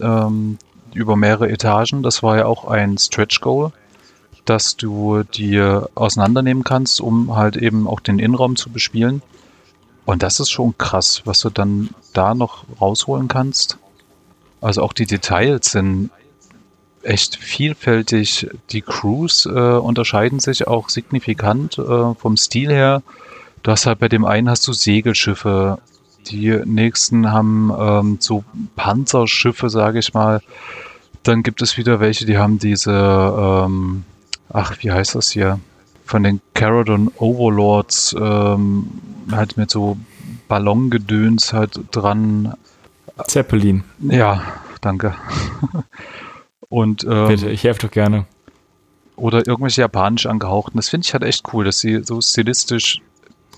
Ähm, 0.00 0.56
über 0.94 1.16
mehrere 1.16 1.50
Etagen. 1.50 2.02
Das 2.02 2.22
war 2.22 2.38
ja 2.38 2.46
auch 2.46 2.64
ein 2.64 2.96
Stretch 2.98 3.40
Goal, 3.40 3.72
dass 4.44 4.76
du 4.76 5.22
die 5.22 5.60
auseinandernehmen 5.94 6.64
kannst, 6.64 7.00
um 7.00 7.36
halt 7.36 7.56
eben 7.56 7.86
auch 7.86 8.00
den 8.00 8.18
Innenraum 8.18 8.56
zu 8.56 8.70
bespielen. 8.70 9.22
Und 10.04 10.22
das 10.22 10.40
ist 10.40 10.50
schon 10.50 10.76
krass, 10.78 11.22
was 11.24 11.40
du 11.40 11.50
dann 11.50 11.90
da 12.12 12.34
noch 12.34 12.64
rausholen 12.80 13.28
kannst. 13.28 13.78
Also 14.60 14.82
auch 14.82 14.92
die 14.92 15.06
Details 15.06 15.72
sind 15.72 16.10
echt 17.02 17.36
vielfältig. 17.36 18.48
Die 18.70 18.82
Crews 18.82 19.46
äh, 19.46 19.50
unterscheiden 19.50 20.40
sich 20.40 20.66
auch 20.66 20.88
signifikant 20.88 21.78
äh, 21.78 22.14
vom 22.14 22.36
Stil 22.36 22.70
her. 22.70 23.02
Du 23.62 23.70
hast 23.70 23.86
halt 23.86 23.98
bei 23.98 24.08
dem 24.08 24.24
einen 24.24 24.48
hast 24.48 24.66
du 24.66 24.72
Segelschiffe, 24.72 25.78
die 26.26 26.50
nächsten 26.64 27.32
haben 27.32 27.72
ähm, 27.78 28.16
so 28.20 28.44
Panzerschiffe, 28.76 29.70
sage 29.70 29.98
ich 29.98 30.14
mal. 30.14 30.40
Dann 31.22 31.42
gibt 31.42 31.60
es 31.62 31.76
wieder 31.76 32.00
welche, 32.00 32.24
die 32.24 32.38
haben 32.38 32.58
diese, 32.58 32.92
ähm, 32.92 34.04
ach, 34.50 34.76
wie 34.80 34.90
heißt 34.90 35.14
das 35.14 35.30
hier? 35.30 35.60
von 36.10 36.24
den 36.24 36.40
Caradon 36.54 37.12
Overlords 37.18 38.16
ähm, 38.18 38.90
halt 39.30 39.56
mit 39.56 39.70
so 39.70 39.96
Ballongedöns 40.48 41.52
halt 41.52 41.80
dran. 41.92 42.54
Zeppelin. 43.28 43.84
Ja, 44.00 44.42
danke. 44.80 45.14
Und 46.68 47.04
ähm, 47.04 47.28
Bitte, 47.28 47.50
ich 47.50 47.62
helfe 47.62 47.86
doch 47.86 47.92
gerne. 47.92 48.26
oder 49.14 49.46
irgendwelche 49.46 49.82
japanisch 49.82 50.26
angehauchten. 50.26 50.78
Das 50.78 50.88
finde 50.88 51.04
ich 51.06 51.12
halt 51.12 51.22
echt 51.22 51.44
cool, 51.52 51.64
dass 51.64 51.78
sie 51.78 52.02
so 52.02 52.20
stilistisch 52.20 53.00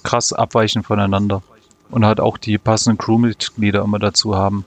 krass 0.03 0.33
abweichen 0.33 0.83
voneinander. 0.83 1.43
Und 1.91 2.07
halt 2.07 2.21
auch 2.21 2.39
die 2.39 2.57
passenden 2.57 2.99
Crewmitglieder 2.99 3.83
immer 3.83 3.99
dazu 3.99 4.35
haben. 4.35 4.65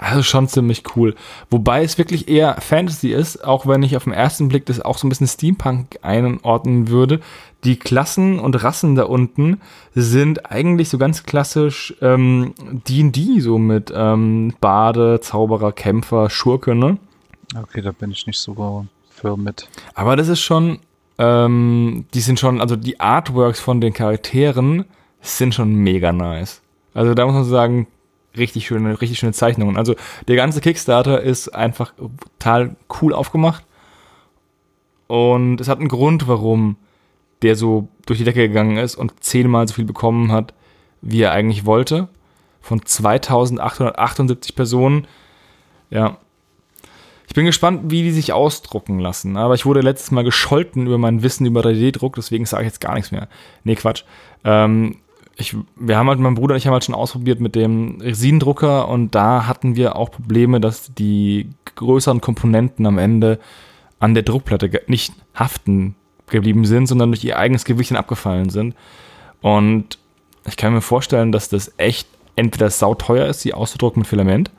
Also 0.00 0.22
schon 0.22 0.48
ziemlich 0.48 0.82
cool. 0.96 1.14
Wobei 1.50 1.82
es 1.82 1.98
wirklich 1.98 2.26
eher 2.26 2.58
Fantasy 2.60 3.10
ist, 3.10 3.44
auch 3.44 3.66
wenn 3.66 3.82
ich 3.82 3.96
auf 3.96 4.04
den 4.04 4.14
ersten 4.14 4.48
Blick 4.48 4.64
das 4.64 4.80
auch 4.80 4.96
so 4.96 5.06
ein 5.06 5.10
bisschen 5.10 5.26
Steampunk 5.26 5.98
einordnen 6.00 6.88
würde. 6.88 7.20
Die 7.64 7.78
Klassen 7.78 8.38
und 8.38 8.64
Rassen 8.64 8.94
da 8.94 9.04
unten 9.04 9.60
sind 9.94 10.50
eigentlich 10.50 10.88
so 10.88 10.96
ganz 10.96 11.24
klassisch 11.24 11.94
ähm, 12.00 12.54
D&D, 12.88 13.40
so 13.40 13.58
mit 13.58 13.92
ähm, 13.94 14.54
Bade, 14.62 15.20
Zauberer, 15.20 15.72
Kämpfer, 15.72 16.30
Schurke, 16.30 16.74
ne? 16.74 16.96
Okay, 17.54 17.82
da 17.82 17.92
bin 17.92 18.10
ich 18.10 18.26
nicht 18.26 18.38
so 18.38 18.86
für 19.10 19.36
mit. 19.36 19.68
Aber 19.94 20.16
das 20.16 20.28
ist 20.28 20.40
schon, 20.40 20.78
ähm, 21.20 22.06
die 22.14 22.20
sind 22.20 22.40
schon, 22.40 22.62
also 22.62 22.76
die 22.76 22.98
Artworks 22.98 23.60
von 23.60 23.82
den 23.82 23.92
Charakteren 23.92 24.86
sind 25.20 25.54
schon 25.54 25.74
mega 25.74 26.12
nice. 26.12 26.62
Also 26.94 27.12
da 27.12 27.26
muss 27.26 27.34
man 27.34 27.44
sagen, 27.44 27.86
richtig 28.38 28.66
schöne, 28.66 28.98
richtig 29.02 29.18
schöne 29.18 29.34
Zeichnungen. 29.34 29.76
Also 29.76 29.96
der 30.28 30.36
ganze 30.36 30.62
Kickstarter 30.62 31.20
ist 31.20 31.54
einfach 31.54 31.92
total 32.38 32.74
cool 33.02 33.12
aufgemacht. 33.12 33.66
Und 35.08 35.60
es 35.60 35.68
hat 35.68 35.78
einen 35.78 35.88
Grund, 35.88 36.26
warum 36.26 36.76
der 37.42 37.54
so 37.54 37.88
durch 38.06 38.18
die 38.18 38.24
Decke 38.24 38.48
gegangen 38.48 38.78
ist 38.78 38.94
und 38.94 39.22
zehnmal 39.22 39.68
so 39.68 39.74
viel 39.74 39.84
bekommen 39.84 40.32
hat, 40.32 40.54
wie 41.02 41.20
er 41.20 41.32
eigentlich 41.32 41.66
wollte. 41.66 42.08
Von 42.62 42.84
2878 42.84 44.54
Personen. 44.54 45.06
Ja. 45.90 46.16
Ich 47.30 47.34
bin 47.34 47.46
gespannt, 47.46 47.92
wie 47.92 48.02
die 48.02 48.10
sich 48.10 48.32
ausdrucken 48.32 48.98
lassen. 48.98 49.36
Aber 49.36 49.54
ich 49.54 49.64
wurde 49.64 49.82
letztes 49.82 50.10
Mal 50.10 50.24
gescholten 50.24 50.88
über 50.88 50.98
mein 50.98 51.22
Wissen 51.22 51.46
über 51.46 51.60
3D-Druck, 51.60 52.16
deswegen 52.16 52.44
sage 52.44 52.64
ich 52.64 52.70
jetzt 52.70 52.80
gar 52.80 52.94
nichts 52.94 53.12
mehr. 53.12 53.28
Nee, 53.62 53.76
Quatsch. 53.76 54.02
Ähm, 54.42 54.96
ich, 55.36 55.56
wir 55.76 55.96
haben 55.96 56.08
halt, 56.08 56.18
mein 56.18 56.34
Bruder 56.34 56.54
und 56.54 56.58
ich 56.58 56.66
haben 56.66 56.72
halt 56.72 56.82
schon 56.82 56.94
ausprobiert 56.96 57.38
mit 57.38 57.54
dem 57.54 58.00
Resinendrucker 58.00 58.88
und 58.88 59.14
da 59.14 59.46
hatten 59.46 59.76
wir 59.76 59.94
auch 59.94 60.10
Probleme, 60.10 60.60
dass 60.60 60.92
die 60.92 61.50
größeren 61.76 62.20
Komponenten 62.20 62.84
am 62.84 62.98
Ende 62.98 63.38
an 64.00 64.14
der 64.14 64.24
Druckplatte 64.24 64.68
nicht 64.88 65.14
haften 65.32 65.94
geblieben 66.30 66.64
sind, 66.64 66.88
sondern 66.88 67.12
durch 67.12 67.22
ihr 67.22 67.38
eigenes 67.38 67.64
Gewicht 67.64 67.92
abgefallen 67.92 68.50
sind. 68.50 68.74
Und 69.40 69.98
ich 70.48 70.56
kann 70.56 70.72
mir 70.72 70.80
vorstellen, 70.80 71.30
dass 71.30 71.48
das 71.48 71.74
echt 71.76 72.08
entweder 72.34 72.70
sauteuer 72.70 73.28
ist, 73.28 73.44
die 73.44 73.54
auszudrucken 73.54 74.00
mit 74.00 74.08
Filament, 74.08 74.50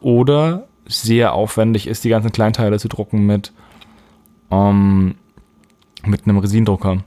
oder 0.00 0.68
sehr 0.90 1.32
aufwendig 1.32 1.86
ist, 1.86 2.04
die 2.04 2.08
ganzen 2.08 2.32
Kleinteile 2.32 2.78
zu 2.78 2.88
drucken 2.88 3.26
mit, 3.26 3.52
ähm, 4.50 5.14
mit 6.04 6.24
einem 6.24 6.38
Resinendrucker. 6.38 7.04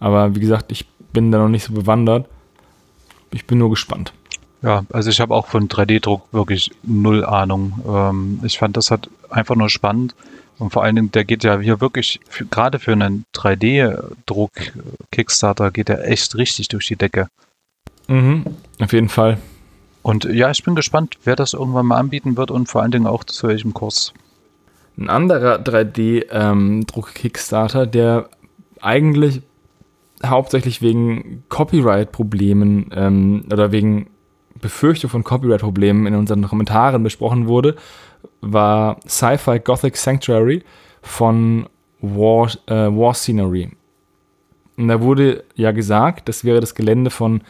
Aber 0.00 0.34
wie 0.34 0.40
gesagt, 0.40 0.72
ich 0.72 0.86
bin 1.12 1.30
da 1.32 1.38
noch 1.38 1.48
nicht 1.48 1.64
so 1.64 1.72
bewandert. 1.72 2.28
Ich 3.30 3.46
bin 3.46 3.58
nur 3.58 3.70
gespannt. 3.70 4.12
Ja, 4.62 4.84
also 4.92 5.10
ich 5.10 5.20
habe 5.20 5.34
auch 5.34 5.46
von 5.46 5.68
3D-Druck 5.68 6.32
wirklich 6.32 6.70
null 6.82 7.24
Ahnung. 7.24 7.80
Ähm, 7.86 8.40
ich 8.42 8.58
fand 8.58 8.76
das 8.76 8.90
halt 8.90 9.08
einfach 9.30 9.54
nur 9.54 9.70
spannend. 9.70 10.16
Und 10.58 10.70
vor 10.70 10.82
allen 10.82 10.96
Dingen, 10.96 11.12
der 11.12 11.24
geht 11.24 11.44
ja 11.44 11.60
hier 11.60 11.80
wirklich, 11.80 12.18
für, 12.28 12.44
gerade 12.44 12.80
für 12.80 12.92
einen 12.92 13.24
3D-Druck-Kickstarter 13.34 15.70
geht 15.70 15.88
der 15.88 16.06
echt 16.08 16.34
richtig 16.34 16.66
durch 16.68 16.88
die 16.88 16.96
Decke. 16.96 17.28
Mhm, 18.08 18.44
auf 18.80 18.92
jeden 18.92 19.08
Fall. 19.08 19.38
Und 20.08 20.24
ja, 20.24 20.50
ich 20.50 20.64
bin 20.64 20.74
gespannt, 20.74 21.18
wer 21.24 21.36
das 21.36 21.52
irgendwann 21.52 21.84
mal 21.84 21.98
anbieten 21.98 22.38
wird 22.38 22.50
und 22.50 22.66
vor 22.66 22.80
allen 22.80 22.92
Dingen 22.92 23.06
auch 23.06 23.24
zu 23.24 23.46
welchem 23.46 23.74
Kurs. 23.74 24.14
Ein 24.96 25.10
anderer 25.10 25.56
3D-Druck-Kickstarter, 25.56 27.86
der 27.86 28.30
eigentlich 28.80 29.42
hauptsächlich 30.24 30.80
wegen 30.80 31.44
Copyright-Problemen 31.50 32.90
ähm, 32.94 33.44
oder 33.52 33.70
wegen 33.70 34.08
Befürchtung 34.58 35.10
von 35.10 35.24
Copyright-Problemen 35.24 36.06
in 36.06 36.14
unseren 36.14 36.40
Kommentaren 36.40 37.02
besprochen 37.02 37.46
wurde, 37.46 37.76
war 38.40 39.00
Sci-Fi 39.06 39.58
Gothic 39.58 39.98
Sanctuary 39.98 40.64
von 41.02 41.68
War, 42.00 42.50
äh, 42.64 42.86
War 42.86 43.12
Scenery. 43.12 43.72
Und 44.78 44.88
da 44.88 45.02
wurde 45.02 45.44
ja 45.54 45.72
gesagt, 45.72 46.30
das 46.30 46.44
wäre 46.44 46.60
das 46.60 46.74
Gelände 46.74 47.10
von 47.10 47.42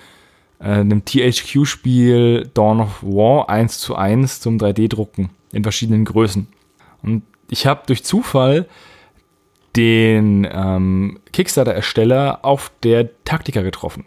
einem 0.58 1.04
THQ-Spiel 1.04 2.50
Dawn 2.52 2.80
of 2.80 3.02
War 3.02 3.48
1 3.48 3.78
zu 3.78 3.94
1 3.94 4.40
zum 4.40 4.58
3D-Drucken 4.58 5.30
in 5.52 5.62
verschiedenen 5.62 6.04
Größen. 6.04 6.48
Und 7.02 7.22
ich 7.48 7.66
habe 7.66 7.82
durch 7.86 8.04
Zufall 8.04 8.66
den 9.76 10.46
ähm, 10.50 11.20
Kickstarter-Ersteller 11.32 12.40
auf 12.42 12.72
der 12.82 13.10
Taktika 13.24 13.62
getroffen. 13.62 14.04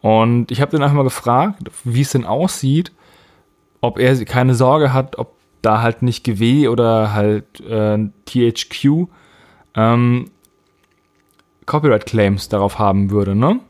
Und 0.00 0.50
ich 0.50 0.60
habe 0.60 0.70
den 0.70 0.82
einfach 0.82 0.96
mal 0.96 1.02
gefragt, 1.02 1.70
wie 1.84 2.00
es 2.00 2.12
denn 2.12 2.24
aussieht, 2.24 2.92
ob 3.80 3.98
er 3.98 4.24
keine 4.24 4.54
Sorge 4.54 4.92
hat, 4.92 5.18
ob 5.18 5.34
da 5.62 5.82
halt 5.82 6.02
nicht 6.02 6.24
GW 6.24 6.68
oder 6.68 7.12
halt 7.12 7.60
äh, 7.60 7.98
THQ 8.24 9.08
ähm, 9.74 10.30
Copyright-Claims 11.66 12.48
darauf 12.48 12.78
haben 12.78 13.10
würde, 13.10 13.34
ne? 13.34 13.60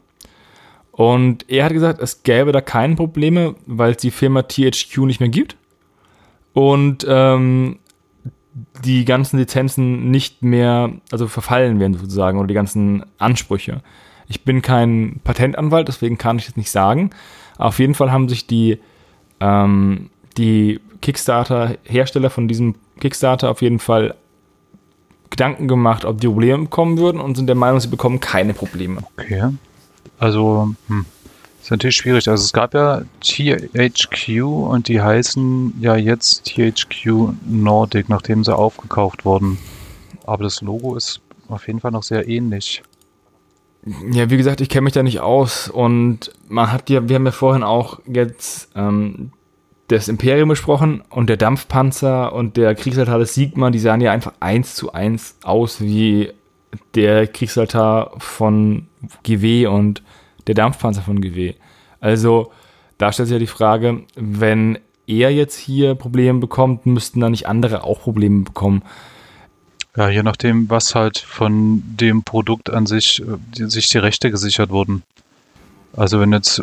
Und 0.97 1.49
er 1.51 1.67
hat 1.67 1.75
gesagt, 1.75 2.01
es 2.01 2.23
gäbe 2.23 2.53
da 2.53 2.63
keine 2.63 2.97
Probleme, 2.97 3.55
weil 3.67 3.91
es 3.91 3.99
die 3.99 4.11
Firma 4.11 4.43
THQ 4.43 4.99
nicht 5.01 5.21
mehr 5.21 5.29
gibt. 5.29 5.57
Und 6.55 7.07
ähm, 7.07 7.79
die 8.83 9.05
ganzen 9.05 9.39
Lizenzen 9.39 10.11
nicht 10.11 10.43
mehr, 10.43 10.91
also 11.13 11.29
verfallen 11.29 11.79
werden 11.81 11.99
sozusagen, 11.99 12.39
oder 12.39 12.49
die 12.49 12.55
ganzen 12.55 13.05
Ansprüche. 13.19 13.83
Ich 14.27 14.45
bin 14.45 14.63
kein 14.63 15.21
Patentanwalt, 15.23 15.87
deswegen 15.87 16.17
kann 16.17 16.39
ich 16.39 16.47
das 16.47 16.57
nicht 16.57 16.71
sagen. 16.71 17.11
Auf 17.59 17.79
jeden 17.79 17.93
Fall 17.93 18.11
haben 18.11 18.31
sich 18.31 18.47
die, 18.47 18.79
ähm, 19.41 20.09
die 20.39 20.81
Kickstarter-Hersteller 21.03 22.31
von 22.31 22.49
diesem 22.49 22.75
Kickstarter 23.01 23.51
auf 23.51 23.61
jeden 23.61 23.81
Fall 23.81 24.15
Gedanken 25.29 25.69
gemacht, 25.69 26.07
ob 26.07 26.23
die 26.23 26.29
Probleme 26.29 26.63
bekommen 26.63 26.97
würden 26.97 27.21
und 27.21 27.37
sind 27.37 27.49
der 27.49 27.55
Meinung, 27.57 27.81
sie 27.81 27.89
bekommen 27.89 28.19
keine 28.19 28.55
Probleme. 28.55 29.03
Okay. 29.19 29.51
Also, 30.19 30.75
hm. 30.89 31.05
ist 31.63 31.71
natürlich 31.71 31.97
schwierig. 31.97 32.29
Also 32.29 32.45
es 32.45 32.53
gab 32.53 32.75
ja 32.75 33.03
THQ 33.21 34.43
und 34.43 34.89
die 34.89 35.01
heißen 35.01 35.75
ja 35.81 35.97
jetzt 35.97 36.45
THQ 36.47 37.35
Nordic, 37.47 38.09
nachdem 38.09 38.45
sie 38.45 38.55
aufgekauft 38.55 39.25
wurden. 39.25 39.59
Aber 40.25 40.45
das 40.45 40.61
Logo 40.61 40.97
ist 40.97 41.21
auf 41.49 41.67
jeden 41.67 41.81
Fall 41.81 41.93
noch 41.93 42.03
sehr 42.03 42.29
ähnlich. 42.29 42.83
Ja, 44.11 44.31
wie 44.31 44.37
gesagt, 44.37 44.61
ich 44.61 44.69
kenne 44.69 44.83
mich 44.83 44.95
da 44.95 45.03
nicht 45.05 45.21
aus 45.21 45.69
und 45.69 46.33
man 46.49 46.73
hat 46.73 46.91
ja, 46.91 47.09
wir 47.09 47.15
haben 47.15 47.27
ja 47.27 47.31
vorhin 47.31 47.63
auch 47.63 48.01
jetzt 48.07 48.71
ähm, 48.75 49.31
das 49.87 50.09
Imperium 50.09 50.49
besprochen 50.49 51.03
und 51.09 51.29
der 51.29 51.37
Dampfpanzer 51.37 52.33
und 52.33 52.57
der 52.57 52.75
Kriegsaltar 52.75 53.21
des 53.21 53.35
Sigma, 53.35 53.71
die 53.71 53.79
sahen 53.79 54.01
ja 54.01 54.11
einfach 54.11 54.33
eins 54.41 54.75
zu 54.75 54.93
eins 54.93 55.37
aus 55.45 55.81
wie 55.81 56.33
der 56.95 57.27
Kriegsaltar 57.27 58.13
von 58.19 58.87
GW 59.23 59.67
und 59.67 60.03
der 60.47 60.55
Dampfpanzer 60.55 61.03
von 61.03 61.21
GW. 61.21 61.55
Also 62.01 62.53
da 62.99 63.13
stellt 63.13 63.29
sich 63.29 63.35
ja 63.35 63.39
die 63.39 63.47
Frage, 63.47 64.03
wenn 64.17 64.79
er 65.07 65.33
jetzt 65.33 65.57
hier 65.57 65.95
Probleme 65.95 66.41
bekommt, 66.41 66.87
müssten 66.87 67.21
da 67.21 67.31
nicht 67.31 67.47
andere 67.47 67.85
auch 67.85 68.01
Probleme 68.01 68.45
bekommen. 68.45 68.83
Ja, 69.97 70.09
je 70.11 70.23
nachdem, 70.23 70.69
was 70.69 70.95
halt 70.95 71.19
von 71.19 71.83
dem 71.87 72.23
Produkt 72.23 72.71
an 72.71 72.87
sich, 72.87 73.23
die, 73.57 73.71
sich 73.71 73.89
die 73.89 73.99
Rechte 73.99 74.31
gesichert 74.31 74.71
wurden. 74.71 75.03
Also 75.95 76.21
wenn 76.21 76.33
jetzt, 76.33 76.63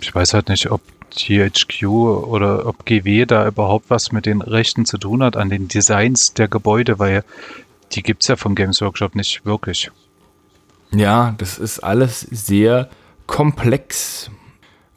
ich 0.00 0.14
weiß 0.14 0.34
halt 0.34 0.48
nicht, 0.48 0.70
ob 0.70 0.80
THQ 1.10 1.84
oder 1.86 2.66
ob 2.66 2.84
GW 2.84 3.26
da 3.26 3.48
überhaupt 3.48 3.90
was 3.90 4.12
mit 4.12 4.26
den 4.26 4.42
Rechten 4.42 4.84
zu 4.84 4.98
tun 4.98 5.22
hat 5.22 5.36
an 5.36 5.48
den 5.48 5.66
Designs 5.66 6.34
der 6.34 6.46
Gebäude, 6.46 6.98
weil 6.98 7.24
die 7.92 8.02
gibt's 8.02 8.28
ja 8.28 8.36
vom 8.36 8.54
Games 8.54 8.80
Workshop 8.80 9.14
nicht 9.14 9.44
wirklich. 9.44 9.90
Ja, 10.90 11.34
das 11.38 11.58
ist 11.58 11.80
alles 11.80 12.20
sehr 12.20 12.88
komplex. 13.26 14.30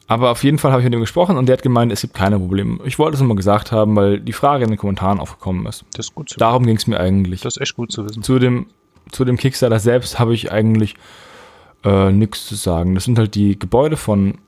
Aber 0.06 0.30
auf 0.30 0.44
jeden 0.44 0.58
Fall 0.58 0.72
habe 0.72 0.82
ich 0.82 0.84
mit 0.84 0.94
ihm 0.94 1.00
gesprochen 1.00 1.36
und 1.38 1.46
der 1.46 1.54
hat 1.54 1.62
gemeint, 1.62 1.92
es 1.92 2.02
gibt 2.02 2.14
keine 2.14 2.38
Probleme. 2.38 2.80
Ich 2.84 2.98
wollte 2.98 3.14
es 3.14 3.20
nur 3.20 3.28
mal 3.28 3.34
gesagt 3.34 3.72
haben, 3.72 3.96
weil 3.96 4.20
die 4.20 4.32
Frage 4.32 4.64
in 4.64 4.70
den 4.70 4.78
Kommentaren 4.78 5.20
aufgekommen 5.20 5.64
ist. 5.66 5.84
Das 5.94 6.06
ist 6.06 6.14
gut 6.14 6.28
zu 6.28 6.38
Darum 6.38 6.66
ging 6.66 6.76
es 6.76 6.86
mir 6.86 7.00
eigentlich. 7.00 7.40
Das 7.40 7.56
ist 7.56 7.62
echt 7.62 7.76
gut 7.76 7.92
zu 7.92 8.04
wissen. 8.04 8.22
Zu 8.22 8.38
dem, 8.38 8.66
zu 9.10 9.24
dem 9.24 9.36
Kickstarter 9.36 9.78
selbst 9.78 10.18
habe 10.18 10.34
ich 10.34 10.52
eigentlich 10.52 10.96
äh, 11.84 12.10
nichts 12.10 12.46
zu 12.46 12.56
sagen. 12.56 12.94
Das 12.94 13.04
sind 13.04 13.18
halt 13.18 13.34
die 13.34 13.58
Gebäude 13.58 13.96
von 13.96 14.38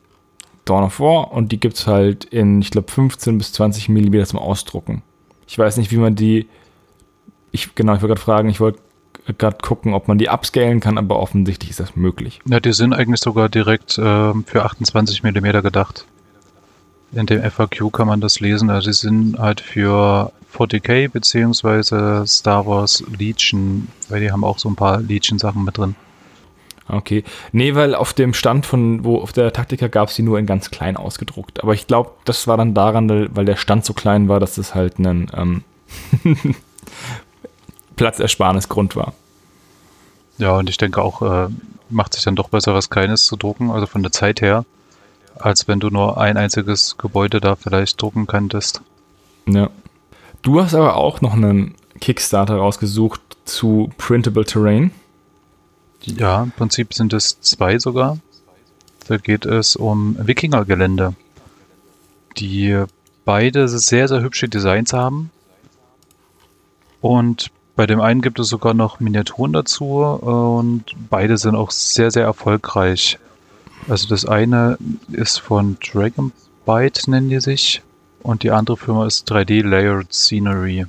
Dawn 0.64 0.84
of 0.84 1.00
War 1.00 1.32
und 1.32 1.52
die 1.52 1.60
gibt 1.60 1.76
es 1.76 1.86
halt 1.86 2.24
in, 2.24 2.60
ich 2.60 2.70
glaube, 2.70 2.90
15 2.90 3.38
bis 3.38 3.52
20 3.52 3.88
Millimeter 3.88 4.26
zum 4.26 4.38
Ausdrucken. 4.38 5.02
Ich 5.46 5.58
weiß 5.58 5.76
nicht, 5.76 5.90
wie 5.90 5.96
man 5.96 6.14
die. 6.14 6.48
Ich, 7.54 7.76
genau, 7.76 7.94
ich 7.94 8.02
wollte 8.02 8.14
gerade 8.14 8.20
fragen, 8.20 8.48
ich 8.48 8.58
wollte 8.58 8.80
gerade 9.38 9.58
gucken, 9.62 9.94
ob 9.94 10.08
man 10.08 10.18
die 10.18 10.28
upscalen 10.28 10.80
kann, 10.80 10.98
aber 10.98 11.20
offensichtlich 11.20 11.70
ist 11.70 11.78
das 11.78 11.94
möglich. 11.94 12.40
Ja, 12.46 12.58
die 12.58 12.72
sind 12.72 12.92
eigentlich 12.92 13.20
sogar 13.20 13.48
direkt 13.48 13.96
äh, 13.96 14.32
für 14.44 14.64
28 14.64 15.22
mm 15.22 15.62
gedacht. 15.62 16.04
In 17.12 17.26
dem 17.26 17.48
FAQ 17.48 17.92
kann 17.92 18.08
man 18.08 18.20
das 18.20 18.40
lesen. 18.40 18.70
Also 18.70 18.90
die 18.90 18.96
sind 18.96 19.38
halt 19.38 19.60
für 19.60 20.32
40k 20.52 21.08
beziehungsweise 21.08 22.24
Star 22.26 22.66
Wars 22.66 23.04
Legion, 23.16 23.86
weil 24.08 24.20
die 24.20 24.32
haben 24.32 24.42
auch 24.42 24.58
so 24.58 24.68
ein 24.68 24.74
paar 24.74 25.00
Legion-Sachen 25.00 25.64
mit 25.64 25.78
drin. 25.78 25.94
Okay. 26.88 27.22
Nee, 27.52 27.76
weil 27.76 27.94
auf 27.94 28.14
dem 28.14 28.34
Stand 28.34 28.66
von, 28.66 29.04
wo 29.04 29.18
auf 29.18 29.32
der 29.32 29.52
Taktika 29.52 29.86
gab 29.86 30.08
es 30.08 30.16
die 30.16 30.22
nur 30.22 30.40
in 30.40 30.46
ganz 30.46 30.72
klein 30.72 30.96
ausgedruckt. 30.96 31.62
Aber 31.62 31.72
ich 31.72 31.86
glaube, 31.86 32.10
das 32.24 32.48
war 32.48 32.56
dann 32.56 32.74
daran, 32.74 33.08
weil 33.08 33.44
der 33.44 33.56
Stand 33.56 33.84
so 33.84 33.94
klein 33.94 34.28
war, 34.28 34.40
dass 34.40 34.56
das 34.56 34.74
halt 34.74 34.98
ein 34.98 35.30
ähm, 35.36 35.62
Platzersparnisgrund 37.96 38.96
war. 38.96 39.14
Ja, 40.38 40.52
und 40.56 40.68
ich 40.68 40.76
denke 40.76 41.02
auch, 41.02 41.22
äh, 41.22 41.48
macht 41.90 42.14
sich 42.14 42.24
dann 42.24 42.36
doch 42.36 42.48
besser, 42.48 42.74
was 42.74 42.90
Kleines 42.90 43.24
zu 43.24 43.36
drucken, 43.36 43.70
also 43.70 43.86
von 43.86 44.02
der 44.02 44.12
Zeit 44.12 44.40
her, 44.40 44.64
als 45.36 45.68
wenn 45.68 45.80
du 45.80 45.90
nur 45.90 46.18
ein 46.18 46.36
einziges 46.36 46.96
Gebäude 46.98 47.40
da 47.40 47.56
vielleicht 47.56 48.00
drucken 48.00 48.26
könntest. 48.26 48.82
Ja. 49.46 49.70
Du 50.42 50.60
hast 50.60 50.74
aber 50.74 50.96
auch 50.96 51.20
noch 51.20 51.34
einen 51.34 51.74
Kickstarter 52.00 52.56
rausgesucht 52.56 53.20
zu 53.44 53.90
Printable 53.96 54.44
Terrain. 54.44 54.90
Ja, 56.02 56.42
im 56.42 56.50
Prinzip 56.50 56.92
sind 56.92 57.12
es 57.12 57.40
zwei 57.40 57.78
sogar. 57.78 58.18
Da 59.06 59.16
geht 59.16 59.46
es 59.46 59.76
um 59.76 60.16
Wikingergelände, 60.18 61.14
die 62.36 62.84
beide 63.24 63.68
sehr, 63.68 64.08
sehr 64.08 64.22
hübsche 64.22 64.48
Designs 64.48 64.92
haben. 64.92 65.30
Und 67.00 67.50
bei 67.76 67.86
dem 67.86 68.00
einen 68.00 68.20
gibt 68.20 68.38
es 68.38 68.48
sogar 68.48 68.74
noch 68.74 69.00
Miniaturen 69.00 69.52
dazu 69.52 69.86
und 69.86 70.84
beide 71.10 71.36
sind 71.38 71.54
auch 71.54 71.70
sehr, 71.70 72.10
sehr 72.10 72.24
erfolgreich. 72.24 73.18
Also 73.88 74.08
das 74.08 74.24
eine 74.24 74.78
ist 75.10 75.40
von 75.40 75.76
Dragon 75.80 76.32
Byte, 76.64 77.08
nennen 77.08 77.28
die 77.28 77.40
sich, 77.40 77.82
und 78.22 78.42
die 78.42 78.50
andere 78.50 78.76
Firma 78.76 79.06
ist 79.06 79.30
3D 79.30 79.62
Layered 79.62 80.12
Scenery. 80.12 80.86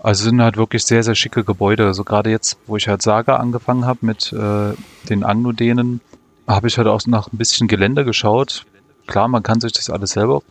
Also 0.00 0.24
sind 0.24 0.40
halt 0.40 0.56
wirklich 0.56 0.84
sehr, 0.84 1.02
sehr 1.02 1.14
schicke 1.14 1.44
Gebäude. 1.44 1.84
Also 1.84 2.04
gerade 2.04 2.30
jetzt, 2.30 2.56
wo 2.66 2.76
ich 2.76 2.88
halt 2.88 3.02
Saga 3.02 3.36
angefangen 3.36 3.84
habe 3.84 3.98
mit 4.02 4.32
äh, 4.32 4.72
den 5.08 5.24
Anglodänen, 5.24 6.00
habe 6.46 6.68
ich 6.68 6.78
halt 6.78 6.86
auch 6.86 7.00
nach 7.06 7.30
ein 7.32 7.36
bisschen 7.36 7.68
Gelände 7.68 8.04
geschaut. 8.04 8.64
Klar, 9.06 9.28
man 9.28 9.42
kann 9.42 9.60
sich 9.60 9.72
das 9.72 9.90
alles 9.90 10.12
selber 10.12 10.42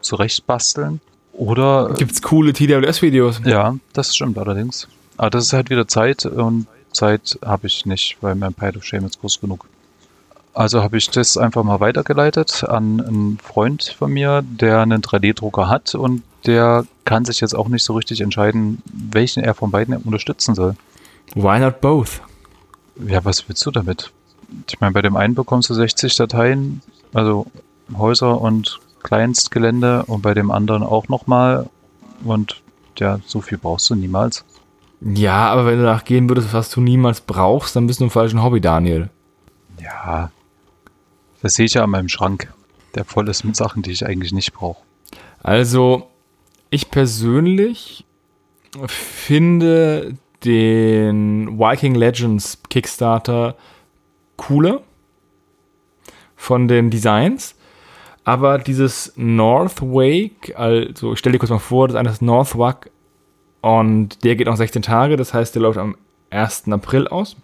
zurecht 0.00 0.46
basteln. 0.46 1.00
Oder. 1.32 1.94
Gibt's 1.96 2.22
coole 2.22 2.52
TWS-Videos? 2.52 3.40
Ja, 3.44 3.74
das 3.92 4.14
stimmt 4.14 4.38
allerdings. 4.38 4.86
Aber 5.20 5.28
das 5.28 5.44
ist 5.44 5.52
halt 5.52 5.68
wieder 5.68 5.86
Zeit 5.86 6.24
und 6.24 6.66
Zeit 6.92 7.38
habe 7.44 7.66
ich 7.66 7.84
nicht, 7.84 8.16
weil 8.22 8.34
mein 8.36 8.54
Pile 8.54 8.78
of 8.78 8.84
Shame 8.84 9.04
ist 9.04 9.20
groß 9.20 9.38
genug. 9.42 9.66
Also 10.54 10.82
habe 10.82 10.96
ich 10.96 11.10
das 11.10 11.36
einfach 11.36 11.62
mal 11.62 11.78
weitergeleitet 11.78 12.64
an 12.64 13.02
einen 13.02 13.38
Freund 13.38 13.94
von 13.98 14.10
mir, 14.10 14.42
der 14.42 14.80
einen 14.80 15.02
3D-Drucker 15.02 15.68
hat 15.68 15.94
und 15.94 16.22
der 16.46 16.86
kann 17.04 17.26
sich 17.26 17.42
jetzt 17.42 17.52
auch 17.52 17.68
nicht 17.68 17.84
so 17.84 17.92
richtig 17.92 18.22
entscheiden, 18.22 18.82
welchen 18.94 19.44
er 19.44 19.52
von 19.52 19.70
beiden 19.70 19.94
unterstützen 19.94 20.54
soll. 20.54 20.74
Why 21.34 21.58
not 21.58 21.82
both? 21.82 22.22
Ja, 23.06 23.22
was 23.22 23.46
willst 23.46 23.66
du 23.66 23.70
damit? 23.70 24.10
Ich 24.70 24.80
meine, 24.80 24.94
bei 24.94 25.02
dem 25.02 25.16
einen 25.16 25.34
bekommst 25.34 25.68
du 25.68 25.74
60 25.74 26.16
Dateien, 26.16 26.80
also 27.12 27.44
Häuser 27.94 28.40
und 28.40 28.80
Kleinstgelände 29.02 30.04
und 30.06 30.22
bei 30.22 30.32
dem 30.32 30.50
anderen 30.50 30.82
auch 30.82 31.08
nochmal. 31.08 31.68
Und 32.24 32.62
ja, 32.98 33.20
so 33.26 33.42
viel 33.42 33.58
brauchst 33.58 33.90
du 33.90 33.94
niemals. 33.94 34.46
Ja, 35.00 35.50
aber 35.50 35.66
wenn 35.66 35.78
du 35.78 35.84
nachgehen 35.84 36.28
würdest, 36.28 36.52
was 36.52 36.70
du 36.70 36.80
niemals 36.80 37.22
brauchst, 37.22 37.74
dann 37.74 37.86
bist 37.86 38.00
du 38.00 38.04
im 38.04 38.10
falschen 38.10 38.42
Hobby, 38.42 38.60
Daniel. 38.60 39.08
Ja. 39.80 40.30
Das 41.40 41.54
sehe 41.54 41.66
ich 41.66 41.74
ja 41.74 41.84
an 41.84 41.90
meinem 41.90 42.08
Schrank, 42.08 42.52
der 42.94 43.04
voll 43.04 43.28
ist 43.28 43.44
mit 43.44 43.56
Sachen, 43.56 43.82
die 43.82 43.92
ich 43.92 44.04
eigentlich 44.04 44.32
nicht 44.32 44.52
brauche. 44.52 44.82
Also, 45.42 46.08
ich 46.68 46.90
persönlich 46.90 48.04
finde 48.86 50.16
den 50.44 51.58
Viking 51.58 51.94
Legends 51.94 52.58
Kickstarter 52.68 53.56
cooler 54.36 54.82
von 56.36 56.68
den 56.68 56.90
Designs. 56.90 57.54
Aber 58.24 58.58
dieses 58.58 59.14
North 59.16 59.80
Wake, 59.80 60.54
also 60.56 61.14
ich 61.14 61.18
stelle 61.18 61.32
dir 61.32 61.38
kurz 61.38 61.50
mal 61.50 61.58
vor, 61.58 61.88
das 61.88 61.96
eine 61.96 62.10
ist 62.10 62.22
North 62.22 62.56
Wake 62.56 62.90
und 63.60 64.24
der 64.24 64.36
geht 64.36 64.46
noch 64.46 64.56
16 64.56 64.82
Tage, 64.82 65.16
das 65.16 65.34
heißt, 65.34 65.54
der 65.54 65.62
läuft 65.62 65.78
am 65.78 65.96
1. 66.30 66.68
April 66.70 67.08
aus. 67.08 67.36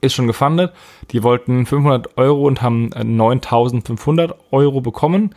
Ist 0.00 0.14
schon 0.14 0.26
gefundet. 0.26 0.72
Die 1.10 1.22
wollten 1.22 1.66
500 1.66 2.16
Euro 2.16 2.46
und 2.46 2.62
haben 2.62 2.88
9500 2.88 4.34
Euro 4.50 4.80
bekommen. 4.80 5.34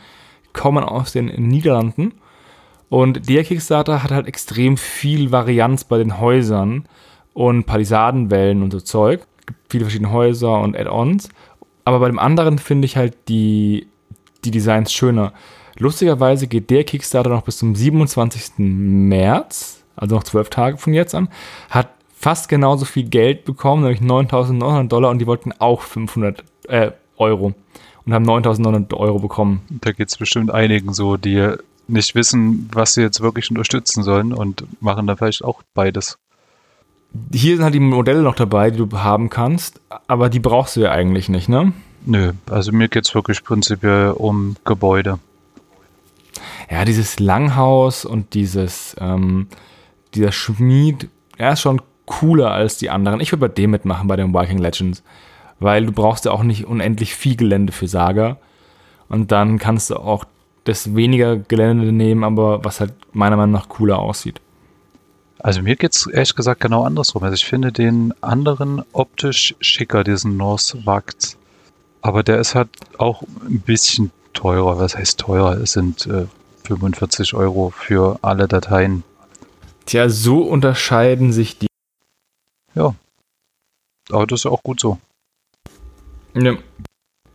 Kommen 0.54 0.84
aus 0.84 1.12
den 1.12 1.26
Niederlanden. 1.26 2.14
Und 2.90 3.28
der 3.28 3.44
Kickstarter 3.44 4.04
hat 4.04 4.12
halt 4.12 4.28
extrem 4.28 4.78
viel 4.78 5.32
Varianz 5.32 5.84
bei 5.84 5.98
den 5.98 6.20
Häusern 6.20 6.86
und 7.34 7.66
Palisadenwellen 7.66 8.62
und 8.62 8.72
so 8.72 8.80
Zeug. 8.80 9.26
Gibt 9.46 9.60
viele 9.70 9.86
verschiedene 9.86 10.12
Häuser 10.12 10.62
und 10.62 10.78
Add-ons. 10.78 11.30
Aber 11.86 12.00
bei 12.00 12.08
dem 12.08 12.20
anderen 12.20 12.60
finde 12.60 12.86
ich 12.86 12.96
halt 12.96 13.18
die, 13.28 13.88
die 14.46 14.52
Designs 14.52 14.94
schöner. 14.94 15.34
Lustigerweise 15.78 16.48
geht 16.48 16.70
der 16.70 16.84
Kickstarter 16.84 17.30
noch 17.30 17.44
bis 17.44 17.58
zum 17.58 17.76
27. 17.76 18.54
März, 18.58 19.84
also 19.96 20.16
noch 20.16 20.24
zwölf 20.24 20.50
Tage 20.50 20.78
von 20.78 20.94
jetzt 20.94 21.16
an, 21.16 21.30
hat 21.70 21.90
fast 22.16 22.48
genauso 22.48 22.86
viel 22.86 23.10
Geld 23.10 23.44
bekommen, 23.46 23.84
nämlich 23.84 24.02
9.900 24.02 24.88
Dollar 24.88 25.10
und 25.10 25.20
die 25.20 25.28
wollten 25.28 25.52
auch 25.60 25.82
500 25.82 26.44
äh, 26.68 26.92
Euro 27.18 27.54
und 28.06 28.14
haben 28.14 28.26
9.900 28.26 28.94
Euro 28.96 29.20
bekommen. 29.20 29.62
Da 29.82 29.92
geht 29.92 30.10
es 30.10 30.18
bestimmt 30.18 30.52
einigen 30.52 30.94
so, 30.94 31.18
die 31.18 31.56
nicht 31.88 32.16
wissen, 32.16 32.70
was 32.72 32.94
sie 32.94 33.02
jetzt 33.02 33.22
wirklich 33.22 33.50
unterstützen 33.50 34.04
sollen 34.04 34.32
und 34.34 34.66
machen 34.82 35.06
dann 35.08 35.18
vielleicht 35.18 35.44
auch 35.44 35.64
beides. 35.74 36.18
Hier 37.32 37.58
sind 37.58 37.64
halt 37.64 37.76
die 37.76 37.80
Modelle 37.80 38.22
noch 38.22 38.36
dabei, 38.36 38.72
die 38.72 38.78
du 38.78 38.90
haben 38.98 39.30
kannst, 39.30 39.82
aber 40.08 40.30
die 40.30 40.40
brauchst 40.40 40.76
du 40.76 40.82
ja 40.82 40.92
eigentlich 40.92 41.30
nicht, 41.30 41.50
ne? 41.50 41.74
Nö, 42.06 42.34
also 42.50 42.72
mir 42.72 42.88
geht 42.88 43.06
es 43.06 43.14
wirklich 43.14 43.44
prinzipiell 43.44 44.12
um 44.12 44.56
Gebäude 44.66 45.20
ja, 46.74 46.86
dieses 46.86 47.20
Langhaus 47.20 48.04
und 48.04 48.34
dieses, 48.34 48.96
ähm, 49.00 49.48
dieser 50.16 50.32
Schmied, 50.32 51.08
er 51.38 51.54
ist 51.54 51.62
schon 51.62 51.80
cooler 52.08 52.50
als 52.50 52.78
die 52.78 52.90
anderen. 52.90 53.20
Ich 53.20 53.32
würde 53.32 53.48
bei 53.48 53.54
dem 53.54 53.70
mitmachen, 53.70 54.08
bei 54.08 54.16
den 54.16 54.34
Viking 54.34 54.58
Legends, 54.58 55.04
weil 55.60 55.86
du 55.86 55.92
brauchst 55.92 56.26
ja 56.26 56.32
auch 56.32 56.42
nicht 56.42 56.66
unendlich 56.66 57.14
viel 57.14 57.36
Gelände 57.36 57.72
für 57.72 57.88
Saga. 57.88 58.38
Und 59.08 59.32
dann 59.32 59.60
kannst 59.60 59.92
du 59.92 59.98
auch 59.98 60.26
das 60.64 60.96
weniger 60.96 61.38
Gelände 61.38 61.92
nehmen, 61.92 62.24
aber 62.24 62.66
was 62.66 62.80
halt 62.80 62.94
meiner 63.12 63.38
Meinung 63.38 63.54
nach 63.54 63.70
cooler 63.70 64.00
aussieht. 64.00 64.42
Also 65.38 65.62
mir 65.62 65.76
geht 65.76 65.94
es 65.94 66.08
ehrlich 66.08 66.36
gesagt 66.36 66.60
genau 66.60 66.86
andersrum. 66.86 67.22
Also 67.22 67.36
ich 67.36 67.46
finde 67.46 67.72
den 67.72 68.16
anderen 68.22 68.82
optisch 68.94 69.54
schicker, 69.60 70.04
diesen 70.04 70.38
North 70.38 70.76
Wagt. 70.86 71.38
Aber 72.02 72.24
der 72.24 72.40
ist 72.40 72.56
halt 72.56 72.70
auch 72.98 73.22
ein 73.48 73.60
bisschen 73.60 74.10
teurer. 74.34 74.80
Was 74.80 74.98
heißt 74.98 75.20
teurer? 75.20 75.58
Es 75.58 75.74
sind 75.74 76.08
äh, 76.08 76.26
45 76.64 77.34
Euro 77.34 77.70
für 77.70 78.20
alle 78.22 78.48
Dateien. 78.48 79.04
Tja, 79.86 80.10
so 80.10 80.42
unterscheiden 80.42 81.34
sich 81.34 81.60
die. 81.60 81.68
Ja. 82.76 82.96
Aber 84.10 84.28
das 84.28 84.42
ist 84.42 84.44
ja 84.46 84.52
auch 84.52 84.64
gut 84.64 84.80
so. 84.80 84.98
Ja. 86.34 86.56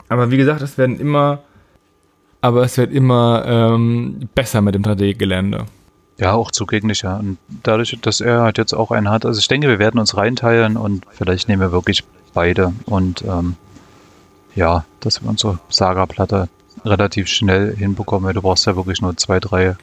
Aber 0.08 0.30
wie 0.30 0.36
gesagt, 0.36 0.62
es 0.62 0.78
werden 0.78 0.98
immer. 0.98 1.40
Aber 2.40 2.62
es 2.62 2.76
wird 2.76 2.92
immer 2.92 3.44
ähm, 3.46 4.28
besser 4.34 4.60
mit 4.60 4.74
dem 4.74 4.82
3D-Gelände. 4.82 5.66
Ja, 6.18 6.34
auch 6.34 6.50
zugänglicher. 6.50 7.18
Und 7.18 7.38
dadurch, 7.62 7.96
dass 8.00 8.20
er 8.20 8.42
halt 8.42 8.58
jetzt 8.58 8.74
auch 8.74 8.90
einen 8.90 9.10
hat, 9.10 9.26
also 9.26 9.38
ich 9.38 9.48
denke, 9.48 9.68
wir 9.68 9.78
werden 9.78 10.00
uns 10.00 10.16
reinteilen 10.16 10.76
und 10.76 11.04
vielleicht 11.10 11.48
nehmen 11.48 11.62
wir 11.62 11.72
wirklich 11.72 12.04
beide. 12.34 12.72
Und 12.86 13.22
ähm, 13.22 13.56
ja, 14.54 14.84
dass 15.00 15.22
wir 15.22 15.28
unsere 15.28 15.58
Saga-Platte 15.68 16.48
relativ 16.84 17.28
schnell 17.28 17.76
hinbekommen, 17.76 18.34
du 18.34 18.42
brauchst 18.42 18.66
ja 18.66 18.76
wirklich 18.76 19.00
nur 19.00 19.16
zwei, 19.16 19.40
drei 19.40 19.76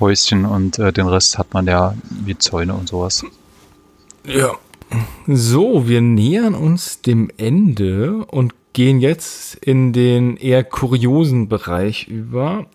Häuschen 0.00 0.44
und 0.44 0.78
äh, 0.78 0.92
den 0.92 1.06
Rest 1.06 1.38
hat 1.38 1.54
man 1.54 1.66
ja 1.66 1.94
wie 2.24 2.36
Zäune 2.36 2.74
und 2.74 2.88
sowas. 2.88 3.24
Ja. 4.24 4.52
So, 5.26 5.88
wir 5.88 6.00
nähern 6.00 6.54
uns 6.54 7.02
dem 7.02 7.30
Ende 7.36 8.24
und 8.26 8.54
gehen 8.72 9.00
jetzt 9.00 9.54
in 9.56 9.92
den 9.92 10.36
eher 10.36 10.62
kuriosen 10.62 11.48
Bereich 11.48 12.08
über. 12.08 12.66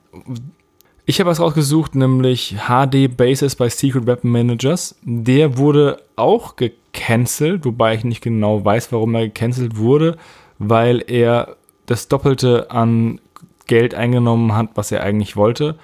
Ich 1.06 1.20
habe 1.20 1.30
was 1.30 1.40
rausgesucht, 1.40 1.96
nämlich 1.96 2.56
HD 2.68 3.16
Bases 3.16 3.56
bei 3.56 3.70
Secret 3.70 4.08
Weapon 4.08 4.32
Managers. 4.32 4.96
Der 5.04 5.58
wurde 5.58 6.02
auch 6.16 6.56
gecancelt, 6.56 7.66
wobei 7.66 7.96
ich 7.96 8.04
nicht 8.04 8.22
genau 8.22 8.64
weiß, 8.66 8.92
warum 8.92 9.16
er 9.16 9.28
gecancelt 9.28 9.78
wurde, 9.78 10.18
weil 10.58 11.04
er 11.08 11.56
das 11.86 12.08
Doppelte 12.08 12.72
an 12.72 13.20
Geld 13.68 13.96
eingenommen 13.96 14.54
hat, 14.54 14.70
was 14.76 14.92
er 14.92 15.04
eigentlich 15.04 15.36
wollte. 15.36 15.78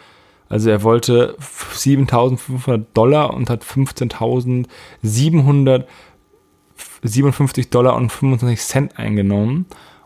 Also 0.50 0.70
er 0.70 0.84
wollte 0.84 1.36
7.500 1.40 2.86
Dollar 2.94 3.34
und 3.34 3.50
hat 3.50 3.64
15.700 3.64 5.86
57 7.04 7.70
Dollar 7.70 7.96
und 7.96 8.12
25 8.12 8.62
Cent 8.62 9.00
eingenommen. 9.00 9.66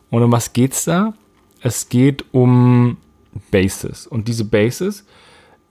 Und 0.10 0.24
um 0.24 0.32
was 0.32 0.54
geht's 0.54 0.86
da? 0.86 1.14
Es 1.62 1.90
geht 1.90 2.26
um 2.32 2.98
Bases. 3.52 4.08
Und 4.08 4.28
diese 4.28 4.46
Bases 4.46 5.06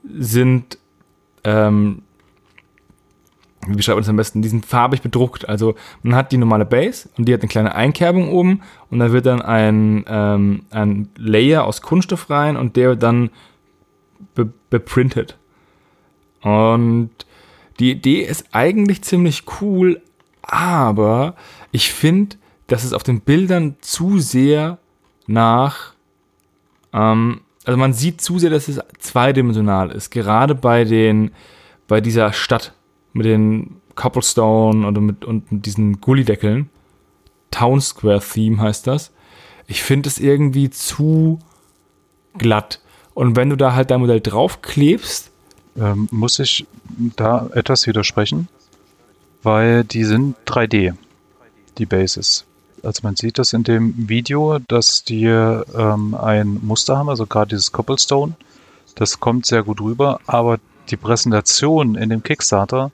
sind, 0.03 0.77
ähm, 1.43 2.03
wie 3.67 3.75
beschreibt 3.75 3.95
man 3.95 4.03
das 4.03 4.09
am 4.09 4.15
besten? 4.15 4.41
Die 4.41 4.49
sind 4.49 4.65
farbig 4.65 5.01
bedruckt. 5.01 5.47
Also 5.47 5.75
man 6.01 6.15
hat 6.15 6.31
die 6.31 6.37
normale 6.37 6.65
Base 6.65 7.09
und 7.17 7.27
die 7.27 7.33
hat 7.33 7.41
eine 7.41 7.47
kleine 7.47 7.75
Einkerbung 7.75 8.31
oben 8.31 8.61
und 8.89 8.99
da 8.99 9.11
wird 9.11 9.25
dann 9.25 9.41
ein, 9.41 10.03
ähm, 10.07 10.65
ein 10.71 11.09
Layer 11.17 11.65
aus 11.65 11.81
Kunststoff 11.81 12.29
rein 12.29 12.57
und 12.57 12.75
der 12.75 12.89
wird 12.89 13.03
dann 13.03 13.29
be 14.35 14.51
beprintet. 14.69 15.37
Und 16.41 17.11
die 17.79 17.91
Idee 17.91 18.21
ist 18.21 18.45
eigentlich 18.51 19.03
ziemlich 19.03 19.43
cool, 19.61 20.01
aber 20.41 21.35
ich 21.71 21.91
finde, 21.91 22.37
dass 22.67 22.83
es 22.83 22.93
auf 22.93 23.03
den 23.03 23.21
Bildern 23.21 23.75
zu 23.81 24.17
sehr 24.19 24.79
nach, 25.27 25.93
ähm, 26.93 27.41
also 27.65 27.77
man 27.77 27.93
sieht 27.93 28.21
zu 28.21 28.39
sehr, 28.39 28.49
dass 28.49 28.67
es 28.67 28.79
zweidimensional 28.97 29.91
ist. 29.91 30.09
Gerade 30.09 30.55
bei 30.55 30.83
den, 30.83 31.31
bei 31.87 32.01
dieser 32.01 32.33
Stadt 32.33 32.73
mit 33.13 33.25
den 33.25 33.81
Cobblestone 33.95 34.87
und 34.87 34.99
mit, 35.01 35.25
und 35.25 35.51
mit 35.51 35.65
diesen 35.65 36.01
Gullideckeln. 36.01 36.69
Town 37.51 37.81
Square 37.81 38.21
Theme 38.21 38.59
heißt 38.61 38.87
das. 38.87 39.11
Ich 39.67 39.83
finde 39.83 40.09
es 40.09 40.19
irgendwie 40.19 40.69
zu 40.69 41.39
glatt. 42.37 42.79
Und 43.13 43.35
wenn 43.35 43.49
du 43.49 43.55
da 43.55 43.73
halt 43.73 43.91
dein 43.91 43.99
Modell 43.99 44.21
draufklebst. 44.21 45.29
Ähm, 45.77 46.09
muss 46.11 46.37
ich 46.39 46.65
da 47.15 47.49
etwas 47.53 47.87
widersprechen? 47.87 48.49
Weil 49.41 49.85
die 49.85 50.03
sind 50.03 50.35
3D, 50.45 50.95
die 51.77 51.85
Bases. 51.85 52.45
Also 52.83 53.01
man 53.03 53.15
sieht 53.15 53.39
das 53.39 53.53
in 53.53 53.63
dem 53.63 54.09
Video, 54.09 54.59
dass 54.59 55.03
die 55.03 55.25
ähm, 55.25 56.15
ein 56.15 56.59
Muster 56.61 56.97
haben, 56.97 57.09
also 57.09 57.25
gerade 57.25 57.49
dieses 57.49 57.71
Cobblestone. 57.71 58.33
Das 58.95 59.19
kommt 59.19 59.45
sehr 59.45 59.63
gut 59.63 59.79
rüber, 59.79 60.19
aber 60.27 60.59
die 60.89 60.97
Präsentation 60.97 61.95
in 61.95 62.09
dem 62.09 62.23
Kickstarter 62.23 62.91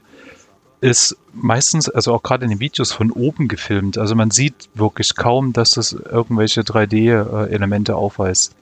ist 0.82 1.18
meistens, 1.34 1.90
also 1.90 2.14
auch 2.14 2.24
gerade 2.24 2.46
in 2.46 2.52
den 2.52 2.60
Videos 2.60 2.92
von 2.92 3.12
oben 3.12 3.48
gefilmt. 3.48 3.98
Also 3.98 4.16
man 4.16 4.32
sieht 4.32 4.70
wirklich 4.76 5.16
kaum, 5.16 5.54
dass 5.54 5.72
das 5.72 5.94
irgendwelche 5.94 6.62
3D-Elemente 6.62 7.96
aufweist. 7.96 8.56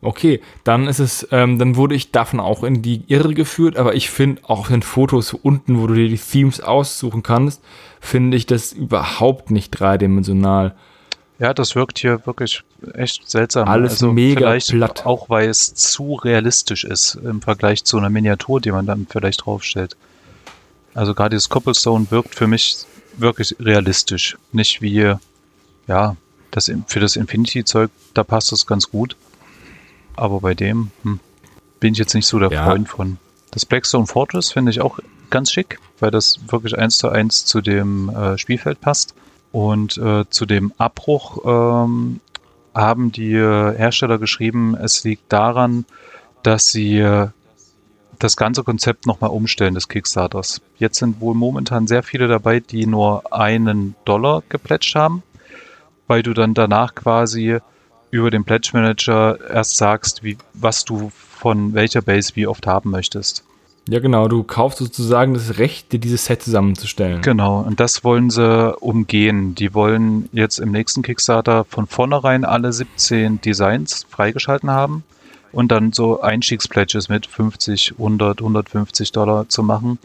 Okay, 0.00 0.40
dann 0.64 0.88
ist 0.88 0.98
es, 0.98 1.28
ähm, 1.30 1.60
dann 1.60 1.76
wurde 1.76 1.94
ich 1.94 2.10
davon 2.10 2.40
auch 2.40 2.64
in 2.64 2.82
die 2.82 3.04
Irre 3.06 3.34
geführt, 3.34 3.76
aber 3.76 3.94
ich 3.94 4.10
finde 4.10 4.42
auch 4.46 4.68
in 4.68 4.82
Fotos 4.82 5.32
unten, 5.32 5.80
wo 5.80 5.86
du 5.86 5.94
dir 5.94 6.08
die 6.08 6.18
Themes 6.18 6.60
aussuchen 6.60 7.22
kannst, 7.22 7.62
finde 8.00 8.36
ich 8.36 8.46
das 8.46 8.72
überhaupt 8.72 9.52
nicht 9.52 9.70
dreidimensional. 9.70 10.74
Ja, 11.38 11.54
das 11.54 11.76
wirkt 11.76 12.00
hier 12.00 12.26
wirklich 12.26 12.62
echt 12.94 13.28
seltsam. 13.30 13.68
Alles 13.68 13.94
also 13.94 14.12
mega 14.12 14.40
vielleicht 14.40 14.70
platt. 14.70 15.06
Auch 15.06 15.30
weil 15.30 15.48
es 15.48 15.74
zu 15.74 16.14
realistisch 16.14 16.84
ist 16.84 17.14
im 17.14 17.40
Vergleich 17.40 17.84
zu 17.84 17.96
einer 17.96 18.10
Miniatur, 18.10 18.60
die 18.60 18.72
man 18.72 18.86
dann 18.86 19.06
vielleicht 19.08 19.46
draufstellt. 19.46 19.96
Also 20.94 21.14
gerade 21.14 21.36
dieses 21.36 21.48
Cobblestone 21.48 22.10
wirkt 22.10 22.34
für 22.34 22.46
mich 22.46 22.84
wirklich 23.16 23.56
realistisch. 23.60 24.36
Nicht 24.52 24.82
wie, 24.82 25.14
ja, 25.86 26.16
das, 26.50 26.70
für 26.86 27.00
das 27.00 27.16
Infinity-Zeug, 27.16 27.90
da 28.14 28.24
passt 28.24 28.52
das 28.52 28.66
ganz 28.66 28.90
gut. 28.90 29.16
Aber 30.16 30.40
bei 30.40 30.54
dem 30.54 30.90
hm, 31.02 31.20
bin 31.80 31.94
ich 31.94 31.98
jetzt 31.98 32.14
nicht 32.14 32.26
so 32.26 32.38
der 32.38 32.50
ja. 32.50 32.64
Freund 32.64 32.88
von. 32.88 33.18
Das 33.50 33.66
Blackstone 33.66 34.06
Fortress 34.06 34.52
finde 34.52 34.70
ich 34.70 34.80
auch 34.80 34.98
ganz 35.30 35.50
schick, 35.50 35.78
weil 35.98 36.10
das 36.10 36.38
wirklich 36.48 36.76
eins 36.78 36.98
zu 36.98 37.08
eins 37.08 37.44
zu 37.44 37.60
dem 37.60 38.10
äh, 38.10 38.38
Spielfeld 38.38 38.80
passt. 38.80 39.14
Und 39.50 39.98
äh, 39.98 40.24
zu 40.30 40.46
dem 40.46 40.72
Abbruch 40.78 41.38
ähm, 41.44 42.20
haben 42.74 43.12
die 43.12 43.34
Hersteller 43.34 44.18
geschrieben, 44.18 44.74
es 44.74 45.04
liegt 45.04 45.30
daran, 45.30 45.84
dass 46.42 46.68
sie 46.68 47.00
äh, 47.00 47.28
das 48.22 48.36
ganze 48.36 48.62
Konzept 48.62 49.06
nochmal 49.06 49.30
umstellen 49.30 49.74
des 49.74 49.88
Kickstarters. 49.88 50.60
Jetzt 50.78 50.98
sind 50.98 51.20
wohl 51.20 51.34
momentan 51.34 51.86
sehr 51.86 52.02
viele 52.02 52.28
dabei, 52.28 52.60
die 52.60 52.86
nur 52.86 53.32
einen 53.32 53.94
Dollar 54.04 54.42
geplätscht 54.48 54.94
haben, 54.94 55.22
weil 56.06 56.22
du 56.22 56.32
dann 56.32 56.54
danach 56.54 56.94
quasi 56.94 57.58
über 58.10 58.30
den 58.30 58.44
Pledge 58.44 58.70
Manager 58.74 59.38
erst 59.50 59.76
sagst, 59.76 60.22
wie, 60.22 60.36
was 60.52 60.84
du 60.84 61.10
von 61.10 61.74
welcher 61.74 62.02
Base 62.02 62.32
wie 62.34 62.46
oft 62.46 62.66
haben 62.66 62.90
möchtest. 62.90 63.44
Ja, 63.88 63.98
genau, 63.98 64.28
du 64.28 64.44
kaufst 64.44 64.78
sozusagen 64.78 65.34
das 65.34 65.58
Recht, 65.58 65.90
dir 65.92 65.98
dieses 65.98 66.26
Set 66.26 66.42
zusammenzustellen. 66.42 67.20
Genau, 67.22 67.60
und 67.60 67.80
das 67.80 68.04
wollen 68.04 68.30
sie 68.30 68.76
umgehen. 68.76 69.56
Die 69.56 69.74
wollen 69.74 70.28
jetzt 70.32 70.60
im 70.60 70.70
nächsten 70.70 71.02
Kickstarter 71.02 71.64
von 71.64 71.88
vornherein 71.88 72.44
alle 72.44 72.72
17 72.72 73.40
Designs 73.40 74.06
freigeschalten 74.08 74.70
haben 74.70 75.02
und 75.52 75.70
dann 75.70 75.92
so 75.92 76.20
Einstiegspledges 76.20 77.08
mit 77.08 77.26
50, 77.26 77.92
100, 77.92 78.40
150 78.40 79.12
Dollar 79.12 79.48
zu 79.48 79.62
machen, 79.62 79.98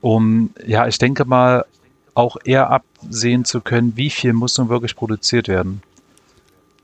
um, 0.00 0.50
ja, 0.66 0.86
ich 0.86 0.98
denke 0.98 1.24
mal, 1.24 1.64
auch 2.14 2.36
eher 2.44 2.70
absehen 2.70 3.44
zu 3.44 3.60
können, 3.60 3.96
wie 3.96 4.10
viel 4.10 4.32
muss 4.32 4.56
nun 4.58 4.68
wirklich 4.68 4.96
produziert 4.96 5.48
werden. 5.48 5.82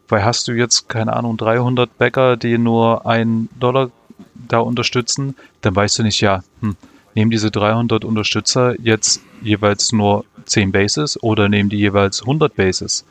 Weil 0.09 0.25
hast 0.25 0.47
du 0.49 0.53
jetzt, 0.53 0.89
keine 0.89 1.15
Ahnung, 1.15 1.37
300 1.37 1.97
Bäcker, 1.97 2.37
die 2.37 2.59
nur 2.59 3.07
einen 3.07 3.49
Dollar 3.59 3.91
da 4.35 4.59
unterstützen, 4.59 5.37
dann 5.63 5.75
weißt 5.75 6.01
du 6.01 6.03
nicht, 6.03 6.21
ja, 6.21 6.43
hm, 6.61 6.77
nehmen 7.15 7.31
diese 7.31 7.51
300 7.51 8.05
Unterstützer 8.05 8.79
jetzt 8.81 9.23
jeweils 9.41 9.93
nur 9.93 10.25
10 10.45 10.73
Bases 10.73 11.23
oder 11.23 11.49
nehmen 11.49 11.71
die 11.71 11.79
jeweils 11.79 12.23
100 12.23 12.55
Bases. 12.55 13.05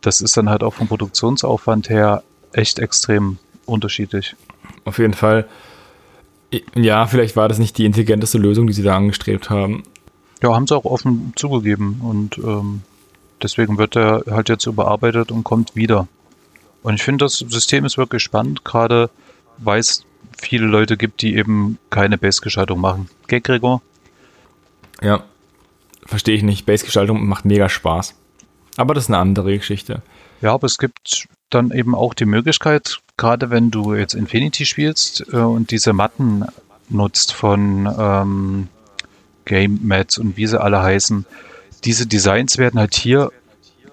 Das 0.00 0.20
ist 0.20 0.36
dann 0.36 0.50
halt 0.50 0.62
auch 0.62 0.74
vom 0.74 0.88
Produktionsaufwand 0.88 1.88
her 1.88 2.22
echt 2.52 2.78
extrem 2.78 3.38
unterschiedlich. 3.66 4.36
Auf 4.84 4.98
jeden 4.98 5.14
Fall. 5.14 5.46
Ja, 6.74 7.06
vielleicht 7.06 7.36
war 7.36 7.48
das 7.48 7.58
nicht 7.58 7.78
die 7.78 7.84
intelligenteste 7.84 8.38
Lösung, 8.38 8.66
die 8.66 8.72
sie 8.72 8.82
da 8.82 8.96
angestrebt 8.96 9.50
haben. 9.50 9.82
Ja, 10.42 10.54
haben 10.54 10.66
sie 10.66 10.76
auch 10.76 10.84
offen 10.84 11.32
zugegeben 11.36 12.00
und 12.02 12.38
ähm, 12.38 12.82
deswegen 13.42 13.78
wird 13.78 13.96
er 13.96 14.24
halt 14.30 14.48
jetzt 14.48 14.66
überarbeitet 14.66 15.32
und 15.32 15.42
kommt 15.42 15.74
wieder. 15.74 16.06
Und 16.82 16.94
ich 16.94 17.02
finde, 17.02 17.24
das 17.24 17.38
System 17.38 17.84
ist 17.84 17.96
wirklich 17.96 18.22
spannend, 18.22 18.64
gerade 18.64 19.10
weil 19.58 19.80
es 19.80 20.04
viele 20.36 20.66
Leute 20.66 20.96
gibt, 20.96 21.22
die 21.22 21.36
eben 21.36 21.78
keine 21.90 22.18
Base-Gestaltung 22.18 22.80
machen. 22.80 23.08
Gell, 23.26 23.40
Gregor? 23.40 23.82
Ja, 25.00 25.24
verstehe 26.04 26.36
ich 26.36 26.42
nicht. 26.42 26.66
Base-Gestaltung 26.66 27.26
macht 27.26 27.44
mega 27.44 27.68
Spaß. 27.68 28.14
Aber 28.76 28.94
das 28.94 29.04
ist 29.04 29.10
eine 29.10 29.18
andere 29.18 29.56
Geschichte. 29.56 30.02
Ja, 30.40 30.52
aber 30.52 30.66
es 30.66 30.78
gibt 30.78 31.26
dann 31.50 31.70
eben 31.70 31.94
auch 31.94 32.14
die 32.14 32.26
Möglichkeit, 32.26 33.00
gerade 33.16 33.50
wenn 33.50 33.70
du 33.70 33.94
jetzt 33.94 34.14
Infinity 34.14 34.66
spielst 34.66 35.24
äh, 35.32 35.36
und 35.36 35.70
diese 35.70 35.92
Matten 35.92 36.44
nutzt 36.88 37.32
von 37.32 37.92
ähm, 37.98 38.68
Game 39.44 39.80
Mats 39.82 40.18
und 40.18 40.36
wie 40.36 40.46
sie 40.46 40.60
alle 40.60 40.82
heißen, 40.82 41.26
diese 41.84 42.06
Designs 42.06 42.58
werden 42.58 42.80
halt 42.80 42.94
hier 42.94 43.30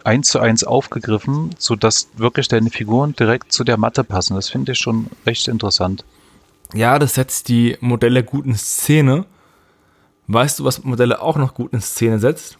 eins 0.03 0.29
zu 0.29 0.39
eins 0.39 0.63
aufgegriffen, 0.63 1.51
sodass 1.57 2.09
wirklich 2.15 2.47
deine 2.47 2.69
Figuren 2.69 3.13
direkt 3.13 3.51
zu 3.51 3.63
der 3.63 3.77
Matte 3.77 4.03
passen. 4.03 4.35
Das 4.35 4.49
finde 4.49 4.71
ich 4.71 4.79
schon 4.79 5.07
recht 5.25 5.47
interessant. 5.47 6.03
Ja, 6.73 6.97
das 6.99 7.15
setzt 7.15 7.49
die 7.49 7.77
Modelle 7.81 8.23
gut 8.23 8.45
in 8.45 8.55
Szene. 8.55 9.25
Weißt 10.27 10.59
du, 10.59 10.63
was 10.63 10.83
Modelle 10.83 11.21
auch 11.21 11.37
noch 11.37 11.53
gut 11.53 11.73
in 11.73 11.81
Szene 11.81 12.19
setzt? 12.19 12.57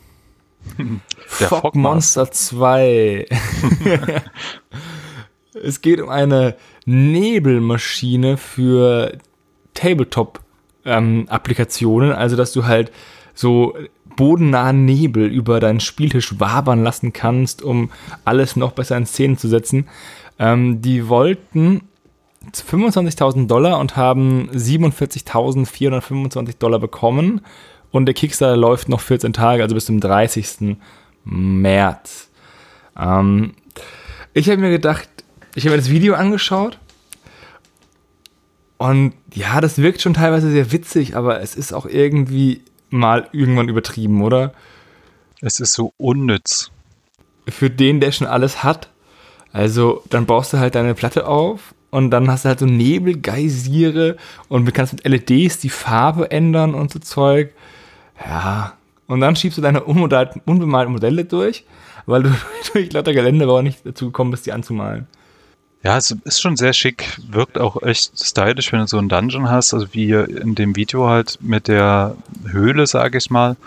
Der 1.40 1.48
Fog 1.48 1.74
Monster 1.76 2.30
2. 2.30 3.26
es 5.54 5.82
geht 5.82 6.02
um 6.02 6.10
eine 6.10 6.56
Nebelmaschine 6.86 8.38
für 8.38 9.18
Tabletop-Applikationen, 9.74 12.12
ähm, 12.12 12.16
also 12.16 12.36
dass 12.36 12.52
du 12.54 12.66
halt 12.66 12.92
so 13.34 13.76
bodennahen 14.16 14.86
Nebel 14.86 15.26
über 15.28 15.60
deinen 15.60 15.80
Spieltisch 15.80 16.40
wabern 16.40 16.84
lassen 16.84 17.14
kannst, 17.14 17.64
um 17.64 17.90
alles 18.26 18.56
noch 18.56 18.74
besser 18.74 18.98
in 18.98 19.06
Szene 19.06 19.38
zu 19.38 19.48
setzen. 19.48 19.88
Ähm, 20.38 20.82
die 20.82 21.08
wollten 21.08 21.82
25.000 22.54 23.48
Dollar 23.48 23.80
und 23.80 23.96
haben 23.96 24.50
47.425 24.52 26.58
Dollar 26.58 26.80
bekommen. 26.80 27.42
Und 27.92 28.06
der 28.06 28.16
Kickstarter 28.16 28.58
läuft 28.58 28.90
noch 28.90 29.00
14 29.02 29.34
Tage, 29.34 29.62
also 29.64 29.76
bis 29.76 29.86
zum 29.86 30.00
30. 30.00 30.78
März. 31.24 32.32
Ähm, 32.98 33.54
ich 34.34 34.50
habe 34.50 34.62
mir 34.62 34.72
gedacht, 34.72 35.08
ich 35.56 35.66
habe 35.66 35.76
mir 35.76 35.82
das 35.82 35.90
Video 35.90 36.16
angeschaut 36.16 36.80
und 38.78 39.14
ja, 39.34 39.62
das 39.62 39.78
wirkt 39.78 40.02
schon 40.02 40.16
teilweise 40.16 40.50
sehr 40.50 40.72
witzig, 40.72 41.16
aber 41.16 41.42
es 41.42 41.56
ist 41.56 41.72
auch 41.72 41.86
irgendwie 41.86 42.62
mal 42.90 43.28
irgendwann 43.32 43.70
übertrieben, 43.70 44.24
oder? 44.24 44.54
Es 45.40 45.60
ist 45.60 45.74
so 45.74 45.94
unnütz. 45.98 46.72
Für 47.48 47.70
den, 47.70 48.00
der 48.00 48.12
schon 48.12 48.26
alles 48.26 48.64
hat. 48.64 48.90
Also, 49.54 50.04
dann 50.10 50.26
baust 50.26 50.54
du 50.54 50.58
halt 50.58 50.76
deine 50.76 50.96
Platte 50.96 51.28
auf 51.28 51.76
und 51.92 52.10
dann 52.10 52.30
hast 52.32 52.46
du 52.46 52.50
halt 52.50 52.60
so 52.60 52.66
Nebelgeysire 52.66 54.18
und 54.48 54.66
du 54.66 54.72
kannst 54.72 54.94
mit 54.94 55.08
LEDs 55.08 55.60
die 55.60 55.70
Farbe 55.70 56.32
ändern 56.32 56.74
und 56.74 56.92
so 56.92 56.98
Zeug. 56.98 57.54
Ja, 58.26 58.74
und 59.06 59.20
dann 59.20 59.36
schiebst 59.36 59.58
du 59.58 59.62
deine 59.62 59.84
unbemalten 59.84 60.92
Modelle 60.92 61.26
durch, 61.26 61.66
weil 62.06 62.24
du 62.24 62.36
durch 62.74 62.92
lauter 62.94 63.14
Geländebau 63.14 63.62
nicht 63.62 63.86
dazu 63.86 64.06
gekommen 64.06 64.32
bist, 64.32 64.46
die 64.46 64.54
anzumalen. 64.54 65.08
Ja, 65.84 65.98
es 65.98 66.12
ist 66.12 66.42
schon 66.42 66.58
sehr 66.58 66.74
schick, 66.74 67.18
wirkt 67.28 67.58
auch 67.58 67.82
echt 67.82 68.12
stylisch, 68.20 68.72
wenn 68.72 68.82
du 68.82 68.88
so 68.88 69.00
einen 69.00 69.10
Dungeon 69.10 69.50
hast, 69.50 69.74
also 69.74 69.88
wie 69.94 70.12
in 70.12 70.54
dem 70.54 70.76
Video 70.76 71.08
halt 71.08 71.40
mit 71.42 71.68
der 71.68 72.16
Höhle, 72.46 72.86
sage 72.86 73.18
ich 73.18 73.32
mal. 73.32 73.58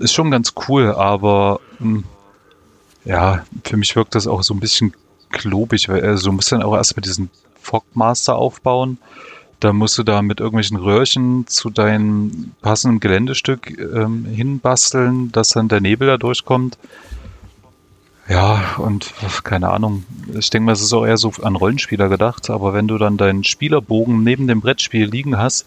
Ist 0.00 0.12
schon 0.12 0.32
ganz 0.32 0.54
cool, 0.68 0.92
aber 0.92 1.60
mh, 1.78 1.86
hm, 1.86 2.04
ja, 3.04 3.44
für 3.64 3.76
mich 3.76 3.94
wirkt 3.94 4.14
das 4.14 4.26
auch 4.26 4.42
so 4.42 4.52
ein 4.52 4.60
bisschen 4.60 4.92
klobig, 5.30 5.88
weil 5.88 6.04
also, 6.04 6.30
du 6.30 6.32
musst 6.32 6.50
dann 6.50 6.62
auch 6.62 6.74
erstmal 6.74 7.02
diesen 7.02 7.30
Fogmaster 7.60 8.36
aufbauen. 8.36 8.98
Da 9.60 9.72
musst 9.72 9.98
du 9.98 10.02
da 10.02 10.22
mit 10.22 10.40
irgendwelchen 10.40 10.76
Röhrchen 10.76 11.46
zu 11.46 11.70
deinem 11.70 12.52
passenden 12.62 13.00
Geländestück 13.00 13.76
ähm, 13.78 14.24
hinbasteln, 14.24 15.32
dass 15.32 15.50
dann 15.50 15.68
der 15.68 15.80
Nebel 15.80 16.06
da 16.06 16.16
durchkommt. 16.16 16.78
Ja, 18.28 18.74
und 18.76 19.14
keine 19.42 19.70
Ahnung. 19.70 20.04
Ich 20.38 20.50
denke 20.50 20.66
mal, 20.66 20.72
es 20.72 20.82
ist 20.82 20.92
auch 20.92 21.06
eher 21.06 21.16
so 21.16 21.32
an 21.42 21.56
Rollenspieler 21.56 22.08
gedacht, 22.08 22.50
aber 22.50 22.74
wenn 22.74 22.86
du 22.86 22.98
dann 22.98 23.16
deinen 23.16 23.42
Spielerbogen 23.42 24.22
neben 24.22 24.46
dem 24.46 24.60
Brettspiel 24.60 25.06
liegen 25.06 25.38
hast 25.38 25.66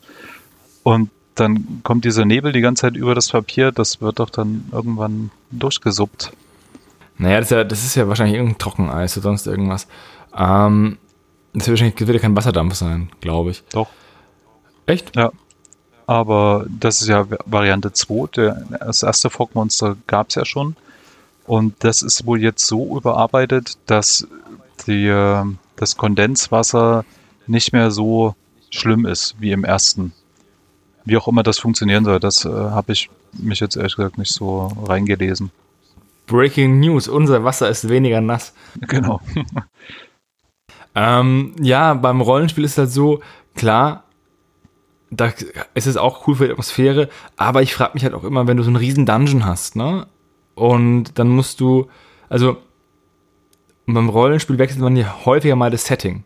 und 0.83 1.09
dann 1.35 1.81
kommt 1.83 2.05
dieser 2.05 2.25
Nebel 2.25 2.51
die 2.51 2.61
ganze 2.61 2.81
Zeit 2.81 2.95
über 2.95 3.15
das 3.15 3.29
Papier, 3.29 3.71
das 3.71 3.99
wird 3.99 4.19
doch 4.19 4.29
dann 4.29 4.69
irgendwann 4.71 5.31
durchgesuppt. 5.49 6.33
Naja, 7.17 7.39
das 7.39 7.45
ist 7.45 7.51
ja, 7.51 7.63
das 7.63 7.83
ist 7.83 7.95
ja 7.95 8.07
wahrscheinlich 8.07 8.35
irgendein 8.35 8.59
Trockeneis 8.59 9.17
oder 9.17 9.23
sonst 9.23 9.47
irgendwas. 9.47 9.87
Ähm, 10.37 10.97
das 11.53 11.67
wird 11.67 11.79
wahrscheinlich 11.79 11.99
wird 11.99 12.15
ja 12.15 12.19
kein 12.19 12.35
Wasserdampf 12.35 12.75
sein, 12.75 13.09
glaube 13.21 13.51
ich. 13.51 13.63
Doch. 13.71 13.89
Echt? 14.85 15.15
Ja. 15.15 15.31
Aber 16.05 16.65
das 16.67 17.01
ist 17.01 17.07
ja 17.07 17.25
Variante 17.45 17.93
2. 17.93 18.27
Der, 18.35 18.65
das 18.79 19.03
erste 19.03 19.29
Fogmonster 19.29 19.95
gab 20.07 20.29
es 20.29 20.35
ja 20.35 20.45
schon. 20.45 20.75
Und 21.45 21.83
das 21.83 22.01
ist 22.01 22.25
wohl 22.25 22.41
jetzt 22.41 22.65
so 22.65 22.97
überarbeitet, 22.97 23.77
dass 23.85 24.27
die, 24.87 25.07
äh, 25.07 25.43
das 25.75 25.97
Kondenswasser 25.97 27.05
nicht 27.47 27.73
mehr 27.73 27.91
so 27.91 28.35
schlimm 28.69 29.05
ist 29.05 29.35
wie 29.39 29.51
im 29.51 29.63
ersten. 29.63 30.13
Wie 31.03 31.17
auch 31.17 31.27
immer 31.27 31.43
das 31.43 31.59
funktionieren 31.59 32.05
soll, 32.05 32.19
das 32.19 32.45
äh, 32.45 32.49
habe 32.49 32.93
ich 32.93 33.09
mich 33.33 33.59
jetzt 33.59 33.75
ehrlich 33.75 33.95
gesagt 33.95 34.17
nicht 34.17 34.31
so 34.31 34.71
reingelesen. 34.85 35.51
Breaking 36.27 36.79
News, 36.79 37.07
unser 37.07 37.43
Wasser 37.43 37.69
ist 37.69 37.89
weniger 37.89 38.21
nass. 38.21 38.53
Genau. 38.87 39.19
ähm, 40.95 41.55
ja, 41.59 41.93
beim 41.93 42.21
Rollenspiel 42.21 42.63
ist 42.63 42.77
das 42.77 42.93
so, 42.93 43.21
klar, 43.55 44.03
da 45.09 45.33
ist 45.73 45.87
es 45.87 45.97
auch 45.97 46.27
cool 46.27 46.35
für 46.35 46.45
die 46.45 46.51
Atmosphäre, 46.51 47.09
aber 47.35 47.61
ich 47.61 47.73
frage 47.73 47.93
mich 47.95 48.03
halt 48.03 48.13
auch 48.13 48.23
immer, 48.23 48.47
wenn 48.47 48.57
du 48.57 48.63
so 48.63 48.69
einen 48.69 48.77
riesen 48.77 49.05
Dungeon 49.05 49.45
hast, 49.45 49.75
ne? 49.75 50.07
Und 50.55 51.17
dann 51.17 51.29
musst 51.29 51.59
du, 51.59 51.87
also 52.29 52.57
beim 53.85 54.09
Rollenspiel 54.09 54.57
wechselt 54.57 54.81
man 54.81 54.95
ja 54.95 55.25
häufiger 55.25 55.55
mal 55.55 55.71
das 55.71 55.85
Setting. 55.85 56.23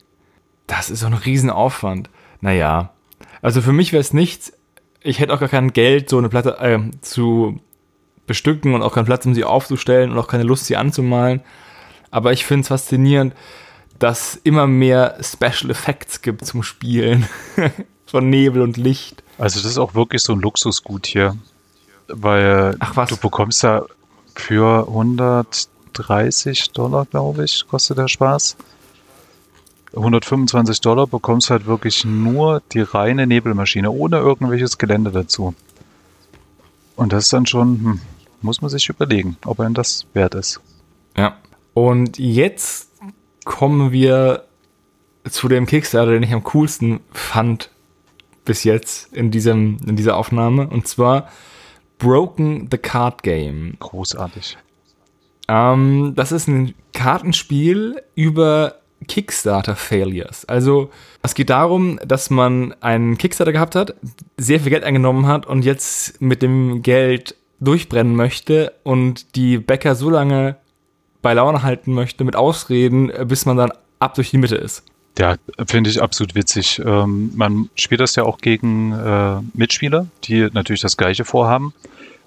Das 0.67 0.89
ist 0.89 1.01
so 1.01 1.07
ein 1.07 1.13
Riesenaufwand. 1.13 2.09
Naja, 2.41 2.91
also 3.41 3.61
für 3.61 3.73
mich 3.73 3.91
wäre 3.91 4.01
es 4.01 4.13
nichts. 4.13 4.53
Ich 5.01 5.19
hätte 5.19 5.33
auch 5.33 5.39
gar 5.39 5.49
kein 5.49 5.73
Geld, 5.73 6.09
so 6.09 6.17
eine 6.17 6.29
Platte 6.29 6.57
äh, 6.59 6.79
zu 7.01 7.59
bestücken 8.25 8.73
und 8.73 8.81
auch 8.81 8.93
keinen 8.93 9.05
Platz, 9.05 9.25
um 9.25 9.35
sie 9.35 9.43
aufzustellen 9.43 10.11
und 10.11 10.17
auch 10.17 10.27
keine 10.27 10.43
Lust, 10.43 10.65
sie 10.65 10.77
anzumalen. 10.77 11.41
Aber 12.11 12.33
ich 12.33 12.45
finde 12.45 12.61
es 12.61 12.67
faszinierend, 12.69 13.33
dass 13.99 14.35
immer 14.43 14.67
mehr 14.67 15.17
Special 15.21 15.69
Effects 15.69 16.21
gibt 16.21 16.45
zum 16.45 16.63
Spielen 16.63 17.27
von 18.05 18.29
Nebel 18.29 18.61
und 18.61 18.77
Licht. 18.77 19.23
Also 19.37 19.59
das 19.59 19.71
ist 19.71 19.77
auch 19.77 19.95
wirklich 19.95 20.23
so 20.23 20.33
ein 20.33 20.39
Luxusgut 20.39 21.05
hier, 21.05 21.37
weil 22.07 22.75
Ach, 22.79 23.07
du 23.07 23.17
bekommst 23.17 23.63
ja 23.63 23.83
für 24.35 24.87
130 24.87 26.71
Dollar, 26.71 27.05
glaube 27.05 27.45
ich, 27.45 27.65
kostet 27.67 27.97
der 27.97 28.07
Spaß. 28.07 28.57
125 29.95 30.81
Dollar 30.81 31.07
bekommst 31.07 31.49
du 31.49 31.51
halt 31.53 31.65
wirklich 31.65 32.03
nur 32.05 32.61
die 32.73 32.81
reine 32.81 33.27
Nebelmaschine, 33.27 33.89
ohne 33.89 34.17
irgendwelches 34.17 34.77
Gelände 34.77 35.11
dazu. 35.11 35.55
Und 36.95 37.13
das 37.13 37.25
ist 37.25 37.33
dann 37.33 37.45
schon, 37.45 37.79
hm, 37.79 38.01
muss 38.41 38.61
man 38.61 38.69
sich 38.69 38.89
überlegen, 38.89 39.37
ob 39.45 39.59
er 39.59 39.69
das 39.69 40.05
wert 40.13 40.35
ist. 40.35 40.59
Ja. 41.17 41.37
Und 41.73 42.19
jetzt 42.19 42.91
kommen 43.45 43.91
wir 43.91 44.43
zu 45.29 45.47
dem 45.47 45.65
Kickstarter, 45.65 46.11
den 46.11 46.23
ich 46.23 46.33
am 46.33 46.43
coolsten 46.43 46.99
fand 47.11 47.69
bis 48.43 48.63
jetzt 48.63 49.11
in, 49.13 49.31
diesem, 49.31 49.77
in 49.85 49.95
dieser 49.95 50.17
Aufnahme. 50.17 50.67
Und 50.67 50.87
zwar 50.87 51.29
Broken 51.97 52.67
the 52.71 52.77
Card 52.77 53.23
Game. 53.23 53.75
Großartig. 53.79 54.57
Ähm, 55.47 56.13
das 56.15 56.31
ist 56.31 56.47
ein 56.47 56.73
Kartenspiel 56.93 58.01
über 58.15 58.75
Kickstarter-Failures. 59.07 60.45
Also 60.45 60.89
es 61.21 61.35
geht 61.35 61.49
darum, 61.49 61.99
dass 62.05 62.29
man 62.29 62.73
einen 62.81 63.17
Kickstarter 63.17 63.51
gehabt 63.51 63.75
hat, 63.75 63.95
sehr 64.37 64.59
viel 64.59 64.71
Geld 64.71 64.83
eingenommen 64.83 65.27
hat 65.27 65.45
und 65.45 65.63
jetzt 65.63 66.21
mit 66.21 66.41
dem 66.41 66.81
Geld 66.81 67.35
durchbrennen 67.59 68.15
möchte 68.15 68.73
und 68.83 69.35
die 69.35 69.57
Bäcker 69.57 69.95
so 69.95 70.09
lange 70.09 70.57
bei 71.21 71.33
Laune 71.33 71.63
halten 71.63 71.93
möchte 71.93 72.23
mit 72.23 72.35
Ausreden, 72.35 73.11
bis 73.27 73.45
man 73.45 73.57
dann 73.57 73.71
ab 73.99 74.15
durch 74.15 74.31
die 74.31 74.37
Mitte 74.37 74.55
ist. 74.55 74.83
Ja, 75.17 75.35
finde 75.65 75.89
ich 75.89 76.01
absolut 76.01 76.35
witzig. 76.35 76.81
Ähm, 76.85 77.31
man 77.35 77.69
spielt 77.75 78.01
das 78.01 78.15
ja 78.15 78.23
auch 78.23 78.39
gegen 78.39 78.91
äh, 78.91 79.39
Mitspieler, 79.53 80.07
die 80.25 80.49
natürlich 80.51 80.81
das 80.81 80.97
Gleiche 80.97 81.23
vorhaben. 81.23 81.73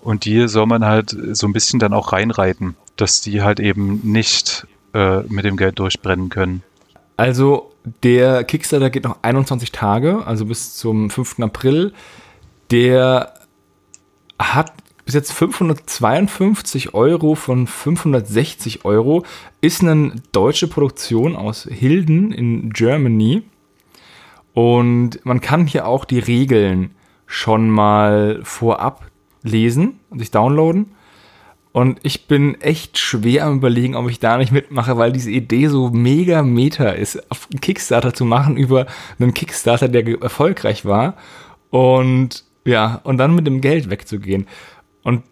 Und 0.01 0.25
die 0.25 0.49
soll 0.49 0.67
man 0.67 0.85
halt 0.85 1.15
so 1.33 1.47
ein 1.47 1.53
bisschen 1.53 1.81
dann 1.81 1.93
auch 1.93 2.13
reinreiten, 2.13 2.77
dass 2.97 3.21
die 3.21 3.43
halt 3.43 3.61
eben 3.61 4.01
nicht 4.05 4.67
äh, 4.95 5.21
mit 5.23 5.45
dem 5.45 5.57
Geld 5.57 5.79
durchbrennen 5.79 6.31
können. 6.31 6.63
Also 7.17 7.73
der 8.03 8.45
Kickstarter 8.45 8.91
geht 8.91 9.05
noch 9.05 9.19
21 9.23 9.73
Tage, 9.73 10.27
also 10.27 10.47
bis 10.47 10.77
zum 10.77 11.11
5. 11.11 11.41
April. 11.41 11.93
Der 12.71 13.35
hat 14.39 14.73
bis 15.09 15.15
jetzt 15.15 15.33
552 15.33 16.93
Euro 16.93 17.35
von 17.35 17.67
560 17.67 18.85
Euro. 18.85 19.25
Ist 19.63 19.81
eine 19.83 20.13
deutsche 20.33 20.69
Produktion 20.69 21.35
aus 21.35 21.63
Hilden 21.63 22.31
in 22.31 22.75
Germany. 22.75 23.43
Und 24.53 25.25
man 25.25 25.41
kann 25.41 25.67
hier 25.67 25.87
auch 25.87 26.05
die 26.05 26.19
Regeln 26.19 26.91
schon 27.25 27.71
mal 27.71 28.41
vorab 28.43 29.07
lesen 29.43 29.99
und 30.11 30.19
sich 30.19 30.31
downloaden. 30.31 30.93
Und 31.73 32.01
ich 32.03 32.27
bin 32.27 32.61
echt 32.61 32.99
schwer 32.99 33.47
am 33.47 33.57
überlegen, 33.57 33.97
ob 33.97 34.11
ich 34.11 34.21
da 34.21 34.37
nicht 34.37 34.53
mitmache, 34.53 34.99
weil 34.99 35.13
diese 35.13 35.31
Idee 35.31 35.69
so 35.69 35.89
mega 35.89 36.43
meta 36.43 36.91
ist, 36.91 37.31
auf 37.31 37.49
Kickstarter 37.63 38.13
zu 38.13 38.27
machen 38.27 38.59
über 38.59 38.85
einen 39.19 39.33
Kickstarter, 39.33 39.89
der 39.89 40.07
erfolgreich 40.21 40.85
war. 40.85 41.15
Und 41.71 42.45
ja, 42.67 43.01
und 43.05 43.17
dann 43.17 43.35
mit 43.35 43.47
dem 43.47 43.63
Geld 43.63 43.89
wegzugehen. 43.89 44.47
Und 45.09 45.23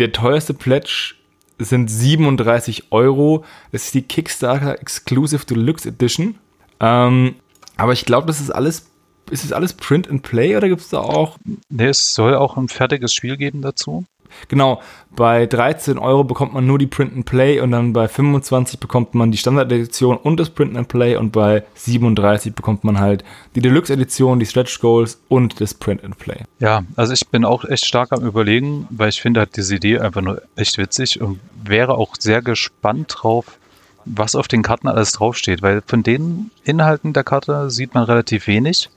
der 0.00 0.10
teuerste 0.10 0.54
Pledge 0.54 1.14
sind 1.56 1.88
37 1.88 2.90
Euro. 2.90 3.44
Das 3.70 3.84
ist 3.84 3.94
die 3.94 4.02
Kickstarter 4.02 4.80
Exclusive 4.80 5.46
Deluxe 5.46 5.88
Edition. 5.88 6.36
Ähm, 6.80 7.36
aber 7.76 7.92
ich 7.92 8.04
glaube, 8.04 8.26
das 8.26 8.40
ist 8.40 8.50
alles, 8.50 8.90
ist 9.30 9.44
das 9.44 9.52
alles 9.52 9.74
Print 9.74 10.10
and 10.10 10.22
Play 10.22 10.56
oder 10.56 10.68
gibt 10.68 10.80
es 10.80 10.88
da 10.88 10.98
auch? 10.98 11.38
Ne, 11.68 11.90
es 11.90 12.12
soll 12.12 12.34
auch 12.34 12.56
ein 12.56 12.68
fertiges 12.68 13.14
Spiel 13.14 13.36
geben 13.36 13.62
dazu. 13.62 14.04
Genau, 14.48 14.80
bei 15.14 15.46
13 15.46 15.98
Euro 15.98 16.24
bekommt 16.24 16.54
man 16.54 16.66
nur 16.66 16.78
die 16.78 16.86
Print 16.86 17.12
and 17.14 17.26
Play 17.26 17.60
und 17.60 17.72
dann 17.72 17.92
bei 17.92 18.08
25 18.08 18.78
bekommt 18.78 19.14
man 19.14 19.30
die 19.30 19.38
Standard-Edition 19.38 20.16
und 20.16 20.38
das 20.38 20.50
Print 20.50 20.76
and 20.76 20.88
Play 20.88 21.16
und 21.16 21.32
bei 21.32 21.64
37 21.74 22.54
bekommt 22.54 22.84
man 22.84 23.00
halt 23.00 23.24
die 23.54 23.60
Deluxe-Edition, 23.60 24.38
die 24.38 24.46
Stretch 24.46 24.80
Goals 24.80 25.20
und 25.28 25.60
das 25.60 25.74
Print 25.74 26.04
and 26.04 26.18
Play. 26.18 26.44
Ja, 26.60 26.82
also 26.96 27.12
ich 27.12 27.26
bin 27.28 27.44
auch 27.44 27.64
echt 27.64 27.86
stark 27.86 28.12
am 28.12 28.24
überlegen, 28.24 28.86
weil 28.90 29.08
ich 29.08 29.20
finde 29.20 29.40
halt 29.40 29.56
diese 29.56 29.76
Idee 29.76 29.98
einfach 29.98 30.20
nur 30.20 30.42
echt 30.56 30.78
witzig 30.78 31.20
und 31.20 31.40
wäre 31.62 31.94
auch 31.94 32.14
sehr 32.18 32.42
gespannt 32.42 33.16
drauf, 33.18 33.58
was 34.04 34.34
auf 34.34 34.48
den 34.48 34.62
Karten 34.62 34.88
alles 34.88 35.12
draufsteht, 35.12 35.62
weil 35.62 35.82
von 35.86 36.02
den 36.02 36.50
Inhalten 36.64 37.12
der 37.12 37.24
Karte 37.24 37.70
sieht 37.70 37.94
man 37.94 38.04
relativ 38.04 38.46
wenig, 38.46 38.90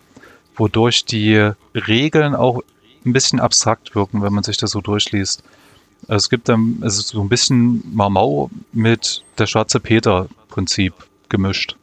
wodurch 0.55 1.05
die 1.05 1.51
Regeln 1.75 2.35
auch 2.35 2.61
ein 3.05 3.13
bisschen 3.13 3.39
abstrakt 3.39 3.95
wirken, 3.95 4.21
wenn 4.21 4.33
man 4.33 4.43
sich 4.43 4.57
das 4.57 4.71
so 4.71 4.81
durchliest. 4.81 5.43
Also 6.07 6.15
es 6.25 6.29
gibt 6.29 6.49
dann 6.49 6.79
also 6.81 7.01
so 7.01 7.21
ein 7.21 7.29
bisschen 7.29 7.83
Marmau 7.93 8.49
mit 8.71 9.23
der 9.37 9.47
schwarze 9.47 9.79
Peter-Prinzip 9.79 10.93
gemischt. 11.29 11.75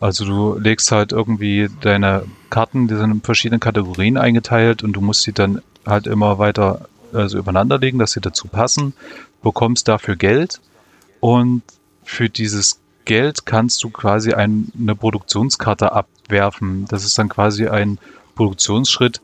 Also 0.00 0.24
du 0.24 0.58
legst 0.58 0.92
halt 0.92 1.12
irgendwie 1.12 1.68
deine 1.80 2.24
Karten, 2.50 2.88
die 2.88 2.96
sind 2.96 3.10
in 3.10 3.20
verschiedene 3.20 3.58
Kategorien 3.58 4.16
eingeteilt 4.16 4.82
und 4.82 4.92
du 4.92 5.00
musst 5.00 5.22
sie 5.22 5.32
dann 5.32 5.62
halt 5.86 6.06
immer 6.06 6.38
weiter 6.38 6.88
also 7.12 7.38
übereinander 7.38 7.78
legen, 7.78 7.98
dass 7.98 8.12
sie 8.12 8.20
dazu 8.20 8.48
passen, 8.48 8.94
bekommst 9.42 9.88
dafür 9.88 10.16
Geld 10.16 10.60
und 11.20 11.62
für 12.04 12.28
dieses 12.28 12.80
Geld 13.04 13.46
kannst 13.46 13.82
du 13.84 13.90
quasi 13.90 14.32
ein, 14.32 14.70
eine 14.78 14.94
Produktionskarte 14.94 15.92
abwerfen. 15.92 16.86
Das 16.88 17.04
ist 17.04 17.16
dann 17.18 17.28
quasi 17.28 17.68
ein 17.68 17.98
Produktionsschritt, 18.34 19.20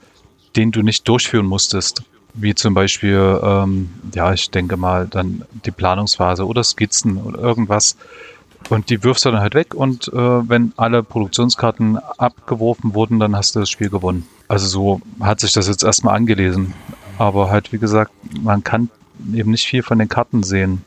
den 0.57 0.71
du 0.71 0.83
nicht 0.83 1.09
durchführen 1.09 1.47
musstest. 1.47 2.03
wie 2.35 2.55
zum 2.55 2.73
Beispiel, 2.73 3.41
ähm, 3.43 3.91
ja, 4.15 4.33
ich 4.33 4.51
denke 4.51 4.79
mal, 4.79 5.07
dann 5.07 5.45
die 5.67 5.71
Planungsphase 5.71 6.47
oder 6.47 6.65
Skizzen 6.65 7.19
oder 7.19 7.39
irgendwas. 7.39 7.97
Und 8.71 8.89
die 8.89 9.05
wirfst 9.05 9.25
du 9.27 9.31
dann 9.31 9.41
halt 9.41 9.55
weg 9.55 9.75
und 9.75 10.09
äh, 10.09 10.17
wenn 10.17 10.73
alle 10.77 11.03
Produktionskarten 11.03 11.99
abgeworfen 12.17 12.95
wurden, 12.95 13.19
dann 13.19 13.37
hast 13.37 13.55
du 13.55 13.61
das 13.61 13.69
Spiel 13.69 13.91
gewonnen. 13.91 14.27
Also 14.49 14.67
so 14.67 15.01
hat 15.21 15.41
sich 15.41 15.53
das 15.53 15.69
jetzt 15.69 15.83
erstmal 15.83 16.17
angelesen. 16.17 16.73
Aber 17.19 17.51
halt, 17.51 17.73
wie 17.73 17.79
gesagt, 17.79 18.13
man 18.41 18.65
kann 18.65 18.89
eben 19.35 19.51
nicht 19.51 19.67
viel 19.67 19.83
von 19.83 19.99
den 19.99 20.09
Karten 20.09 20.43
sehen. 20.43 20.85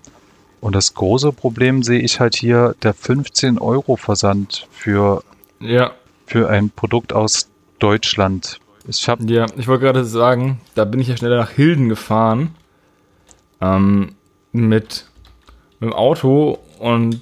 Und 0.61 0.74
das 0.74 0.95
große 0.95 1.32
Problem 1.32 1.84
sehe 1.84 1.99
ich 1.99 2.20
halt 2.20 2.36
hier, 2.36 2.76
der 2.82 2.93
15 2.93 3.59
Euro 3.59 3.97
Versand 3.97 4.68
für, 4.72 5.24
Ja, 5.59 5.91
für 6.26 6.49
ein 6.49 6.72
Produkt 6.72 7.13
aus 7.13 7.49
Deutschland. 7.78 8.59
Ich 8.88 9.10
habe 9.10 9.24
ja, 9.26 9.46
ich 9.58 9.68
wollte 9.68 9.84
gerade 9.84 10.06
sagen, 10.06 10.62
da 10.76 10.86
bin 10.86 11.00
ich 11.00 11.08
ja 11.08 11.18
schneller 11.18 11.38
nach 11.38 11.50
Hilden 11.50 11.90
gefahren. 11.90 12.56
Ähm, 13.62 14.16
mit, 14.52 15.06
mit 15.80 15.90
dem 15.90 15.94
Auto 15.94 16.60
und 16.80 17.22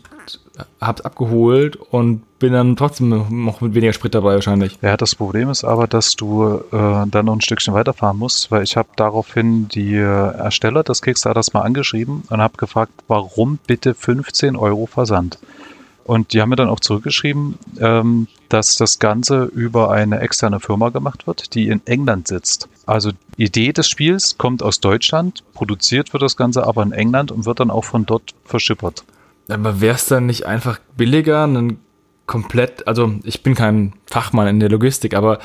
hab's 0.79 1.01
abgeholt 1.01 1.75
und 1.75 2.21
bin 2.39 2.53
dann 2.53 2.75
trotzdem 2.75 3.09
noch 3.09 3.61
mit 3.61 3.73
weniger 3.73 3.93
Sprit 3.93 4.13
dabei 4.13 4.35
wahrscheinlich. 4.35 4.77
Ja, 4.81 4.97
das 4.97 5.15
Problem 5.15 5.49
ist 5.49 5.63
aber, 5.63 5.87
dass 5.87 6.15
du 6.15 6.61
äh, 6.71 7.05
dann 7.07 7.25
noch 7.25 7.33
ein 7.33 7.41
Stückchen 7.41 7.73
weiterfahren 7.73 8.17
musst, 8.17 8.51
weil 8.51 8.63
ich 8.63 8.77
habe 8.77 8.89
daraufhin 8.95 9.67
die 9.69 9.95
Ersteller 9.95 10.83
des 10.83 11.01
Kickstarters 11.01 11.53
mal 11.53 11.61
angeschrieben 11.61 12.23
und 12.29 12.41
habe 12.41 12.57
gefragt, 12.57 12.91
warum 13.07 13.57
bitte 13.65 13.93
15 13.93 14.55
Euro 14.55 14.85
Versand? 14.85 15.39
Und 16.05 16.33
die 16.33 16.41
haben 16.41 16.49
mir 16.49 16.57
dann 16.57 16.69
auch 16.69 16.81
zurückgeschrieben, 16.81 17.57
ähm, 17.79 18.27
dass 18.49 18.75
das 18.75 18.99
Ganze 18.99 19.45
über 19.45 19.91
eine 19.91 20.19
externe 20.19 20.59
Firma 20.59 20.89
gemacht 20.89 21.27
wird, 21.27 21.55
die 21.55 21.69
in 21.69 21.81
England 21.85 22.27
sitzt. 22.27 22.67
Also 22.85 23.11
die 23.37 23.43
Idee 23.43 23.71
des 23.71 23.87
Spiels 23.87 24.37
kommt 24.37 24.61
aus 24.61 24.81
Deutschland, 24.81 25.43
produziert 25.53 26.11
wird 26.11 26.23
das 26.23 26.35
Ganze 26.35 26.67
aber 26.67 26.83
in 26.83 26.91
England 26.91 27.31
und 27.31 27.45
wird 27.45 27.61
dann 27.61 27.71
auch 27.71 27.85
von 27.85 28.05
dort 28.05 28.33
verschippert. 28.43 29.05
Aber 29.47 29.79
wäre 29.79 29.95
es 29.95 30.05
dann 30.05 30.25
nicht 30.25 30.45
einfach 30.45 30.79
billiger, 30.97 31.43
einen 31.43 31.79
komplett, 32.25 32.87
also 32.87 33.13
ich 33.23 33.43
bin 33.43 33.55
kein 33.55 33.93
Fachmann 34.05 34.47
in 34.47 34.59
der 34.59 34.69
Logistik, 34.69 35.13
aber 35.13 35.39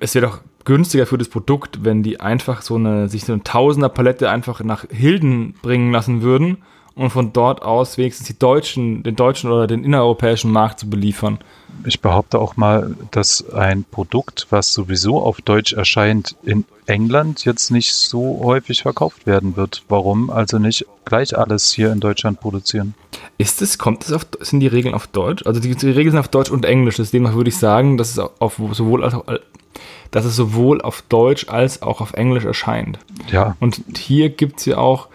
es 0.00 0.14
wäre 0.14 0.26
doch 0.26 0.40
günstiger 0.64 1.06
für 1.06 1.18
das 1.18 1.28
Produkt, 1.28 1.84
wenn 1.84 2.02
die 2.02 2.20
einfach 2.20 2.62
so 2.62 2.76
eine, 2.76 3.08
sich 3.08 3.24
so 3.24 3.32
eine 3.32 3.42
Tausender-Palette 3.42 4.30
einfach 4.30 4.62
nach 4.62 4.84
Hilden 4.90 5.54
bringen 5.62 5.92
lassen 5.92 6.22
würden 6.22 6.58
und 6.94 7.10
von 7.10 7.32
dort 7.32 7.62
aus 7.62 7.98
wenigstens 7.98 8.26
die 8.26 8.38
deutschen, 8.38 9.02
den 9.02 9.16
deutschen 9.16 9.50
oder 9.50 9.66
den 9.66 9.84
innereuropäischen 9.84 10.50
Markt 10.50 10.80
zu 10.80 10.90
beliefern. 10.90 11.38
Ich 11.86 12.00
behaupte 12.00 12.38
auch 12.38 12.56
mal, 12.56 12.94
dass 13.10 13.48
ein 13.52 13.84
Produkt, 13.90 14.46
was 14.50 14.72
sowieso 14.74 15.22
auf 15.22 15.40
Deutsch 15.40 15.72
erscheint, 15.72 16.36
in 16.42 16.64
England 16.86 17.44
jetzt 17.44 17.70
nicht 17.70 17.94
so 17.94 18.40
häufig 18.42 18.82
verkauft 18.82 19.26
werden 19.26 19.56
wird. 19.56 19.84
Warum 19.88 20.30
also 20.30 20.58
nicht 20.58 20.84
gleich 21.04 21.36
alles 21.38 21.72
hier 21.72 21.92
in 21.92 22.00
Deutschland 22.00 22.40
produzieren? 22.40 22.94
Ist 23.38 23.62
es, 23.62 23.78
kommt 23.78 24.04
es 24.04 24.12
auf, 24.12 24.26
sind 24.40 24.60
die 24.60 24.66
Regeln 24.66 24.94
auf 24.94 25.06
Deutsch? 25.06 25.46
Also 25.46 25.60
die, 25.60 25.74
die 25.74 25.90
Regeln 25.90 26.10
sind 26.10 26.20
auf 26.20 26.28
Deutsch 26.28 26.50
und 26.50 26.64
Englisch, 26.64 26.96
deswegen 26.96 27.32
würde 27.32 27.48
ich 27.48 27.56
sagen, 27.56 27.96
dass 27.96 28.10
es 28.10 28.18
auf 28.18 28.60
sowohl 28.72 29.04
als 29.04 29.14
auch, 29.14 29.24
dass 30.10 30.24
es 30.24 30.36
sowohl 30.36 30.80
auf 30.82 31.02
Deutsch 31.08 31.48
als 31.48 31.82
auch 31.82 32.00
auf 32.00 32.12
Englisch 32.14 32.44
erscheint. 32.44 32.98
Ja, 33.30 33.56
Und 33.60 33.82
hier 33.96 34.28
gibt 34.28 34.58
es 34.60 34.66
ja 34.66 34.78
auch, 34.78 35.08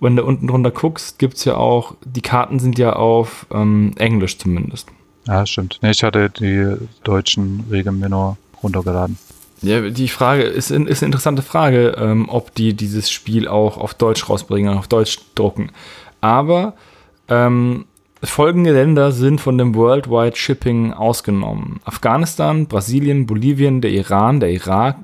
wenn 0.00 0.16
du 0.16 0.24
unten 0.24 0.46
drunter 0.46 0.70
guckst, 0.70 1.18
gibt 1.18 1.36
es 1.36 1.44
ja 1.44 1.56
auch, 1.56 1.94
die 2.04 2.20
Karten 2.20 2.58
sind 2.58 2.78
ja 2.78 2.94
auf 2.94 3.46
ähm, 3.52 3.92
Englisch 3.96 4.38
zumindest. 4.38 4.88
ja, 5.26 5.44
stimmt. 5.46 5.78
Nee, 5.82 5.90
ich 5.90 6.02
hatte 6.02 6.30
die 6.30 6.76
deutschen 7.04 7.64
Regeln 7.70 7.98
mir 7.98 8.08
nur 8.08 8.36
runtergeladen. 8.62 9.18
Ja, 9.60 9.90
die 9.90 10.08
Frage 10.08 10.42
ist, 10.42 10.70
ist 10.70 11.02
eine 11.02 11.06
interessante 11.06 11.42
Frage, 11.42 11.96
ähm, 11.98 12.28
ob 12.28 12.54
die 12.54 12.74
dieses 12.74 13.10
Spiel 13.10 13.48
auch 13.48 13.76
auf 13.76 13.94
Deutsch 13.94 14.28
rausbringen, 14.28 14.78
auf 14.78 14.86
Deutsch 14.86 15.18
drucken. 15.34 15.72
Aber 16.20 16.74
ähm, 17.28 17.86
folgende 18.26 18.72
Länder 18.72 19.12
sind 19.12 19.40
von 19.40 19.58
dem 19.58 19.74
Worldwide 19.74 20.36
Shipping 20.36 20.92
ausgenommen. 20.92 21.80
Afghanistan, 21.84 22.66
Brasilien, 22.66 23.26
Bolivien, 23.26 23.80
der 23.80 23.92
Iran, 23.92 24.40
der 24.40 24.50
Irak, 24.50 24.96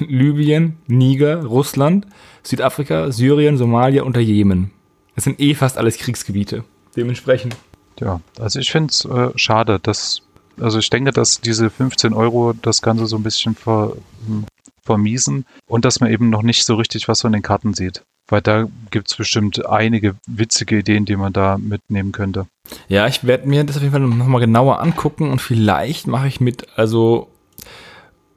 Libyen, 0.00 0.76
Niger, 0.86 1.44
Russland, 1.44 2.06
Südafrika, 2.42 3.10
Syrien, 3.10 3.56
Somalia 3.56 4.02
und 4.02 4.16
der 4.16 4.24
Jemen. 4.24 4.70
Das 5.14 5.24
sind 5.24 5.40
eh 5.40 5.54
fast 5.54 5.78
alles 5.78 5.96
Kriegsgebiete. 5.98 6.64
Dementsprechend. 6.94 7.56
Ja, 8.00 8.20
also 8.38 8.60
ich 8.60 8.70
finde 8.70 8.90
es 8.90 9.04
äh, 9.04 9.30
schade, 9.36 9.80
dass, 9.80 10.22
also 10.60 10.78
ich 10.78 10.90
denke, 10.90 11.10
dass 11.10 11.40
diese 11.40 11.70
15 11.70 12.12
Euro 12.12 12.52
das 12.52 12.82
Ganze 12.82 13.06
so 13.06 13.16
ein 13.16 13.22
bisschen 13.22 13.54
ver, 13.54 13.96
hm, 14.26 14.44
vermiesen 14.82 15.44
und 15.66 15.84
dass 15.84 16.00
man 16.00 16.10
eben 16.10 16.30
noch 16.30 16.42
nicht 16.42 16.64
so 16.64 16.74
richtig 16.76 17.08
was 17.08 17.22
von 17.22 17.32
den 17.32 17.42
Karten 17.42 17.74
sieht. 17.74 18.02
Weil 18.28 18.42
da 18.42 18.66
gibt 18.90 19.10
es 19.10 19.16
bestimmt 19.16 19.66
einige 19.66 20.14
witzige 20.26 20.78
Ideen, 20.78 21.06
die 21.06 21.16
man 21.16 21.32
da 21.32 21.56
mitnehmen 21.56 22.12
könnte. 22.12 22.46
Ja, 22.88 23.06
ich 23.06 23.24
werde 23.24 23.48
mir 23.48 23.64
das 23.64 23.76
auf 23.76 23.82
jeden 23.82 23.92
Fall 23.92 24.02
nochmal 24.02 24.40
genauer 24.40 24.80
angucken 24.80 25.30
und 25.30 25.40
vielleicht 25.40 26.06
mache 26.06 26.28
ich 26.28 26.40
mit, 26.40 26.66
also 26.76 27.28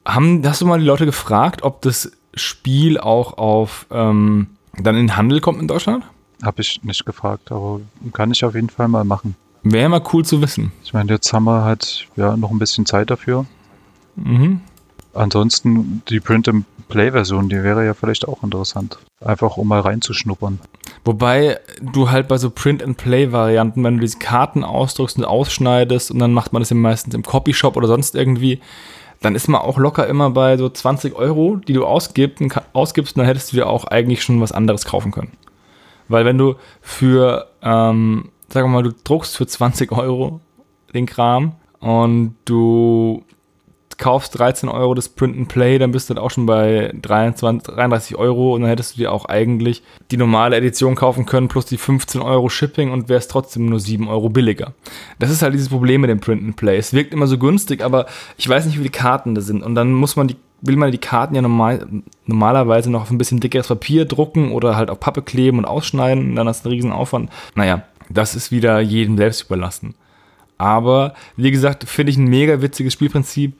haben, 0.06 0.42
hast 0.46 0.62
du 0.62 0.66
mal 0.66 0.80
die 0.80 0.86
Leute 0.86 1.04
gefragt, 1.04 1.62
ob 1.62 1.82
das 1.82 2.10
Spiel 2.34 2.98
auch 2.98 3.36
auf 3.36 3.86
ähm, 3.90 4.48
dann 4.78 4.96
in 4.96 5.08
den 5.08 5.16
Handel 5.16 5.40
kommt 5.40 5.60
in 5.60 5.68
Deutschland? 5.68 6.04
Habe 6.42 6.62
ich 6.62 6.82
nicht 6.82 7.04
gefragt, 7.04 7.52
aber 7.52 7.80
kann 8.12 8.32
ich 8.32 8.44
auf 8.44 8.54
jeden 8.54 8.70
Fall 8.70 8.88
mal 8.88 9.04
machen. 9.04 9.36
Wäre 9.62 9.88
mal 9.88 10.02
cool 10.12 10.24
zu 10.24 10.40
wissen. 10.40 10.72
Ich 10.82 10.92
meine, 10.92 11.12
jetzt 11.12 11.32
haben 11.32 11.44
wir 11.44 11.62
halt 11.62 12.08
ja 12.16 12.36
noch 12.36 12.50
ein 12.50 12.58
bisschen 12.58 12.86
Zeit 12.86 13.10
dafür. 13.10 13.46
Mhm. 14.16 14.60
Ansonsten 15.14 16.02
die 16.08 16.20
Print-and-Play-Version, 16.92 17.48
die 17.48 17.62
wäre 17.62 17.84
ja 17.84 17.94
vielleicht 17.94 18.28
auch 18.28 18.42
interessant. 18.42 18.98
Einfach 19.24 19.56
um 19.56 19.68
mal 19.68 19.80
reinzuschnuppern. 19.80 20.60
Wobei 21.04 21.58
du 21.80 22.10
halt 22.10 22.28
bei 22.28 22.36
so 22.36 22.50
Print-and-Play-Varianten, 22.50 23.82
wenn 23.82 23.94
du 23.94 24.00
diese 24.00 24.18
Karten 24.18 24.62
ausdruckst 24.62 25.16
und 25.16 25.24
ausschneidest 25.24 26.10
und 26.10 26.18
dann 26.18 26.32
macht 26.32 26.52
man 26.52 26.60
das 26.60 26.70
ja 26.70 26.76
meistens 26.76 27.14
im 27.14 27.22
Copyshop 27.22 27.76
oder 27.76 27.88
sonst 27.88 28.14
irgendwie, 28.14 28.60
dann 29.20 29.34
ist 29.34 29.48
man 29.48 29.62
auch 29.62 29.78
locker 29.78 30.06
immer 30.06 30.30
bei 30.30 30.56
so 30.56 30.68
20 30.68 31.14
Euro, 31.14 31.56
die 31.56 31.72
du 31.72 31.86
ausgibst, 31.86 32.42
ausgibst 32.72 33.16
und 33.16 33.20
dann 33.20 33.26
hättest 33.26 33.52
du 33.52 33.56
dir 33.56 33.66
auch 33.68 33.84
eigentlich 33.84 34.22
schon 34.22 34.40
was 34.40 34.52
anderes 34.52 34.84
kaufen 34.84 35.12
können. 35.12 35.32
Weil 36.08 36.24
wenn 36.24 36.38
du 36.38 36.56
für, 36.80 37.48
ähm, 37.62 38.30
sagen 38.48 38.68
wir 38.68 38.82
mal, 38.82 38.82
du 38.82 38.92
druckst 39.04 39.36
für 39.36 39.46
20 39.46 39.92
Euro 39.92 40.40
den 40.92 41.06
Kram 41.06 41.52
und 41.80 42.36
du 42.44 43.24
kaufst 43.98 44.38
13 44.38 44.68
Euro 44.68 44.94
das 44.94 45.08
Print 45.08 45.36
and 45.36 45.48
Play, 45.48 45.78
dann 45.78 45.92
bist 45.92 46.08
du 46.08 46.14
dann 46.14 46.22
auch 46.22 46.30
schon 46.30 46.46
bei 46.46 46.92
23, 47.00 47.74
33 47.74 48.16
Euro 48.16 48.54
und 48.54 48.62
dann 48.62 48.70
hättest 48.70 48.94
du 48.94 48.98
dir 49.00 49.12
auch 49.12 49.24
eigentlich 49.26 49.82
die 50.10 50.16
normale 50.16 50.56
Edition 50.56 50.94
kaufen 50.94 51.26
können 51.26 51.48
plus 51.48 51.66
die 51.66 51.78
15 51.78 52.20
Euro 52.20 52.48
Shipping 52.48 52.90
und 52.90 53.08
wärst 53.08 53.30
trotzdem 53.30 53.66
nur 53.66 53.80
7 53.80 54.08
Euro 54.08 54.28
billiger. 54.28 54.74
Das 55.18 55.30
ist 55.30 55.42
halt 55.42 55.54
dieses 55.54 55.68
Problem 55.68 56.02
mit 56.02 56.10
dem 56.10 56.20
Print 56.20 56.42
and 56.42 56.56
Play. 56.56 56.76
Es 56.76 56.92
wirkt 56.92 57.12
immer 57.12 57.26
so 57.26 57.38
günstig, 57.38 57.82
aber 57.82 58.06
ich 58.36 58.48
weiß 58.48 58.66
nicht, 58.66 58.78
wie 58.78 58.84
die 58.84 58.90
Karten 58.90 59.34
da 59.34 59.40
sind 59.40 59.62
und 59.62 59.74
dann 59.74 59.92
muss 59.92 60.16
man 60.16 60.28
die 60.28 60.36
will 60.64 60.76
man 60.76 60.92
die 60.92 60.98
Karten 60.98 61.34
ja 61.34 61.42
normal, 61.42 61.84
normalerweise 62.24 62.88
noch 62.88 63.02
auf 63.02 63.10
ein 63.10 63.18
bisschen 63.18 63.40
dickeres 63.40 63.66
Papier 63.66 64.04
drucken 64.04 64.52
oder 64.52 64.76
halt 64.76 64.90
auf 64.90 65.00
Pappe 65.00 65.20
kleben 65.20 65.58
und 65.58 65.64
ausschneiden 65.64 66.30
und 66.30 66.36
dann 66.36 66.48
hast 66.48 66.64
du 66.64 66.68
einen 66.68 66.76
riesen 66.76 66.92
Aufwand. 66.92 67.30
Naja, 67.56 67.82
das 68.08 68.34
ist 68.34 68.52
wieder 68.52 68.80
jedem 68.80 69.16
selbst 69.16 69.42
überlassen. 69.42 69.94
Aber 70.58 71.14
wie 71.36 71.50
gesagt, 71.50 71.84
finde 71.84 72.10
ich 72.10 72.16
ein 72.16 72.28
mega 72.28 72.62
witziges 72.62 72.92
Spielprinzip. 72.92 73.54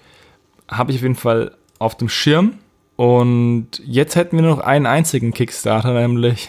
Habe 0.72 0.92
ich 0.92 0.98
auf 0.98 1.02
jeden 1.02 1.14
Fall 1.14 1.56
auf 1.78 1.96
dem 1.96 2.08
Schirm. 2.08 2.58
Und 2.96 3.82
jetzt 3.84 4.16
hätten 4.16 4.36
wir 4.36 4.42
nur 4.42 4.56
noch 4.56 4.64
einen 4.64 4.86
einzigen 4.86 5.32
Kickstarter, 5.32 5.92
nämlich 5.94 6.48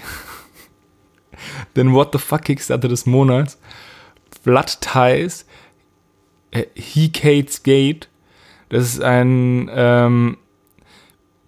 den 1.75 1.93
What 1.93 2.09
the 2.13 2.19
Fuck 2.19 2.43
Kickstarter 2.43 2.87
des 2.87 3.05
Monats. 3.05 3.57
Blood 4.43 4.79
Ties, 4.81 5.45
äh, 6.51 6.65
Hecate's 6.75 7.63
Gate. 7.63 8.09
Das 8.69 8.83
ist 8.83 9.01
ein 9.01 9.69
ähm, 9.73 10.37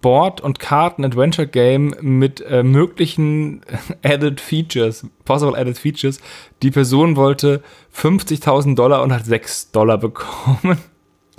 Board- 0.00 0.40
und 0.40 0.58
Karten-Adventure-Game 0.58 1.96
mit 2.00 2.40
äh, 2.40 2.62
möglichen 2.62 3.62
Added 4.04 4.40
Features, 4.40 5.06
possible 5.24 5.58
Added 5.58 5.78
Features. 5.78 6.20
Die 6.62 6.70
Person 6.70 7.16
wollte 7.16 7.62
50.000 7.94 8.76
Dollar 8.76 9.02
und 9.02 9.12
hat 9.12 9.26
6 9.26 9.72
Dollar 9.72 9.98
bekommen 9.98 10.78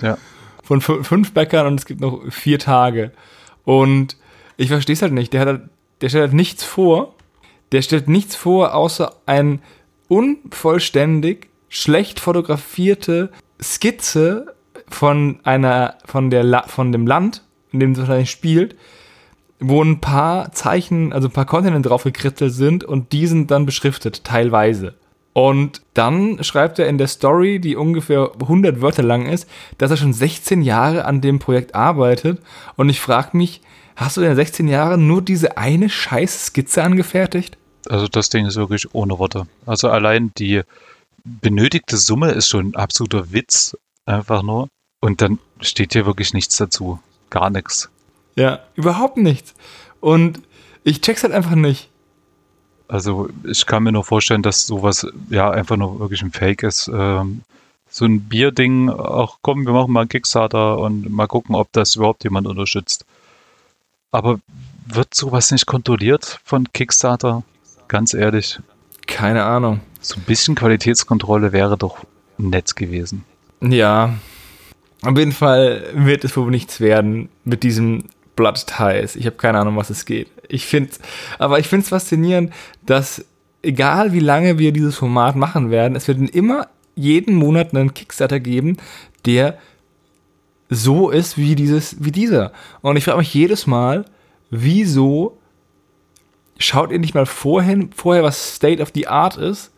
Ja. 0.02 0.18
Von 0.68 0.80
fü- 0.82 1.02
fünf 1.02 1.32
Bäckern 1.32 1.66
und 1.66 1.80
es 1.80 1.86
gibt 1.86 2.00
noch 2.00 2.20
vier 2.30 2.58
Tage. 2.58 3.10
Und 3.64 4.16
ich 4.58 4.68
verstehe 4.68 4.92
es 4.92 5.02
halt 5.02 5.12
nicht. 5.14 5.32
Der, 5.32 5.44
halt- 5.46 5.62
der 6.02 6.08
stellt 6.10 6.24
halt 6.24 6.34
nichts 6.34 6.62
vor. 6.62 7.14
Der 7.72 7.82
stellt 7.82 8.08
nichts 8.08 8.36
vor, 8.36 8.74
außer 8.74 9.14
ein 9.26 9.60
unvollständig, 10.08 11.48
schlecht 11.68 12.20
fotografierte 12.20 13.30
Skizze 13.62 14.54
von 14.88 15.40
einer, 15.44 15.96
von 16.06 16.30
der, 16.30 16.42
La 16.44 16.62
von 16.66 16.92
dem 16.92 17.06
Land, 17.06 17.42
in 17.72 17.80
dem 17.80 17.92
es 17.92 17.98
wahrscheinlich 17.98 18.30
spielt, 18.30 18.76
wo 19.60 19.82
ein 19.82 20.00
paar 20.00 20.52
Zeichen, 20.52 21.12
also 21.12 21.28
ein 21.28 21.32
paar 21.32 21.44
Kontinente 21.46 21.88
drauf 21.88 22.04
gekritzelt 22.04 22.52
sind 22.54 22.84
und 22.84 23.12
die 23.12 23.26
sind 23.26 23.50
dann 23.50 23.66
beschriftet, 23.66 24.24
teilweise. 24.24 24.94
Und 25.38 25.82
dann 25.94 26.42
schreibt 26.42 26.80
er 26.80 26.88
in 26.88 26.98
der 26.98 27.06
Story, 27.06 27.60
die 27.60 27.76
ungefähr 27.76 28.32
100 28.40 28.80
Wörter 28.80 29.04
lang 29.04 29.26
ist, 29.26 29.48
dass 29.78 29.92
er 29.92 29.96
schon 29.96 30.12
16 30.12 30.62
Jahre 30.62 31.04
an 31.04 31.20
dem 31.20 31.38
Projekt 31.38 31.76
arbeitet. 31.76 32.42
Und 32.74 32.88
ich 32.88 32.98
frage 32.98 33.36
mich, 33.36 33.60
hast 33.94 34.16
du 34.16 34.22
in 34.22 34.34
16 34.34 34.66
Jahren 34.66 35.06
nur 35.06 35.22
diese 35.22 35.56
eine 35.56 35.90
scheiß 35.90 36.46
Skizze 36.46 36.82
angefertigt? 36.82 37.56
Also 37.88 38.08
das 38.08 38.30
Ding 38.30 38.46
ist 38.46 38.56
wirklich 38.56 38.92
ohne 38.96 39.20
Worte. 39.20 39.46
Also 39.64 39.90
allein 39.90 40.32
die 40.38 40.62
benötigte 41.22 41.98
Summe 41.98 42.32
ist 42.32 42.48
schon 42.48 42.70
ein 42.70 42.74
absoluter 42.74 43.32
Witz, 43.32 43.76
einfach 44.06 44.42
nur. 44.42 44.68
Und 45.00 45.20
dann 45.22 45.38
steht 45.60 45.92
hier 45.92 46.04
wirklich 46.04 46.34
nichts 46.34 46.56
dazu. 46.56 46.98
Gar 47.30 47.50
nichts. 47.50 47.90
Ja, 48.34 48.58
überhaupt 48.74 49.18
nichts. 49.18 49.54
Und 50.00 50.40
ich 50.82 51.00
check's 51.00 51.22
halt 51.22 51.32
einfach 51.32 51.54
nicht. 51.54 51.90
Also 52.88 53.28
ich 53.44 53.66
kann 53.66 53.82
mir 53.82 53.92
nur 53.92 54.04
vorstellen, 54.04 54.42
dass 54.42 54.66
sowas 54.66 55.06
ja 55.28 55.50
einfach 55.50 55.76
nur 55.76 56.00
wirklich 56.00 56.22
ein 56.22 56.32
Fake 56.32 56.62
ist. 56.62 56.90
Ähm, 56.92 57.42
so 57.90 58.04
ein 58.04 58.20
Bierding, 58.22 58.90
ach 58.90 59.36
komm, 59.42 59.66
wir 59.66 59.72
machen 59.72 59.92
mal 59.92 60.00
einen 60.00 60.08
Kickstarter 60.08 60.78
und 60.78 61.10
mal 61.10 61.26
gucken, 61.26 61.54
ob 61.54 61.72
das 61.72 61.96
überhaupt 61.96 62.24
jemand 62.24 62.46
unterstützt. 62.46 63.04
Aber 64.10 64.40
wird 64.86 65.14
sowas 65.14 65.50
nicht 65.50 65.66
kontrolliert 65.66 66.40
von 66.44 66.72
Kickstarter? 66.72 67.42
Ganz 67.88 68.14
ehrlich. 68.14 68.58
Keine 69.06 69.44
Ahnung. 69.44 69.80
So 70.00 70.16
ein 70.16 70.22
bisschen 70.22 70.54
Qualitätskontrolle 70.54 71.52
wäre 71.52 71.76
doch 71.76 71.98
nett 72.38 72.76
gewesen. 72.76 73.24
Ja. 73.60 74.14
Auf 75.02 75.16
jeden 75.16 75.32
Fall 75.32 75.84
wird 75.94 76.24
es 76.24 76.36
wohl 76.36 76.50
nichts 76.50 76.80
werden 76.80 77.28
mit 77.44 77.62
diesem 77.62 78.04
Blood 78.36 78.66
Ties. 78.66 79.16
Ich 79.16 79.26
habe 79.26 79.36
keine 79.36 79.58
Ahnung, 79.58 79.76
was 79.76 79.90
es 79.90 80.04
geht. 80.04 80.28
Ich 80.48 80.66
finde, 80.66 80.90
aber 81.38 81.58
ich 81.58 81.68
finde 81.68 81.84
es 81.84 81.90
faszinierend, 81.90 82.52
dass 82.84 83.24
egal 83.62 84.12
wie 84.12 84.20
lange 84.20 84.58
wir 84.58 84.72
dieses 84.72 84.96
Format 84.96 85.36
machen 85.36 85.70
werden, 85.70 85.96
es 85.96 86.08
wird 86.08 86.18
immer 86.30 86.68
jeden 86.94 87.36
Monat 87.36 87.74
einen 87.74 87.94
Kickstarter 87.94 88.40
geben, 88.40 88.76
der 89.24 89.58
so 90.68 91.10
ist 91.10 91.38
wie 91.38 91.54
dieses, 91.54 92.02
wie 92.04 92.12
dieser. 92.12 92.52
Und 92.82 92.96
ich 92.96 93.04
frage 93.04 93.18
mich 93.18 93.32
jedes 93.32 93.66
Mal, 93.66 94.04
wieso 94.50 95.38
schaut 96.58 96.90
ihr 96.90 96.98
nicht 96.98 97.14
mal 97.14 97.26
vorhin, 97.26 97.90
vorher, 97.94 98.22
was 98.22 98.56
State 98.56 98.82
of 98.82 98.90
the 98.94 99.06
Art 99.06 99.36
ist, 99.36 99.72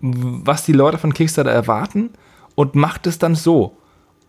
was 0.00 0.64
die 0.64 0.72
Leute 0.72 0.98
von 0.98 1.14
Kickstarter 1.14 1.50
erwarten 1.50 2.10
und 2.54 2.74
macht 2.74 3.06
es 3.06 3.18
dann 3.18 3.34
so 3.34 3.76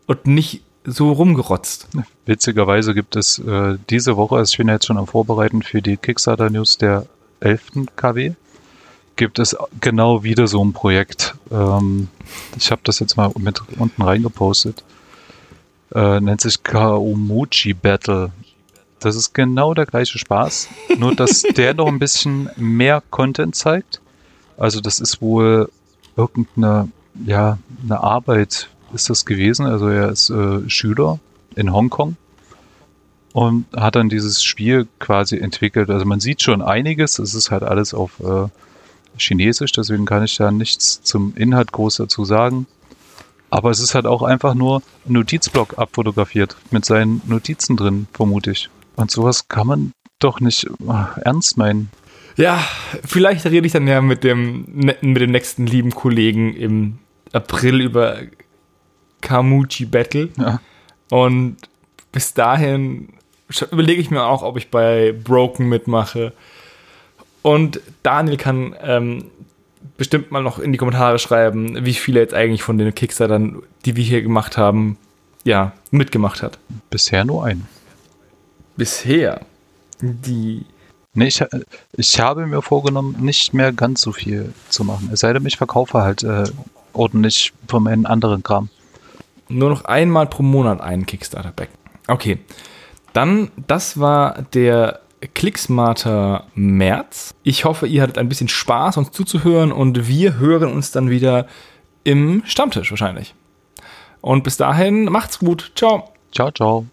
und 0.06 0.28
nicht 0.28 0.64
so 0.86 1.12
rumgerotzt. 1.12 1.88
Witzigerweise 2.26 2.94
gibt 2.94 3.16
es 3.16 3.40
äh, 3.40 3.78
diese 3.90 4.18
Woche, 4.18 4.38
also 4.38 4.52
ich 4.52 4.58
bin 4.58 4.68
jetzt 4.68 4.86
schon 4.86 4.98
am 4.98 5.08
Vorbereiten 5.08 5.62
für 5.62 5.82
die 5.82 5.98
Kickstarter 5.98 6.50
News 6.50 6.78
der 6.78 7.06
11. 7.40 7.88
KW, 7.96 8.34
gibt 9.16 9.40
es 9.40 9.56
genau 9.80 10.24
wieder 10.24 10.48
so 10.48 10.64
ein 10.64 10.74
Projekt. 10.74 11.36
Ähm, 11.52 12.10
ich 12.58 12.72
habe 12.72 12.82
das 12.84 13.00
jetzt 13.00 13.18
mal 13.18 13.32
mit 13.38 13.62
unten 13.78 14.02
reingepostet. 14.02 14.84
Äh, 15.94 16.20
nennt 16.20 16.42
sich 16.42 16.64
Kaumuchi 16.64 17.74
Battle. 17.74 18.32
Das 19.00 19.16
ist 19.16 19.34
genau 19.34 19.74
der 19.74 19.86
gleiche 19.86 20.18
Spaß, 20.18 20.70
nur 20.98 21.14
dass 21.14 21.42
der 21.58 21.74
noch 21.74 21.88
ein 21.88 22.00
bisschen 22.00 22.50
mehr 22.56 23.04
Content 23.10 23.56
zeigt. 23.56 24.02
Also 24.58 24.82
das 24.82 25.00
ist 25.00 25.22
wohl 25.22 25.70
irgendeine 26.16 26.90
ja, 27.26 27.58
eine 27.84 28.00
Arbeit 28.02 28.70
ist 28.94 29.10
das 29.10 29.26
gewesen. 29.26 29.66
Also 29.66 29.88
er 29.88 30.10
ist 30.10 30.30
äh, 30.30 30.70
Schüler 30.70 31.20
in 31.56 31.74
Hongkong 31.74 32.16
und 33.34 33.66
hat 33.76 33.96
dann 33.96 34.10
dieses 34.10 34.44
Spiel 34.44 34.88
quasi 35.00 35.38
entwickelt. 35.38 35.90
Also 35.90 36.06
man 36.06 36.20
sieht 36.20 36.42
schon 36.42 36.62
einiges. 36.62 37.20
Es 37.20 37.34
ist 37.34 37.52
halt 37.52 37.64
alles 37.64 37.94
auf 37.94 38.20
äh, 38.20 38.48
Chinesisch, 39.18 39.72
deswegen 39.72 40.06
kann 40.06 40.24
ich 40.24 40.38
da 40.38 40.52
nichts 40.52 41.02
zum 41.04 41.34
Inhalt 41.36 41.72
groß 41.72 41.98
dazu 41.98 42.26
sagen. 42.26 42.66
Aber 43.50 43.70
es 43.70 43.80
ist 43.80 43.94
halt 43.94 44.08
auch 44.08 44.24
einfach 44.24 44.56
nur 44.56 44.82
ein 45.08 45.14
Notizblock 45.14 45.78
abfotografiert 45.78 46.56
mit 46.72 46.86
seinen 46.86 47.22
Notizen 47.28 47.78
drin, 47.78 48.08
vermute 48.12 48.52
ich. 48.52 48.70
Und 48.96 49.12
sowas 49.12 49.48
kann 49.48 49.68
man 49.68 49.92
doch 50.18 50.40
nicht 50.40 50.68
ach, 50.88 51.18
ernst 51.18 51.58
meinen. 51.58 51.92
Ja, 52.36 52.64
vielleicht 53.06 53.46
rede 53.46 53.68
ich 53.68 53.74
dann 53.74 53.88
ja 53.88 54.02
mit 54.02 54.24
dem, 54.24 54.66
mit 54.74 55.04
dem 55.04 55.32
nächsten 55.32 55.68
lieben 55.68 55.92
Kollegen 55.92 56.56
im 56.56 56.98
April 57.32 57.82
über 57.82 58.22
Kamuchi 59.24 59.86
Battle. 59.86 60.30
Ja. 60.38 60.60
Und 61.10 61.58
bis 62.12 62.34
dahin 62.34 63.10
überlege 63.72 64.02
ich 64.02 64.12
mir 64.12 64.24
auch, 64.24 64.44
ob 64.44 64.58
ich 64.58 64.70
bei 64.70 65.12
Broken 65.12 65.68
mitmache. 65.68 66.34
Und 67.42 67.82
Daniel 68.04 68.38
kann 68.38 68.76
ähm, 68.82 69.26
bestimmt 69.98 70.32
mal 70.32 70.44
noch 70.44 70.60
in 70.60 70.72
die 70.72 70.78
Kommentare 70.78 71.20
schreiben, 71.20 71.86
wie 71.86 71.94
viele 71.94 72.20
jetzt 72.20 72.34
eigentlich 72.34 72.64
von 72.64 72.78
den 72.78 72.94
Kickstartern, 72.94 73.64
die 73.86 73.96
wir 73.96 74.04
hier 74.04 74.22
gemacht 74.22 74.58
haben, 74.58 74.98
ja, 75.44 75.74
mitgemacht 75.92 76.42
hat. 76.42 76.60
Bisher 76.90 77.26
nur 77.26 77.46
ein. 77.46 77.68
Bisher. 78.78 79.42
Die. 80.02 80.66
Nee, 81.16 81.28
ich, 81.28 81.44
ich 81.94 82.20
habe 82.20 82.48
mir 82.48 82.62
vorgenommen, 82.62 83.18
nicht 83.20 83.54
mehr 83.54 83.72
ganz 83.72 84.02
so 84.02 84.12
viel 84.12 84.54
zu 84.70 84.84
machen. 84.84 85.10
Es 85.14 85.20
sei 85.20 85.32
denn, 85.32 85.46
ich 85.46 85.58
verkaufe 85.58 86.02
halt 86.02 86.24
äh, 86.24 86.46
ordentlich 86.94 87.54
von 87.68 87.84
meinen 87.84 88.06
anderen 88.06 88.42
Kram 88.42 88.70
nur 89.50 89.70
noch 89.70 89.86
einmal 89.86 90.28
pro 90.28 90.44
Monat 90.44 90.82
einen 90.82 91.06
Kickstarter-Back. 91.06 91.70
Okay. 92.08 92.40
Dann, 93.14 93.52
das 93.68 94.00
war 94.00 94.42
der 94.54 95.02
Clicksmarter 95.34 96.48
März. 96.56 97.36
Ich 97.44 97.66
hoffe, 97.66 97.88
ihr 97.88 98.02
hattet 98.02 98.18
ein 98.18 98.30
bisschen 98.30 98.50
Spaß, 98.50 98.98
uns 98.98 99.12
zuzuhören 99.12 99.72
und 99.72 100.08
wir 100.08 100.38
hören 100.38 100.72
uns 100.72 100.92
dann 100.92 101.10
wieder 101.10 101.48
im 102.04 102.44
Stammtisch 102.46 102.92
wahrscheinlich. 102.92 103.36
Und 104.22 104.44
bis 104.44 104.58
dahin, 104.58 105.06
macht's 105.06 105.40
gut. 105.40 105.72
Ciao. 105.76 106.12
Ciao, 106.32 106.52
ciao. 106.52 106.86